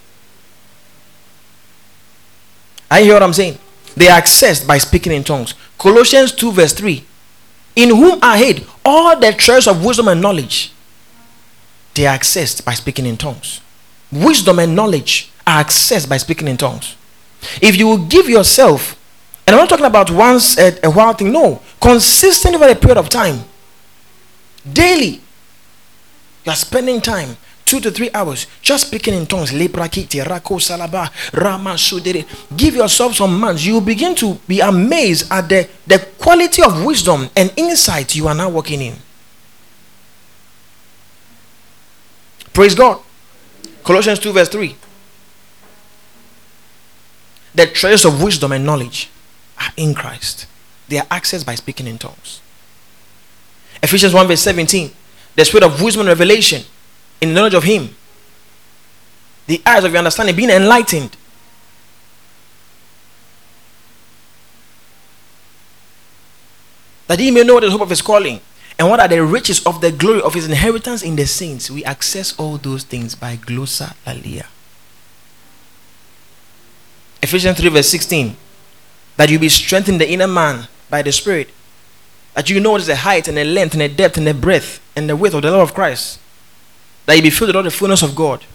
I 2.90 3.04
hear 3.04 3.14
what 3.14 3.24
I'm 3.24 3.34
saying. 3.34 3.58
They 3.96 4.08
are 4.08 4.20
accessed 4.20 4.68
by 4.68 4.78
speaking 4.78 5.12
in 5.12 5.24
tongues. 5.24 5.54
Colossians 5.78 6.32
2, 6.32 6.52
verse 6.52 6.74
3. 6.74 7.06
in 7.80 7.90
whom 7.90 8.20
are 8.22 8.36
hid 8.36 8.66
all 8.84 9.18
the 9.18 9.32
treasures 9.32 9.68
of 9.68 9.86
wisdom 9.86 10.10
and 10.10 10.22
knowledge. 10.22 10.74
They 11.94 12.06
are 12.06 12.18
accessed 12.18 12.66
by 12.66 12.74
speaking 12.74 13.06
in 13.06 13.16
tongues. 13.16 13.62
Wisdom 14.12 14.60
and 14.60 14.76
knowledge 14.76 15.32
are 15.48 15.64
accessed 15.64 16.10
by 16.10 16.18
speaking 16.18 16.48
in 16.50 16.58
tongues. 16.58 16.98
If 17.62 17.78
you 17.78 17.88
will 17.88 18.06
give 18.06 18.28
yourself, 18.28 18.99
and 19.50 19.56
I'm 19.56 19.64
not 19.64 19.70
talking 19.70 19.88
about 19.88 20.12
once 20.12 20.60
a, 20.60 20.78
a 20.86 20.92
while 20.92 21.12
thing, 21.14 21.32
no, 21.32 21.60
consistent 21.82 22.54
over 22.54 22.70
a 22.70 22.76
period 22.76 23.00
of 23.00 23.10
time, 23.10 23.40
daily, 24.72 25.20
you 26.46 26.52
are 26.52 26.56
spending 26.56 27.02
time 27.02 27.36
two 27.66 27.80
to 27.80 27.90
three 27.90 28.12
hours 28.14 28.46
just 28.62 28.86
speaking 28.86 29.16
in 29.16 29.26
tongues. 29.26 29.50
Give 29.50 29.74
yourself 32.76 33.16
some 33.16 33.40
months. 33.40 33.66
You 33.66 33.82
begin 33.82 34.14
to 34.18 34.36
be 34.48 34.60
amazed 34.60 35.32
at 35.32 35.50
the, 35.50 35.68
the 35.88 35.98
quality 36.20 36.62
of 36.62 36.86
wisdom 36.86 37.28
and 37.36 37.52
insight 37.58 38.16
you 38.16 38.28
are 38.28 38.36
now 38.36 38.50
working 38.50 38.82
in. 38.82 38.94
Praise 42.54 42.76
God. 42.76 43.00
Colossians 43.84 44.20
2, 44.20 44.32
verse 44.32 44.50
3. 44.50 44.76
The 47.56 47.66
treasures 47.66 48.06
of 48.06 48.22
wisdom 48.22 48.52
and 48.52 48.64
knowledge 48.64 49.10
are 49.60 49.74
in 49.78 49.94
Christ. 49.94 50.46
They 50.88 50.98
are 50.98 51.06
accessed 51.06 51.46
by 51.46 51.56
speaking 51.56 51.88
in 51.88 51.98
tongues. 51.98 52.42
Ephesians 53.82 54.14
1, 54.14 54.28
verse 54.28 54.42
17. 54.42 54.92
The 55.36 55.46
spirit 55.46 55.64
of 55.64 55.82
wisdom 55.82 56.02
and 56.02 56.10
revelation 56.10 56.64
in 57.22 57.30
the 57.30 57.36
knowledge 57.36 57.54
of 57.54 57.64
Him. 57.64 57.96
The 59.48 59.62
eyes 59.66 59.84
of 59.84 59.92
your 59.92 60.00
understanding 60.00 60.36
being 60.36 60.50
enlightened. 60.50 61.16
That 67.08 67.20
He 67.20 67.32
may 67.32 67.44
know 67.44 67.60
the 67.60 67.72
hope 67.72 67.82
of 67.82 67.90
His 67.90 68.02
calling 68.02 68.42
and 68.78 68.90
what 68.90 69.00
are 69.00 69.08
the 69.08 69.24
riches 69.24 69.66
of 69.66 69.82
the 69.82 69.92
glory 69.92 70.22
of 70.22 70.34
His 70.34 70.48
inheritance 70.48 71.04
in 71.04 71.16
the 71.16 71.26
saints. 71.26 71.70
We 71.70 71.84
access 71.84 72.38
all 72.38 72.58
those 72.58 72.84
things 72.84 73.16
by 73.16 73.38
glossa 73.38 73.96
lalia. 74.06 74.46
Ephesians 77.22 77.60
3, 77.60 77.70
verse 77.70 77.90
16. 77.90 78.36
That 79.20 79.30
you 79.30 79.38
be 79.38 79.50
strengthened 79.50 80.00
the 80.00 80.10
inner 80.10 80.28
man 80.28 80.68
by 80.90 81.04
the 81.04 81.12
Spirit. 81.12 81.52
That 82.34 82.50
you 82.50 82.60
know 82.60 82.72
what 82.72 82.82
is 82.82 82.88
the 82.88 82.96
height 82.96 83.28
and 83.28 83.36
the 83.36 83.44
length 83.44 83.74
and 83.74 83.82
the 83.82 83.90
depth 83.90 84.18
and 84.18 84.26
the 84.26 84.34
breadth 84.34 84.80
and 84.96 85.10
the 85.10 85.16
width 85.16 85.36
of 85.36 85.44
the 85.44 85.52
love 85.52 85.70
of 85.70 85.76
Christ 85.76 86.20
that 87.10 87.16
you 87.16 87.24
be 87.24 87.32
filled 87.32 87.50
with 87.50 87.56
all 87.56 87.64
the 87.64 87.72
fullness 87.72 88.04
of 88.04 88.16
God, 88.16 88.46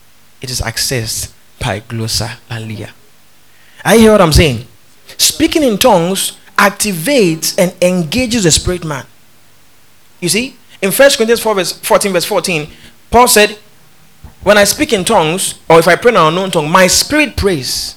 it 0.40 0.48
is 0.48 0.60
accessed 0.60 1.32
by 1.58 1.80
glossa 1.80 2.36
alia. 2.48 2.94
I 3.84 3.98
hear 3.98 4.12
what 4.12 4.20
I'm 4.20 4.32
saying. 4.32 4.68
Speaking 5.18 5.64
in 5.64 5.76
tongues 5.76 6.38
activates 6.56 7.58
and 7.58 7.74
engages 7.82 8.44
the 8.44 8.52
spirit 8.52 8.84
man. 8.84 9.06
You 10.20 10.28
see, 10.28 10.56
in 10.80 10.92
1 10.92 11.10
Corinthians 11.16 11.40
4 11.40 11.54
verse 11.56 11.72
14, 11.72 12.12
verse 12.12 12.24
14, 12.24 12.70
Paul 13.10 13.26
said, 13.26 13.58
When 14.44 14.56
I 14.56 14.62
speak 14.62 14.92
in 14.92 15.04
tongues, 15.04 15.58
or 15.68 15.80
if 15.80 15.88
I 15.88 15.96
pray 15.96 16.12
in 16.12 16.16
an 16.16 16.28
unknown 16.28 16.52
tongue, 16.52 16.70
my 16.70 16.86
spirit 16.86 17.36
prays. 17.36 17.96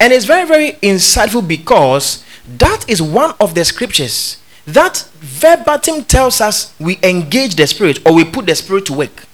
And 0.00 0.12
it's 0.12 0.24
very, 0.24 0.48
very 0.48 0.72
insightful 0.82 1.46
because 1.46 2.24
that 2.56 2.88
is 2.88 3.02
one 3.02 3.34
of 3.38 3.54
the 3.54 3.64
scriptures 3.64 4.38
that 4.66 5.08
verbatim 5.18 6.04
tells 6.04 6.40
us 6.40 6.74
we 6.78 6.98
engage 7.02 7.54
the 7.56 7.66
spirit 7.66 7.98
or 8.06 8.14
we 8.14 8.24
put 8.24 8.46
the 8.46 8.54
spirit 8.54 8.86
to 8.86 8.92
work. 8.92 9.24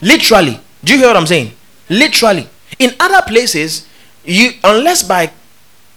Literally. 0.00 0.60
Do 0.84 0.92
you 0.92 0.98
hear 0.98 1.08
what 1.08 1.16
I'm 1.16 1.26
saying? 1.26 1.52
Literally. 1.88 2.48
In 2.78 2.92
other 2.98 3.22
places, 3.26 3.86
you 4.24 4.52
unless 4.64 5.02
by 5.02 5.32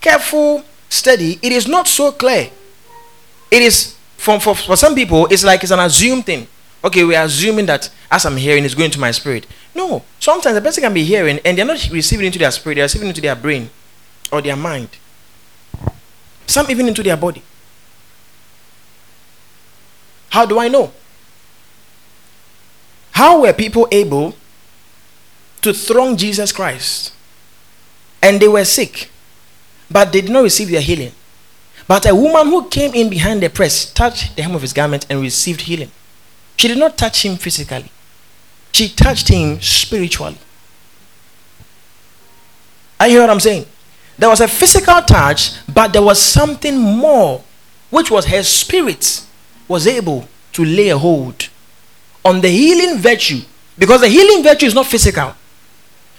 careful 0.01 0.63
study, 0.89 1.39
it 1.41 1.51
is 1.51 1.67
not 1.67 1.88
so 1.88 2.11
clear. 2.11 2.49
It 3.51 3.61
is 3.61 3.95
for, 4.17 4.39
for, 4.39 4.55
for 4.55 4.76
some 4.76 4.95
people, 4.95 5.28
it's 5.28 5.43
like 5.43 5.63
it's 5.63 5.71
an 5.71 5.80
assumed 5.80 6.26
thing. 6.26 6.47
Okay, 6.84 7.03
we're 7.03 7.21
assuming 7.21 7.65
that 7.67 7.89
as 8.11 8.26
I'm 8.26 8.38
hearing, 8.38 8.65
it's 8.65 8.76
going 8.76 8.91
to 8.91 8.99
my 8.99 9.11
spirit. 9.11 9.47
No, 9.74 10.03
sometimes 10.19 10.55
the 10.55 10.61
person 10.61 10.84
can 10.84 10.93
be 10.93 11.03
hearing 11.03 11.39
and 11.45 11.57
they're 11.57 11.65
not 11.65 11.89
receiving 11.91 12.26
into 12.26 12.39
their 12.39 12.51
spirit, 12.51 12.76
they're 12.76 12.86
receiving 12.86 13.07
into 13.07 13.21
their 13.21 13.36
brain 13.36 13.69
or 14.34 14.41
their 14.41 14.55
mind. 14.55 14.89
Some 16.47 16.65
even 16.69 16.88
into 16.88 17.03
their 17.03 17.15
body. 17.15 17.43
How 20.29 20.45
do 20.47 20.59
I 20.59 20.67
know? 20.67 20.91
How 23.11 23.41
were 23.41 23.53
people 23.53 23.88
able 23.91 24.36
to 25.61 25.71
throng 25.71 26.17
Jesus 26.17 26.51
Christ? 26.51 27.13
And 28.23 28.39
they 28.39 28.47
were 28.47 28.65
sick, 28.65 29.11
but 29.91 30.11
they 30.11 30.21
did 30.21 30.31
not 30.31 30.41
receive 30.41 30.69
their 30.69 30.81
healing. 30.81 31.11
But 31.88 32.09
a 32.09 32.15
woman 32.15 32.47
who 32.47 32.67
came 32.69 32.93
in 32.95 33.09
behind 33.09 33.43
the 33.43 33.49
press 33.49 33.93
touched 33.93 34.36
the 34.36 34.41
hem 34.41 34.55
of 34.55 34.61
his 34.63 34.73
garment 34.73 35.05
and 35.09 35.21
received 35.21 35.61
healing. 35.61 35.91
She 36.57 36.67
did 36.67 36.79
not 36.79 36.97
touch 36.97 37.23
him 37.23 37.36
physically, 37.36 37.91
she 38.71 38.89
touched 38.89 39.27
him 39.27 39.61
spiritually. 39.61 40.38
I 42.99 43.09
hear 43.09 43.21
what 43.21 43.29
I'm 43.29 43.39
saying? 43.39 43.65
There 44.18 44.30
was 44.30 44.41
a 44.41 44.47
physical 44.47 45.01
touch, 45.01 45.53
but 45.72 45.93
there 45.93 46.01
was 46.01 46.22
something 46.22 46.80
more, 46.80 47.43
which 47.89 48.11
was 48.11 48.26
her 48.26 48.43
spirit 48.43 49.26
was 49.68 49.88
able 49.88 50.28
to 50.53 50.64
lay 50.64 50.89
a 50.89 50.97
hold 50.97 51.49
on 52.24 52.41
the 52.41 52.49
healing 52.49 52.99
virtue 52.99 53.41
because 53.78 54.01
the 54.01 54.07
healing 54.07 54.43
virtue 54.43 54.66
is 54.66 54.76
not 54.76 54.86
physical, 54.86 55.36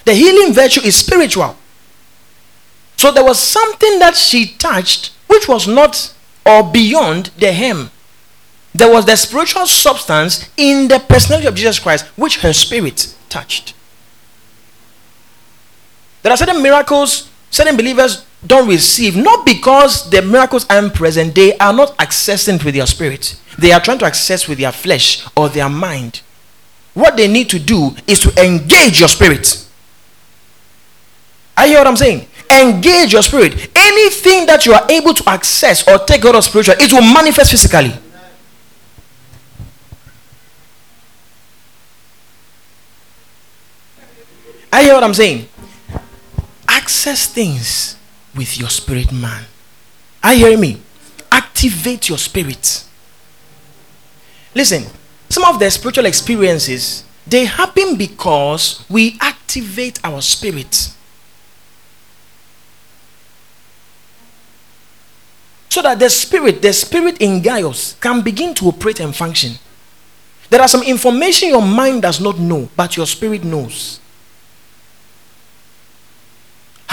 the 0.05 0.15
healing 0.15 0.53
virtue 0.53 0.81
is 0.83 0.97
spiritual. 0.97 1.57
So 2.97 3.11
there 3.13 3.25
was 3.25 3.39
something 3.39 3.99
that 3.99 4.17
she 4.17 4.55
touched 4.55 5.13
which 5.27 5.49
was 5.49 5.67
not 5.67 6.13
or 6.45 6.63
beyond 6.63 7.27
the 7.39 7.53
hem. 7.53 7.91
There 8.75 8.91
was 8.91 9.07
the 9.07 9.17
spiritual 9.17 9.67
substance 9.67 10.49
in 10.57 10.89
the 10.89 10.99
personality 10.99 11.47
of 11.47 11.55
Jesus 11.55 11.79
Christ 11.79 12.07
which 12.17 12.41
her 12.41 12.53
spirit 12.53 13.15
touched. 13.29 13.75
There 16.23 16.33
are 16.33 16.37
certain 16.37 16.63
miracles 16.63 17.31
certain 17.55 17.77
believers 17.77 18.27
don't 18.45 18.69
receive, 18.69 19.17
not 19.17 19.47
because 19.47 20.11
the 20.11 20.21
miracles 20.21 20.67
aren't 20.69 20.93
present, 20.93 21.37
they 21.37 21.57
are 21.59 21.73
not 21.73 21.97
accessing 21.99 22.63
with 22.65 22.75
their 22.75 22.87
spirit. 22.87 23.41
They 23.57 23.71
are 23.71 23.81
trying 23.81 23.99
to 23.99 24.05
access 24.07 24.49
with 24.49 24.59
their 24.59 24.73
flesh 24.73 25.25
or 25.37 25.49
their 25.49 25.69
mind. 25.69 26.21
What 26.95 27.17
they 27.17 27.29
need 27.29 27.49
to 27.51 27.61
do 27.61 27.95
is 28.09 28.19
to 28.21 28.45
engage 28.45 28.99
your 28.99 29.09
spirit. 29.09 29.69
I 31.57 31.69
hear 31.69 31.79
what 31.79 31.87
I'm 31.87 31.97
saying? 31.97 32.27
Engage 32.51 33.13
your 33.13 33.23
spirit. 33.23 33.71
Anything 33.77 34.47
that 34.47 34.67
you 34.67 34.75
are 34.75 34.85
able 34.91 35.15
to 35.15 35.31
access 35.31 35.87
or 35.87 35.99
take 35.99 36.25
out 36.25 36.35
of 36.35 36.43
spiritual, 36.43 36.75
it 36.81 36.93
will 36.93 37.03
manifest 37.03 37.53
physically. 37.53 37.93
I 44.73 44.83
hear 44.83 44.95
what 44.95 45.05
I'm 45.05 45.15
saying? 45.15 45.49
Access 46.85 47.27
things 47.27 47.97
with 48.37 48.59
your 48.59 48.69
spirit 48.69 49.11
man. 49.11 49.43
I 50.23 50.35
hear 50.35 50.59
me. 50.59 50.83
Activate 51.33 52.11
your 52.11 52.19
spirit. 52.19 52.85
Listen, 54.55 54.85
some 55.31 55.45
of 55.45 55.59
the 55.59 55.71
spiritual 55.71 56.05
experiences 56.05 57.05
they 57.27 57.47
happen 57.47 57.97
because 57.97 58.85
we 58.91 59.17
activate 59.19 59.99
our 60.05 60.21
spirit. 60.21 60.91
So 65.71 65.81
that 65.81 65.99
the 65.99 66.11
spirit, 66.11 66.61
the 66.61 66.75
spirit 66.75 67.17
in 67.23 67.41
Gaius, 67.41 67.95
can 67.95 68.21
begin 68.21 68.53
to 68.57 68.67
operate 68.67 69.01
and 69.01 69.17
function. 69.17 69.53
There 70.51 70.61
are 70.61 70.69
some 70.69 70.83
information 70.83 71.49
your 71.49 71.63
mind 71.63 72.03
does 72.03 72.21
not 72.21 72.39
know, 72.39 72.69
but 72.77 72.95
your 72.99 73.07
spirit 73.07 73.43
knows. 73.43 74.01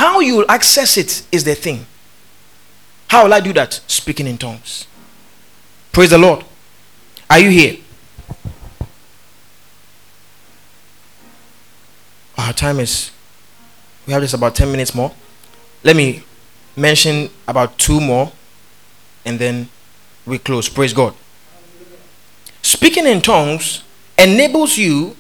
How 0.01 0.19
you 0.19 0.43
access 0.47 0.97
it 0.97 1.21
is 1.31 1.43
the 1.43 1.53
thing. 1.53 1.85
How 3.07 3.23
will 3.25 3.35
I 3.35 3.39
do 3.39 3.53
that? 3.53 3.81
Speaking 3.85 4.25
in 4.25 4.35
tongues. 4.35 4.87
Praise 5.91 6.09
the 6.09 6.17
Lord. 6.17 6.43
Are 7.29 7.37
you 7.37 7.51
here? 7.51 7.77
Our 12.35 12.51
time 12.51 12.79
is, 12.79 13.11
we 14.07 14.13
have 14.13 14.23
just 14.23 14.33
about 14.33 14.55
10 14.55 14.71
minutes 14.71 14.95
more. 14.95 15.11
Let 15.83 15.95
me 15.95 16.23
mention 16.75 17.29
about 17.47 17.77
two 17.77 18.01
more 18.01 18.31
and 19.23 19.37
then 19.37 19.69
we 20.25 20.39
close. 20.39 20.67
Praise 20.67 20.93
God. 20.93 21.13
Speaking 22.63 23.05
in 23.05 23.21
tongues 23.21 23.83
enables 24.17 24.79
you 24.79 25.15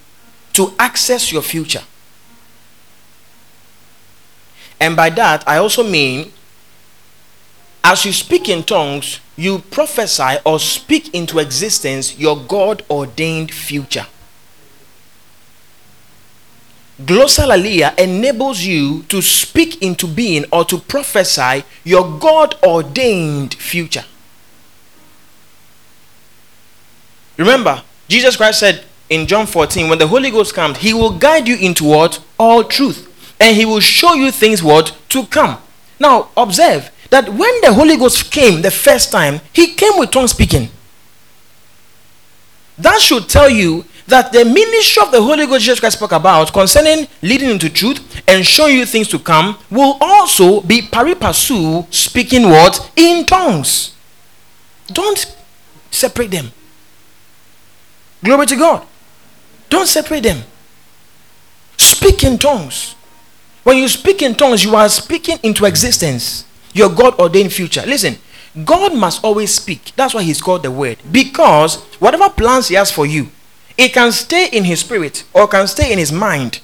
to 0.53 0.73
access 0.79 1.31
your 1.31 1.43
future. 1.43 1.83
And 4.81 4.95
by 4.95 5.11
that, 5.11 5.47
I 5.47 5.57
also 5.57 5.83
mean 5.87 6.33
as 7.83 8.03
you 8.03 8.11
speak 8.11 8.49
in 8.49 8.63
tongues, 8.63 9.19
you 9.35 9.59
prophesy 9.59 10.37
or 10.43 10.59
speak 10.59 11.13
into 11.13 11.39
existence 11.39 12.17
your 12.17 12.37
God 12.37 12.83
ordained 12.89 13.53
future. 13.53 14.07
Glossolalia 16.99 17.97
enables 17.97 18.61
you 18.61 19.03
to 19.03 19.21
speak 19.21 19.81
into 19.81 20.07
being 20.07 20.45
or 20.51 20.65
to 20.65 20.77
prophesy 20.77 21.63
your 21.83 22.19
God 22.19 22.55
ordained 22.63 23.55
future. 23.55 24.05
Remember, 27.37 27.83
Jesus 28.07 28.35
Christ 28.35 28.59
said 28.59 28.83
in 29.09 29.25
John 29.25 29.47
14, 29.47 29.89
when 29.89 29.97
the 29.97 30.07
Holy 30.07 30.29
Ghost 30.29 30.53
comes, 30.53 30.77
he 30.77 30.93
will 30.93 31.17
guide 31.17 31.47
you 31.47 31.55
into 31.55 31.85
what? 31.85 32.19
All 32.37 32.63
truth. 32.63 33.10
And 33.41 33.57
he 33.57 33.65
will 33.65 33.79
show 33.79 34.13
you 34.13 34.31
things 34.31 34.61
what? 34.61 34.95
To 35.09 35.25
come. 35.25 35.57
Now, 35.99 36.29
observe 36.37 36.91
that 37.09 37.27
when 37.27 37.61
the 37.61 37.73
Holy 37.73 37.97
Ghost 37.97 38.31
came 38.31 38.61
the 38.61 38.69
first 38.71 39.11
time, 39.11 39.41
he 39.51 39.73
came 39.73 39.97
with 39.97 40.11
tongue 40.11 40.27
speaking. 40.27 40.69
That 42.77 43.01
should 43.01 43.27
tell 43.27 43.49
you 43.49 43.83
that 44.07 44.31
the 44.31 44.45
ministry 44.45 45.01
of 45.01 45.11
the 45.11 45.21
Holy 45.21 45.45
Ghost 45.47 45.63
Jesus 45.63 45.79
Christ 45.79 45.97
spoke 45.97 46.11
about 46.11 46.53
concerning 46.53 47.07
leading 47.21 47.49
into 47.49 47.69
truth 47.69 48.21
and 48.27 48.45
showing 48.45 48.77
you 48.77 48.85
things 48.85 49.07
to 49.09 49.19
come 49.19 49.57
will 49.69 49.97
also 49.99 50.61
be 50.61 50.81
pari 50.81 51.15
passu 51.15 51.85
speaking 51.91 52.43
what? 52.43 52.91
In 52.95 53.25
tongues. 53.25 53.95
Don't 54.87 55.35
separate 55.89 56.31
them. 56.31 56.51
Glory 58.23 58.45
to 58.45 58.55
God. 58.55 58.85
Don't 59.69 59.87
separate 59.87 60.23
them. 60.23 60.43
Speak 61.77 62.23
in 62.23 62.37
tongues. 62.37 62.95
When 63.63 63.77
you 63.77 63.87
speak 63.87 64.21
in 64.21 64.35
tongues, 64.35 64.63
you 64.63 64.75
are 64.75 64.89
speaking 64.89 65.37
into 65.43 65.65
existence 65.65 66.45
your 66.73 66.89
God 66.89 67.19
ordained 67.19 67.53
future. 67.53 67.83
Listen, 67.85 68.17
God 68.63 68.95
must 68.95 69.23
always 69.23 69.53
speak. 69.53 69.91
That's 69.95 70.13
why 70.13 70.23
He's 70.23 70.41
called 70.41 70.63
the 70.63 70.71
Word. 70.71 70.97
Because 71.11 71.81
whatever 71.99 72.29
plans 72.29 72.67
He 72.67 72.75
has 72.75 72.91
for 72.91 73.05
you, 73.05 73.29
it 73.77 73.93
can 73.93 74.11
stay 74.11 74.47
in 74.51 74.63
His 74.63 74.81
spirit 74.81 75.23
or 75.33 75.47
can 75.47 75.67
stay 75.67 75.91
in 75.91 75.99
His 75.99 76.11
mind. 76.11 76.59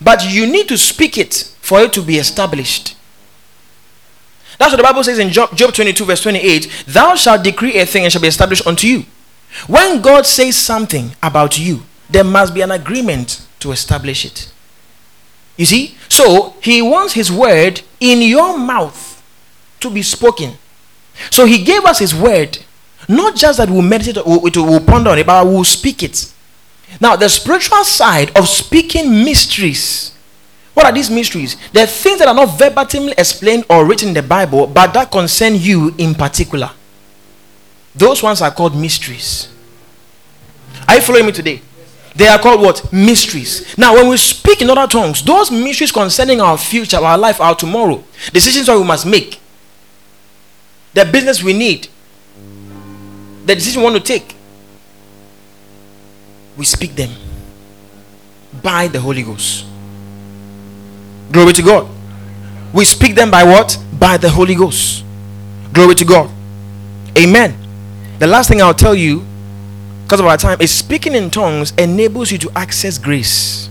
But 0.00 0.30
you 0.30 0.46
need 0.46 0.68
to 0.68 0.78
speak 0.78 1.16
it 1.18 1.54
for 1.60 1.80
it 1.80 1.92
to 1.94 2.02
be 2.02 2.16
established. 2.16 2.96
That's 4.58 4.72
what 4.72 4.78
the 4.78 4.82
Bible 4.82 5.04
says 5.04 5.18
in 5.18 5.30
Job, 5.30 5.54
Job 5.54 5.74
22, 5.74 6.04
verse 6.04 6.22
28 6.22 6.84
Thou 6.86 7.14
shalt 7.14 7.44
decree 7.44 7.78
a 7.78 7.86
thing 7.86 8.04
and 8.04 8.12
shall 8.12 8.22
be 8.22 8.28
established 8.28 8.66
unto 8.66 8.86
you. 8.86 9.04
When 9.66 10.00
God 10.02 10.26
says 10.26 10.56
something 10.56 11.12
about 11.22 11.58
you, 11.58 11.82
there 12.10 12.24
must 12.24 12.54
be 12.54 12.62
an 12.62 12.70
agreement 12.70 13.46
to 13.60 13.72
establish 13.72 14.24
it. 14.24 14.52
You 15.56 15.64
see? 15.64 15.96
So 16.08 16.54
he 16.62 16.82
wants 16.82 17.14
his 17.14 17.32
word 17.32 17.80
in 18.00 18.22
your 18.22 18.58
mouth 18.58 19.22
to 19.80 19.90
be 19.90 20.02
spoken. 20.02 20.54
So 21.30 21.46
he 21.46 21.64
gave 21.64 21.84
us 21.84 21.98
his 21.98 22.14
word, 22.14 22.58
not 23.08 23.36
just 23.36 23.58
that 23.58 23.70
we'll 23.70 23.82
meditate, 23.82 24.24
we'll, 24.26 24.40
we'll 24.40 24.80
ponder 24.80 25.10
on 25.10 25.18
it, 25.18 25.26
but 25.26 25.46
we'll 25.46 25.64
speak 25.64 26.02
it. 26.02 26.32
Now, 27.00 27.16
the 27.16 27.28
spiritual 27.28 27.84
side 27.84 28.36
of 28.36 28.48
speaking 28.48 29.24
mysteries. 29.24 30.12
What 30.74 30.86
are 30.86 30.92
these 30.92 31.10
mysteries? 31.10 31.56
They're 31.72 31.86
things 31.86 32.18
that 32.18 32.28
are 32.28 32.34
not 32.34 32.58
verbatimly 32.58 33.14
explained 33.16 33.64
or 33.70 33.86
written 33.86 34.08
in 34.08 34.14
the 34.14 34.22
Bible, 34.22 34.66
but 34.66 34.92
that 34.92 35.10
concern 35.10 35.54
you 35.54 35.94
in 35.96 36.14
particular. 36.14 36.70
Those 37.94 38.22
ones 38.22 38.42
are 38.42 38.50
called 38.50 38.76
mysteries. 38.76 39.48
Are 40.86 40.96
you 40.96 41.00
following 41.00 41.26
me 41.26 41.32
today? 41.32 41.62
They 42.16 42.28
are 42.28 42.38
called 42.38 42.62
what? 42.62 42.90
Mysteries. 42.92 43.76
Now, 43.76 43.94
when 43.94 44.08
we 44.08 44.16
speak 44.16 44.62
in 44.62 44.70
other 44.70 44.86
tongues, 44.86 45.22
those 45.22 45.50
mysteries 45.50 45.92
concerning 45.92 46.40
our 46.40 46.56
future, 46.56 46.96
our 46.96 47.18
life, 47.18 47.40
our 47.42 47.54
tomorrow, 47.54 48.02
decisions 48.32 48.66
that 48.66 48.78
we 48.78 48.84
must 48.84 49.04
make, 49.04 49.38
the 50.94 51.04
business 51.04 51.42
we 51.42 51.52
need, 51.52 51.88
the 53.44 53.54
decision 53.54 53.82
we 53.82 53.90
want 53.90 53.96
to 53.96 54.02
take, 54.02 54.34
we 56.56 56.64
speak 56.64 56.94
them 56.96 57.10
by 58.62 58.88
the 58.88 58.98
Holy 58.98 59.22
Ghost. 59.22 59.66
Glory 61.30 61.52
to 61.52 61.62
God. 61.62 61.86
We 62.72 62.86
speak 62.86 63.14
them 63.14 63.30
by 63.30 63.44
what? 63.44 63.78
By 63.98 64.16
the 64.16 64.30
Holy 64.30 64.54
Ghost. 64.54 65.04
Glory 65.74 65.94
to 65.96 66.04
God. 66.06 66.30
Amen. 67.18 67.54
The 68.18 68.26
last 68.26 68.48
thing 68.48 68.62
I'll 68.62 68.72
tell 68.72 68.94
you 68.94 69.26
because 70.06 70.20
of 70.20 70.26
our 70.26 70.36
time, 70.36 70.60
is 70.60 70.70
speaking 70.70 71.16
in 71.16 71.30
tongues 71.30 71.72
enables 71.72 72.30
you 72.30 72.38
to 72.38 72.48
access 72.54 72.96
grace. 72.96 73.68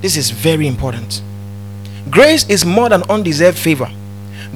This 0.00 0.16
is 0.16 0.30
very 0.30 0.66
important. 0.66 1.20
Grace 2.08 2.48
is 2.48 2.64
more 2.64 2.88
than 2.88 3.02
undeserved 3.10 3.58
favor. 3.58 3.92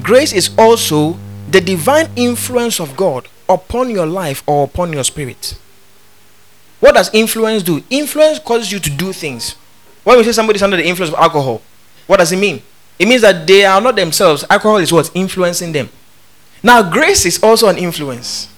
Grace 0.01 0.33
is 0.33 0.49
also 0.57 1.19
the 1.51 1.61
divine 1.61 2.09
influence 2.15 2.79
of 2.79 2.97
God 2.97 3.27
upon 3.47 3.91
your 3.91 4.07
life 4.07 4.41
or 4.47 4.63
upon 4.63 4.93
your 4.93 5.03
spirit. 5.03 5.55
What 6.79 6.95
does 6.95 7.13
influence 7.13 7.61
do? 7.61 7.83
Influence 7.91 8.39
causes 8.39 8.71
you 8.71 8.79
to 8.79 8.89
do 8.89 9.13
things. 9.13 9.51
When 10.03 10.17
we 10.17 10.23
say 10.23 10.31
somebody's 10.31 10.63
under 10.63 10.77
the 10.77 10.87
influence 10.87 11.13
of 11.13 11.19
alcohol, 11.19 11.61
what 12.07 12.17
does 12.17 12.31
it 12.31 12.37
mean? 12.37 12.63
It 12.97 13.07
means 13.07 13.21
that 13.21 13.45
they 13.45 13.63
are 13.63 13.79
not 13.79 13.95
themselves. 13.95 14.43
Alcohol 14.49 14.77
is 14.77 14.91
what's 14.91 15.11
Influencing 15.13 15.71
them. 15.71 15.87
Now, 16.63 16.89
grace 16.89 17.27
is 17.27 17.43
also 17.43 17.67
an 17.67 17.77
influence. 17.77 18.49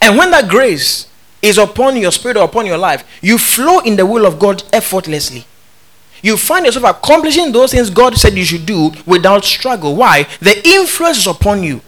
And 0.00 0.18
when 0.18 0.30
that 0.30 0.48
grace 0.48 1.08
is 1.42 1.58
upon 1.58 1.96
your 1.96 2.12
spirit 2.12 2.36
or 2.36 2.44
upon 2.44 2.66
your 2.66 2.78
life, 2.78 3.04
you 3.20 3.38
flow 3.38 3.80
in 3.80 3.96
the 3.96 4.06
will 4.06 4.26
of 4.26 4.38
God 4.38 4.62
effortlessly. 4.72 5.46
You 6.22 6.38
find 6.38 6.64
yourself 6.64 6.96
accomplishing 6.96 7.52
those 7.52 7.72
things 7.72 7.90
God 7.90 8.16
said 8.16 8.32
you 8.32 8.44
should 8.44 8.64
do 8.64 8.92
without 9.04 9.44
struggle. 9.44 9.94
Why? 9.94 10.26
The 10.40 10.66
influence 10.66 11.18
is 11.18 11.26
upon 11.26 11.62
you. 11.62 11.82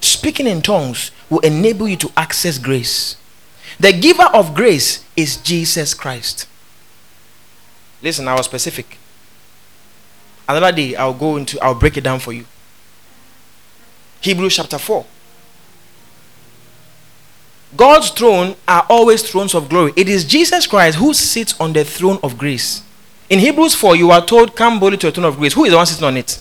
Speaking 0.00 0.46
in 0.46 0.62
tongues 0.62 1.10
will 1.28 1.40
enable 1.40 1.86
you 1.86 1.96
to 1.96 2.12
access 2.16 2.58
grace. 2.58 3.16
The 3.78 3.92
giver 3.92 4.30
of 4.32 4.54
grace 4.54 5.04
is 5.16 5.36
Jesus 5.36 5.92
Christ. 5.94 6.48
Listen, 8.02 8.28
I 8.28 8.34
was 8.34 8.46
specific. 8.46 8.98
Another 10.48 10.72
day 10.72 10.94
I'll 10.94 11.14
go 11.14 11.36
into 11.36 11.58
I'll 11.60 11.74
break 11.74 11.96
it 11.96 12.04
down 12.04 12.20
for 12.20 12.32
you. 12.32 12.46
Hebrews 14.20 14.56
chapter 14.56 14.78
4. 14.78 15.04
God's 17.76 18.10
throne 18.10 18.56
are 18.68 18.86
always 18.88 19.28
thrones 19.28 19.54
of 19.54 19.68
glory. 19.68 19.92
It 19.96 20.08
is 20.08 20.24
Jesus 20.24 20.66
Christ 20.66 20.98
who 20.98 21.14
sits 21.14 21.58
on 21.60 21.72
the 21.72 21.84
throne 21.84 22.18
of 22.22 22.38
grace. 22.38 22.82
In 23.28 23.38
Hebrews 23.38 23.74
4, 23.74 23.96
you 23.96 24.10
are 24.10 24.24
told, 24.24 24.54
Come 24.54 24.78
boldly 24.78 24.98
to 24.98 25.06
the 25.06 25.12
throne 25.12 25.26
of 25.26 25.38
grace. 25.38 25.54
Who 25.54 25.64
is 25.64 25.70
the 25.70 25.76
one 25.76 25.86
sitting 25.86 26.04
on 26.04 26.16
it? 26.16 26.40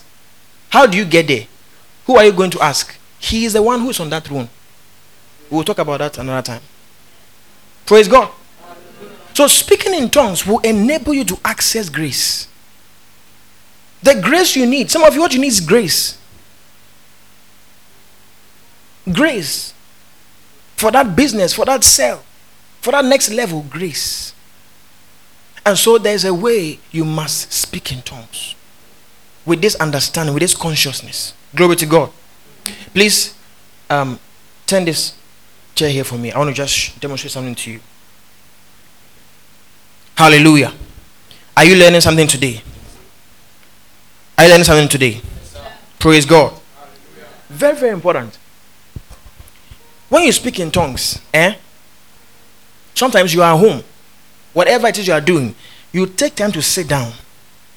How 0.70 0.86
do 0.86 0.98
you 0.98 1.06
get 1.06 1.28
there? 1.28 1.48
Who 2.06 2.18
are 2.18 2.26
you 2.26 2.34
going 2.34 2.52
to 2.52 2.62
ask? 2.62 2.98
He 3.20 3.46
is 3.46 3.54
the 3.54 3.64
one 3.64 3.80
who 3.80 3.90
is 3.90 4.00
on 4.00 4.10
that 4.10 4.26
throne. 4.26 4.50
We'll 5.50 5.64
talk 5.64 5.78
about 5.78 6.00
that 6.00 6.18
another 6.18 6.42
time. 6.42 6.62
Praise 7.86 8.08
God. 8.08 8.30
So, 9.34 9.48
speaking 9.48 9.94
in 9.94 10.10
tongues 10.10 10.46
will 10.46 10.60
enable 10.60 11.14
you 11.14 11.24
to 11.26 11.40
access 11.44 11.90
grace. 11.90 12.48
The 14.04 14.20
grace 14.22 14.56
you 14.56 14.66
need. 14.66 14.92
Some 14.92 15.04
of 15.04 15.14
you, 15.16 15.22
what 15.22 15.34
you 15.34 15.40
need 15.40 15.48
is 15.48 15.62
grace. 15.62 16.18
Grace 19.12 19.74
for 20.84 20.92
that 20.92 21.16
business, 21.16 21.54
for 21.54 21.64
that 21.64 21.82
sale, 21.82 22.22
for 22.82 22.92
that 22.92 23.06
next 23.06 23.32
level, 23.32 23.66
grace. 23.70 24.34
And 25.66 25.78
so 25.78 25.98
there's 25.98 26.26
a 26.26 26.34
way 26.34 26.78
you 26.92 27.06
must 27.06 27.54
speak 27.54 27.94
in 27.94 28.02
tongues 28.02 28.54
with 29.46 29.62
this 29.62 29.76
understanding, 29.76 30.34
with 30.34 30.42
this 30.42 30.54
consciousness. 30.54 31.34
Glory 31.56 31.78
to 31.78 31.86
God. 31.86 32.12
Please 32.94 33.34
um, 33.90 34.20
turn 34.68 34.84
this 34.84 35.16
chair 35.74 35.90
here 35.90 36.04
for 36.04 36.18
me. 36.18 36.34
I 36.34 36.38
want 36.38 36.50
to 36.50 36.54
just 36.54 37.00
demonstrate 37.00 37.32
something 37.32 37.56
to 37.56 37.72
you. 37.72 37.80
Hallelujah. 40.18 40.74
Are 41.56 41.64
you 41.64 41.78
learning 41.78 42.02
something 42.02 42.28
today? 42.28 42.62
Are 44.38 44.44
you 44.44 44.50
learning 44.50 44.66
something 44.66 44.90
today? 44.90 45.22
Praise 45.98 46.26
God. 46.26 46.60
Very, 47.48 47.78
very 47.78 47.94
important. 47.94 48.38
When 50.14 50.26
you 50.26 50.32
speak 50.32 50.60
in 50.60 50.70
tongues, 50.70 51.20
eh? 51.34 51.56
Sometimes 52.94 53.34
you 53.34 53.42
are 53.42 53.58
home. 53.58 53.84
Whatever 54.54 54.86
it 54.86 55.00
is 55.00 55.08
you 55.08 55.14
are 55.14 55.20
doing, 55.20 55.56
you 55.92 56.06
take 56.06 56.36
time 56.36 56.52
to 56.52 56.62
sit 56.62 56.88
down 56.88 57.14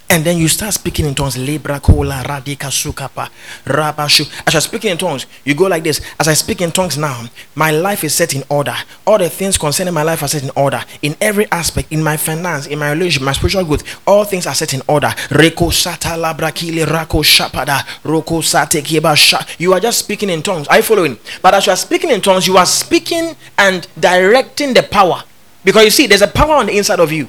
and 0.09 0.25
then 0.25 0.39
you 0.39 0.49
start 0.49 0.75
speaking 0.75 1.07
in 1.07 1.15
tongues. 1.15 1.37
Libra 1.37 1.81
kola 1.81 2.23
radika 2.25 2.71
sukapa 2.71 3.29
rabashu. 3.65 4.27
As 4.47 4.55
you're 4.55 4.61
speaking 4.61 4.93
in 4.93 4.99
tongues, 4.99 5.27
you 5.45 5.55
go 5.55 5.67
like 5.67 5.83
this. 5.83 6.01
As 6.19 6.29
I 6.29 6.35
speak 6.35 6.61
in 6.61 6.71
tongues 6.71 6.97
now, 6.97 7.25
my 7.55 7.71
life 7.71 8.05
is 8.05 8.15
set 8.15 8.35
in 8.35 8.45
order. 8.49 8.75
All 9.07 9.19
the 9.19 9.29
things 9.29 9.59
concerning 9.59 9.95
my 9.95 10.03
life 10.03 10.23
are 10.23 10.29
set 10.29 10.43
in 10.43 10.51
order. 10.57 10.83
In 11.03 11.17
every 11.21 11.51
aspect, 11.51 11.93
in 11.93 12.03
my 12.03 12.17
finance, 12.17 12.67
in 12.67 12.79
my 12.79 12.93
relationship, 12.93 13.23
my 13.23 13.33
spiritual 13.33 13.65
growth, 13.65 13.83
all 14.07 14.25
things 14.25 14.47
are 14.47 14.55
set 14.55 14.75
in 14.75 14.83
order. 14.89 15.09
Reko 15.09 15.73
sata 15.73 16.17
labrakile 16.17 16.87
rako 16.87 17.23
shapada 17.23 17.85
roko 18.03 18.43
sate 18.43 18.85
sha. 19.17 19.45
You 19.59 19.73
are 19.73 19.81
just 19.81 19.99
speaking 19.99 20.31
in 20.31 20.43
tongues. 20.43 20.69
Are 20.69 20.77
you 20.77 20.83
following? 20.83 21.19
But 21.43 21.55
as 21.55 21.67
you 21.67 21.73
are 21.73 21.77
speaking 21.77 22.11
in 22.11 22.21
tongues, 22.21 22.47
you 22.47 22.57
are 22.57 22.67
speaking 22.67 23.37
and 23.59 23.87
directing 23.99 24.75
the 24.75 24.83
power. 24.83 25.23
Because 25.65 25.85
you 25.85 25.91
see, 25.91 26.07
there's 26.07 26.23
a 26.23 26.29
power 26.29 26.55
on 26.55 26.67
the 26.67 26.77
inside 26.77 27.01
of 27.01 27.11
you. 27.11 27.29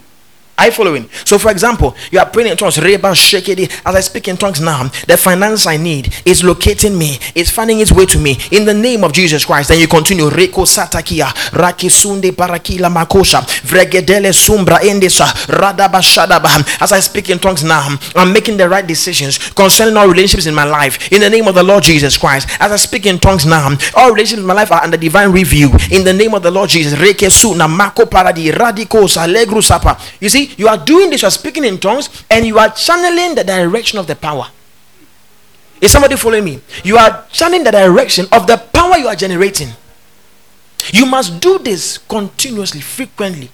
You 0.59 0.71
following? 0.71 1.07
So, 1.23 1.37
for 1.37 1.51
example, 1.51 1.95
you 2.11 2.17
are 2.17 2.25
praying 2.25 2.49
in 2.49 2.57
tongues. 2.57 2.81
Reba 2.81 3.09
shekedi. 3.09 3.71
As 3.85 3.95
I 3.95 3.99
speak 3.99 4.27
in 4.27 4.37
tongues 4.37 4.59
now, 4.59 4.89
the 5.07 5.15
finance 5.15 5.67
I 5.67 5.77
need 5.77 6.11
is 6.25 6.43
locating 6.43 6.97
me. 6.97 7.19
It's 7.35 7.51
finding 7.51 7.79
its 7.79 7.91
way 7.91 8.07
to 8.07 8.17
me 8.17 8.37
in 8.51 8.65
the 8.65 8.73
name 8.73 9.03
of 9.03 9.13
Jesus 9.13 9.45
Christ. 9.45 9.69
Then 9.69 9.79
you 9.79 9.87
continue. 9.87 10.29
Reko 10.29 10.65
satakia 10.65 11.31
rakisunde 11.51 12.31
parakila 12.31 12.89
makosha 12.89 13.41
vregedele 13.63 14.33
sumbra 14.33 14.79
endesa 14.81 15.27
radaba 15.47 16.01
shadaba. 16.01 16.49
As 16.81 16.91
I 16.91 17.01
speak 17.01 17.29
in 17.29 17.37
tongues 17.37 17.63
now, 17.63 17.95
I'm 18.15 18.33
making 18.33 18.57
the 18.57 18.67
right 18.67 18.85
decisions 18.85 19.37
concerning 19.51 19.95
all 19.95 20.07
relationships 20.07 20.47
in 20.47 20.55
my 20.55 20.65
life 20.65 21.11
in 21.11 21.21
the 21.21 21.29
name 21.29 21.47
of 21.47 21.53
the 21.53 21.63
Lord 21.63 21.83
Jesus 21.83 22.17
Christ. 22.17 22.49
As 22.59 22.71
I 22.71 22.77
speak 22.77 23.05
in 23.05 23.19
tongues 23.19 23.45
now, 23.45 23.77
all 23.95 24.11
relationships 24.11 24.41
in 24.41 24.47
my 24.47 24.55
life 24.55 24.71
are 24.71 24.83
under 24.83 24.97
divine 24.97 25.31
review 25.31 25.69
in 25.91 26.03
the 26.03 26.13
name 26.13 26.33
of 26.33 26.41
the 26.41 26.51
Lord 26.51 26.69
Jesus. 26.71 26.97
Rekesu 26.99 27.55
na 27.55 27.67
mako 27.67 28.05
paradi 28.05 28.51
radikos 28.51 29.17
alegru 29.17 29.63
sapa. 29.63 29.97
You 30.19 30.29
see, 30.29 30.46
you 30.57 30.67
are 30.67 30.77
doing 30.77 31.09
this, 31.09 31.21
you 31.21 31.27
are 31.27 31.31
speaking 31.31 31.65
in 31.65 31.77
tongues, 31.79 32.23
and 32.29 32.45
you 32.45 32.57
are 32.59 32.69
channeling 32.69 33.35
the 33.35 33.43
direction 33.43 33.99
of 33.99 34.07
the 34.07 34.15
power. 34.15 34.47
Is 35.81 35.91
somebody 35.91 36.15
following 36.15 36.45
me? 36.45 36.61
You 36.83 36.97
are 36.97 37.25
channeling 37.31 37.63
the 37.63 37.71
direction 37.71 38.25
of 38.31 38.47
the 38.47 38.57
power 38.57 38.97
you 38.97 39.07
are 39.07 39.15
generating. 39.15 39.69
You 40.91 41.05
must 41.05 41.39
do 41.39 41.59
this 41.59 41.97
continuously, 41.97 42.81
frequently. 42.81 43.51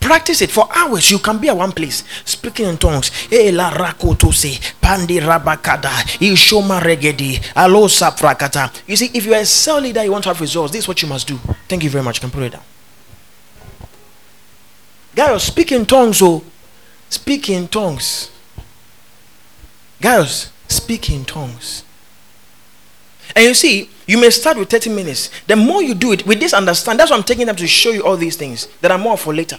Practice 0.00 0.42
it 0.42 0.50
for 0.50 0.68
hours. 0.74 1.10
You 1.12 1.18
can 1.20 1.38
be 1.38 1.48
at 1.48 1.56
one 1.56 1.70
place 1.70 2.02
speaking 2.24 2.66
in 2.66 2.76
tongues. 2.76 3.12
Eh, 3.30 3.52
pandi 3.52 5.20
rabakada. 5.20 5.90
Ishoma 6.18 6.80
regedi. 6.80 7.40
Alo. 7.54 7.82
You 8.86 8.96
see, 8.96 9.10
if 9.14 9.24
you 9.24 9.34
are 9.34 9.40
a 9.40 9.46
cell 9.46 9.80
leader, 9.80 10.02
you 10.02 10.10
want 10.10 10.24
to 10.24 10.30
have 10.30 10.40
results. 10.40 10.72
This 10.72 10.84
is 10.84 10.88
what 10.88 11.00
you 11.02 11.08
must 11.08 11.28
do. 11.28 11.38
Thank 11.68 11.84
you 11.84 11.90
very 11.90 12.02
much. 12.02 12.16
You 12.16 12.22
can 12.22 12.30
put 12.32 12.42
it 12.42 12.52
down. 12.52 12.62
Guys, 15.14 15.42
speak 15.44 15.72
in 15.72 15.86
tongues. 15.86 16.20
Oh, 16.22 16.42
speak 17.08 17.50
in 17.50 17.68
tongues. 17.68 18.30
Guys, 20.00 20.50
speak 20.68 21.10
in 21.10 21.24
tongues. 21.24 21.84
And 23.34 23.46
you 23.46 23.54
see, 23.54 23.88
you 24.06 24.18
may 24.18 24.30
start 24.30 24.58
with 24.58 24.68
30 24.68 24.90
minutes. 24.90 25.30
The 25.46 25.56
more 25.56 25.82
you 25.82 25.94
do 25.94 26.12
it, 26.12 26.26
with 26.26 26.40
this 26.40 26.52
understand, 26.52 26.98
that's 26.98 27.10
why 27.10 27.16
I'm 27.16 27.22
taking 27.22 27.46
them 27.46 27.56
to 27.56 27.66
show 27.66 27.90
you 27.90 28.04
all 28.04 28.16
these 28.16 28.36
things 28.36 28.66
that 28.80 28.90
are 28.90 28.98
more 28.98 29.16
for 29.16 29.34
later. 29.34 29.58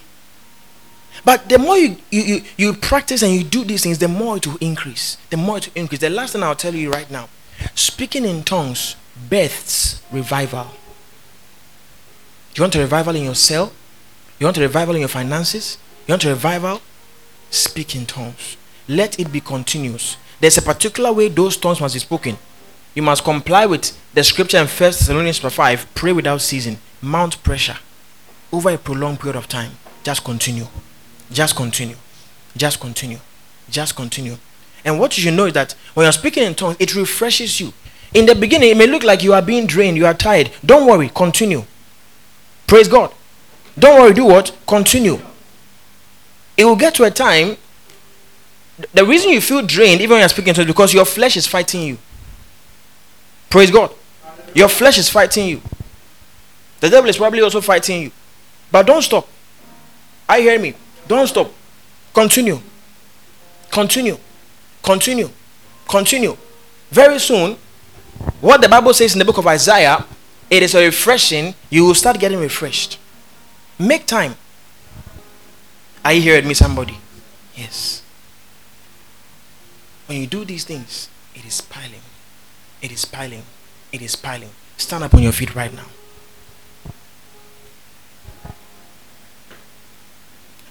But 1.26 1.48
the 1.48 1.58
more 1.58 1.78
you, 1.78 1.98
you, 2.12 2.22
you, 2.22 2.42
you 2.58 2.74
practice 2.74 3.22
and 3.24 3.34
you 3.34 3.44
do 3.44 3.64
these 3.64 3.84
things, 3.84 3.98
the 3.98 4.08
more 4.08 4.38
it 4.38 4.46
will 4.46 4.58
increase. 4.58 5.18
The 5.30 5.38
more 5.38 5.58
it 5.58 5.68
will 5.68 5.82
increase. 5.82 6.02
The 6.02 6.10
last 6.10 6.34
thing 6.34 6.44
I'll 6.44 6.56
tell 6.56 6.76
you 6.76 6.92
right 6.92 7.10
now 7.10 7.30
speaking 7.76 8.26
in 8.26 8.44
tongues 8.44 8.96
births 9.30 10.02
revival. 10.12 10.68
You 12.56 12.62
want 12.62 12.76
a 12.76 12.80
revival 12.80 13.16
in 13.16 13.24
your 13.24 13.36
cell? 13.36 13.72
You 14.40 14.48
want 14.48 14.58
a 14.58 14.62
revival 14.62 14.96
in 14.96 15.02
your 15.02 15.10
finances? 15.10 15.78
You 16.08 16.14
want 16.14 16.26
a 16.26 16.30
revival? 16.30 16.82
Speak 17.50 17.96
in 17.96 18.06
tongues. 18.06 18.58
Let 18.88 19.20
it 19.20 19.32
be 19.32 19.40
continuous. 19.40 20.18
There's 20.40 20.58
a 20.58 20.62
particular 20.62 21.14
way 21.14 21.30
those 21.30 21.56
tongues 21.56 21.80
must 21.80 21.96
be 21.96 22.00
spoken. 22.00 22.38
You 22.96 23.02
must 23.02 23.24
comply 23.24 23.66
with 23.66 23.98
the 24.14 24.24
scripture 24.24 24.58
in 24.58 24.68
1 24.68 24.78
Thessalonians 24.78 25.40
5 25.40 25.96
pray 25.96 26.12
without 26.12 26.42
ceasing, 26.42 26.80
mount 27.02 27.42
pressure 27.44 27.78
over 28.52 28.70
a 28.70 28.78
prolonged 28.78 29.20
period 29.20 29.38
of 29.38 29.48
time. 29.48 29.72
Just 30.04 30.24
continue. 30.24 30.68
Just 31.32 31.56
continue. 31.56 31.96
Just 32.56 32.80
continue. 32.80 33.18
Just 33.70 33.96
continue. 33.96 34.38
And 34.86 35.00
what 35.00 35.18
you 35.18 35.24
should 35.24 35.34
know 35.34 35.46
is 35.46 35.54
that 35.54 35.74
when 35.94 36.04
you're 36.04 36.12
speaking 36.12 36.44
in 36.44 36.54
tongues, 36.54 36.78
it 36.80 36.96
refreshes 36.96 37.60
you. 37.60 37.74
In 38.14 38.28
the 38.28 38.36
beginning, 38.36 38.70
it 38.70 38.78
may 38.78 38.86
look 38.86 39.04
like 39.04 39.24
you 39.24 39.34
are 39.34 39.42
being 39.42 39.66
drained, 39.66 39.98
you 39.98 40.06
are 40.06 40.14
tired. 40.14 40.52
Don't 40.64 40.86
worry, 40.88 41.10
continue. 41.10 41.64
Praise 42.68 42.88
God. 42.88 43.12
Don't 43.78 44.00
worry, 44.00 44.14
do 44.14 44.26
what? 44.26 44.56
Continue. 44.68 45.20
It 46.56 46.66
will 46.66 46.76
get 46.76 46.96
to 46.96 47.04
a 47.04 47.12
time. 47.12 47.58
The 48.94 49.06
reason 49.06 49.32
you 49.32 49.42
feel 49.42 49.62
drained, 49.62 50.02
even 50.02 50.12
when 50.12 50.20
you're 50.20 50.30
speaking 50.30 50.54
to 50.54 50.62
is 50.62 50.68
because 50.68 50.94
your 50.94 51.06
flesh 51.06 51.38
is 51.38 51.48
fighting 51.48 51.82
you. 51.82 51.98
Praise 53.50 53.72
God. 53.72 53.92
Your 54.54 54.68
flesh 54.68 54.98
is 54.98 55.10
fighting 55.10 55.48
you. 55.48 55.62
The 56.80 56.90
devil 56.90 57.10
is 57.10 57.18
probably 57.18 57.42
also 57.42 57.62
fighting 57.62 58.02
you. 58.04 58.12
But 58.72 58.86
don't 58.86 59.02
stop. 59.02 59.28
I 60.28 60.42
hear 60.42 60.60
me. 60.60 60.74
Don't 61.08 61.28
stop. 61.28 61.52
Continue. 62.14 62.60
Continue. 63.72 64.18
Continue. 64.82 65.30
Continue. 65.88 66.38
Very 66.92 67.20
soon, 67.20 67.58
what 68.42 68.62
the 68.62 68.70
Bible 68.70 68.94
says 68.94 69.14
in 69.14 69.20
the 69.20 69.26
book 69.26 69.38
of 69.38 69.48
Isaiah, 69.48 70.06
it 70.50 70.62
is 70.62 70.76
a 70.76 70.86
refreshing, 70.86 71.56
you 71.70 71.86
will 71.86 71.96
start 71.96 72.20
getting 72.20 72.40
refreshed. 72.40 73.00
Make 73.80 74.06
time. 74.06 74.36
Are 76.06 76.14
you 76.14 76.22
hearing 76.22 76.48
me, 76.48 76.54
somebody? 76.54 76.98
Yes. 77.56 78.04
When 80.08 80.20
you 80.20 80.28
do 80.28 80.46
these 80.46 80.66
things, 80.66 81.10
it 81.34 81.46
is 81.46 81.62
piling. 81.62 82.02
It 82.82 82.92
is 82.92 83.06
piling. 83.06 83.44
It 83.92 84.02
is 84.02 84.16
piling. 84.16 84.50
Stand 84.78 85.04
up 85.04 85.14
on 85.14 85.22
your 85.24 85.32
feet 85.32 85.56
right 85.56 85.74
now. 85.74 85.86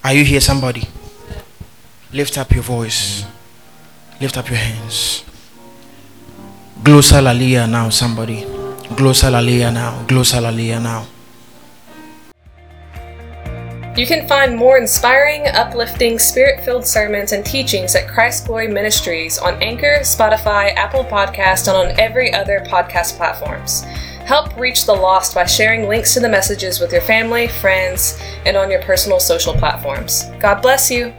Are 0.04 0.12
you 0.12 0.24
here, 0.24 0.40
somebody? 0.40 0.88
Lift 2.12 2.36
up 2.36 2.50
your 2.52 2.62
voice. 2.62 3.24
Lift 4.20 4.36
up 4.36 4.48
your 4.48 4.58
hands. 4.58 5.24
Glossolalia 6.82 7.70
now, 7.70 7.88
somebody. 7.88 8.42
Glossolalia 8.98 9.72
now. 9.72 10.04
Glossolalia 10.06 10.82
now. 10.82 11.06
You 13.94 14.06
can 14.06 14.26
find 14.26 14.56
more 14.56 14.78
inspiring, 14.78 15.46
uplifting, 15.48 16.18
spirit 16.18 16.64
filled 16.64 16.86
sermons 16.86 17.32
and 17.32 17.44
teachings 17.44 17.94
at 17.94 18.08
Christ 18.08 18.46
Glory 18.46 18.66
Ministries 18.66 19.36
on 19.36 19.62
Anchor, 19.62 19.98
Spotify, 20.00 20.74
Apple 20.76 21.04
Podcast, 21.04 21.68
and 21.68 21.76
on 21.76 22.00
every 22.00 22.32
other 22.32 22.60
podcast 22.66 23.18
platforms. 23.18 23.82
Help 24.24 24.56
reach 24.56 24.86
the 24.86 24.94
lost 24.94 25.34
by 25.34 25.44
sharing 25.44 25.88
links 25.88 26.14
to 26.14 26.20
the 26.20 26.28
messages 26.28 26.80
with 26.80 26.90
your 26.90 27.02
family, 27.02 27.48
friends, 27.48 28.18
and 28.46 28.56
on 28.56 28.70
your 28.70 28.80
personal 28.80 29.20
social 29.20 29.52
platforms. 29.52 30.24
God 30.40 30.62
bless 30.62 30.90
you. 30.90 31.12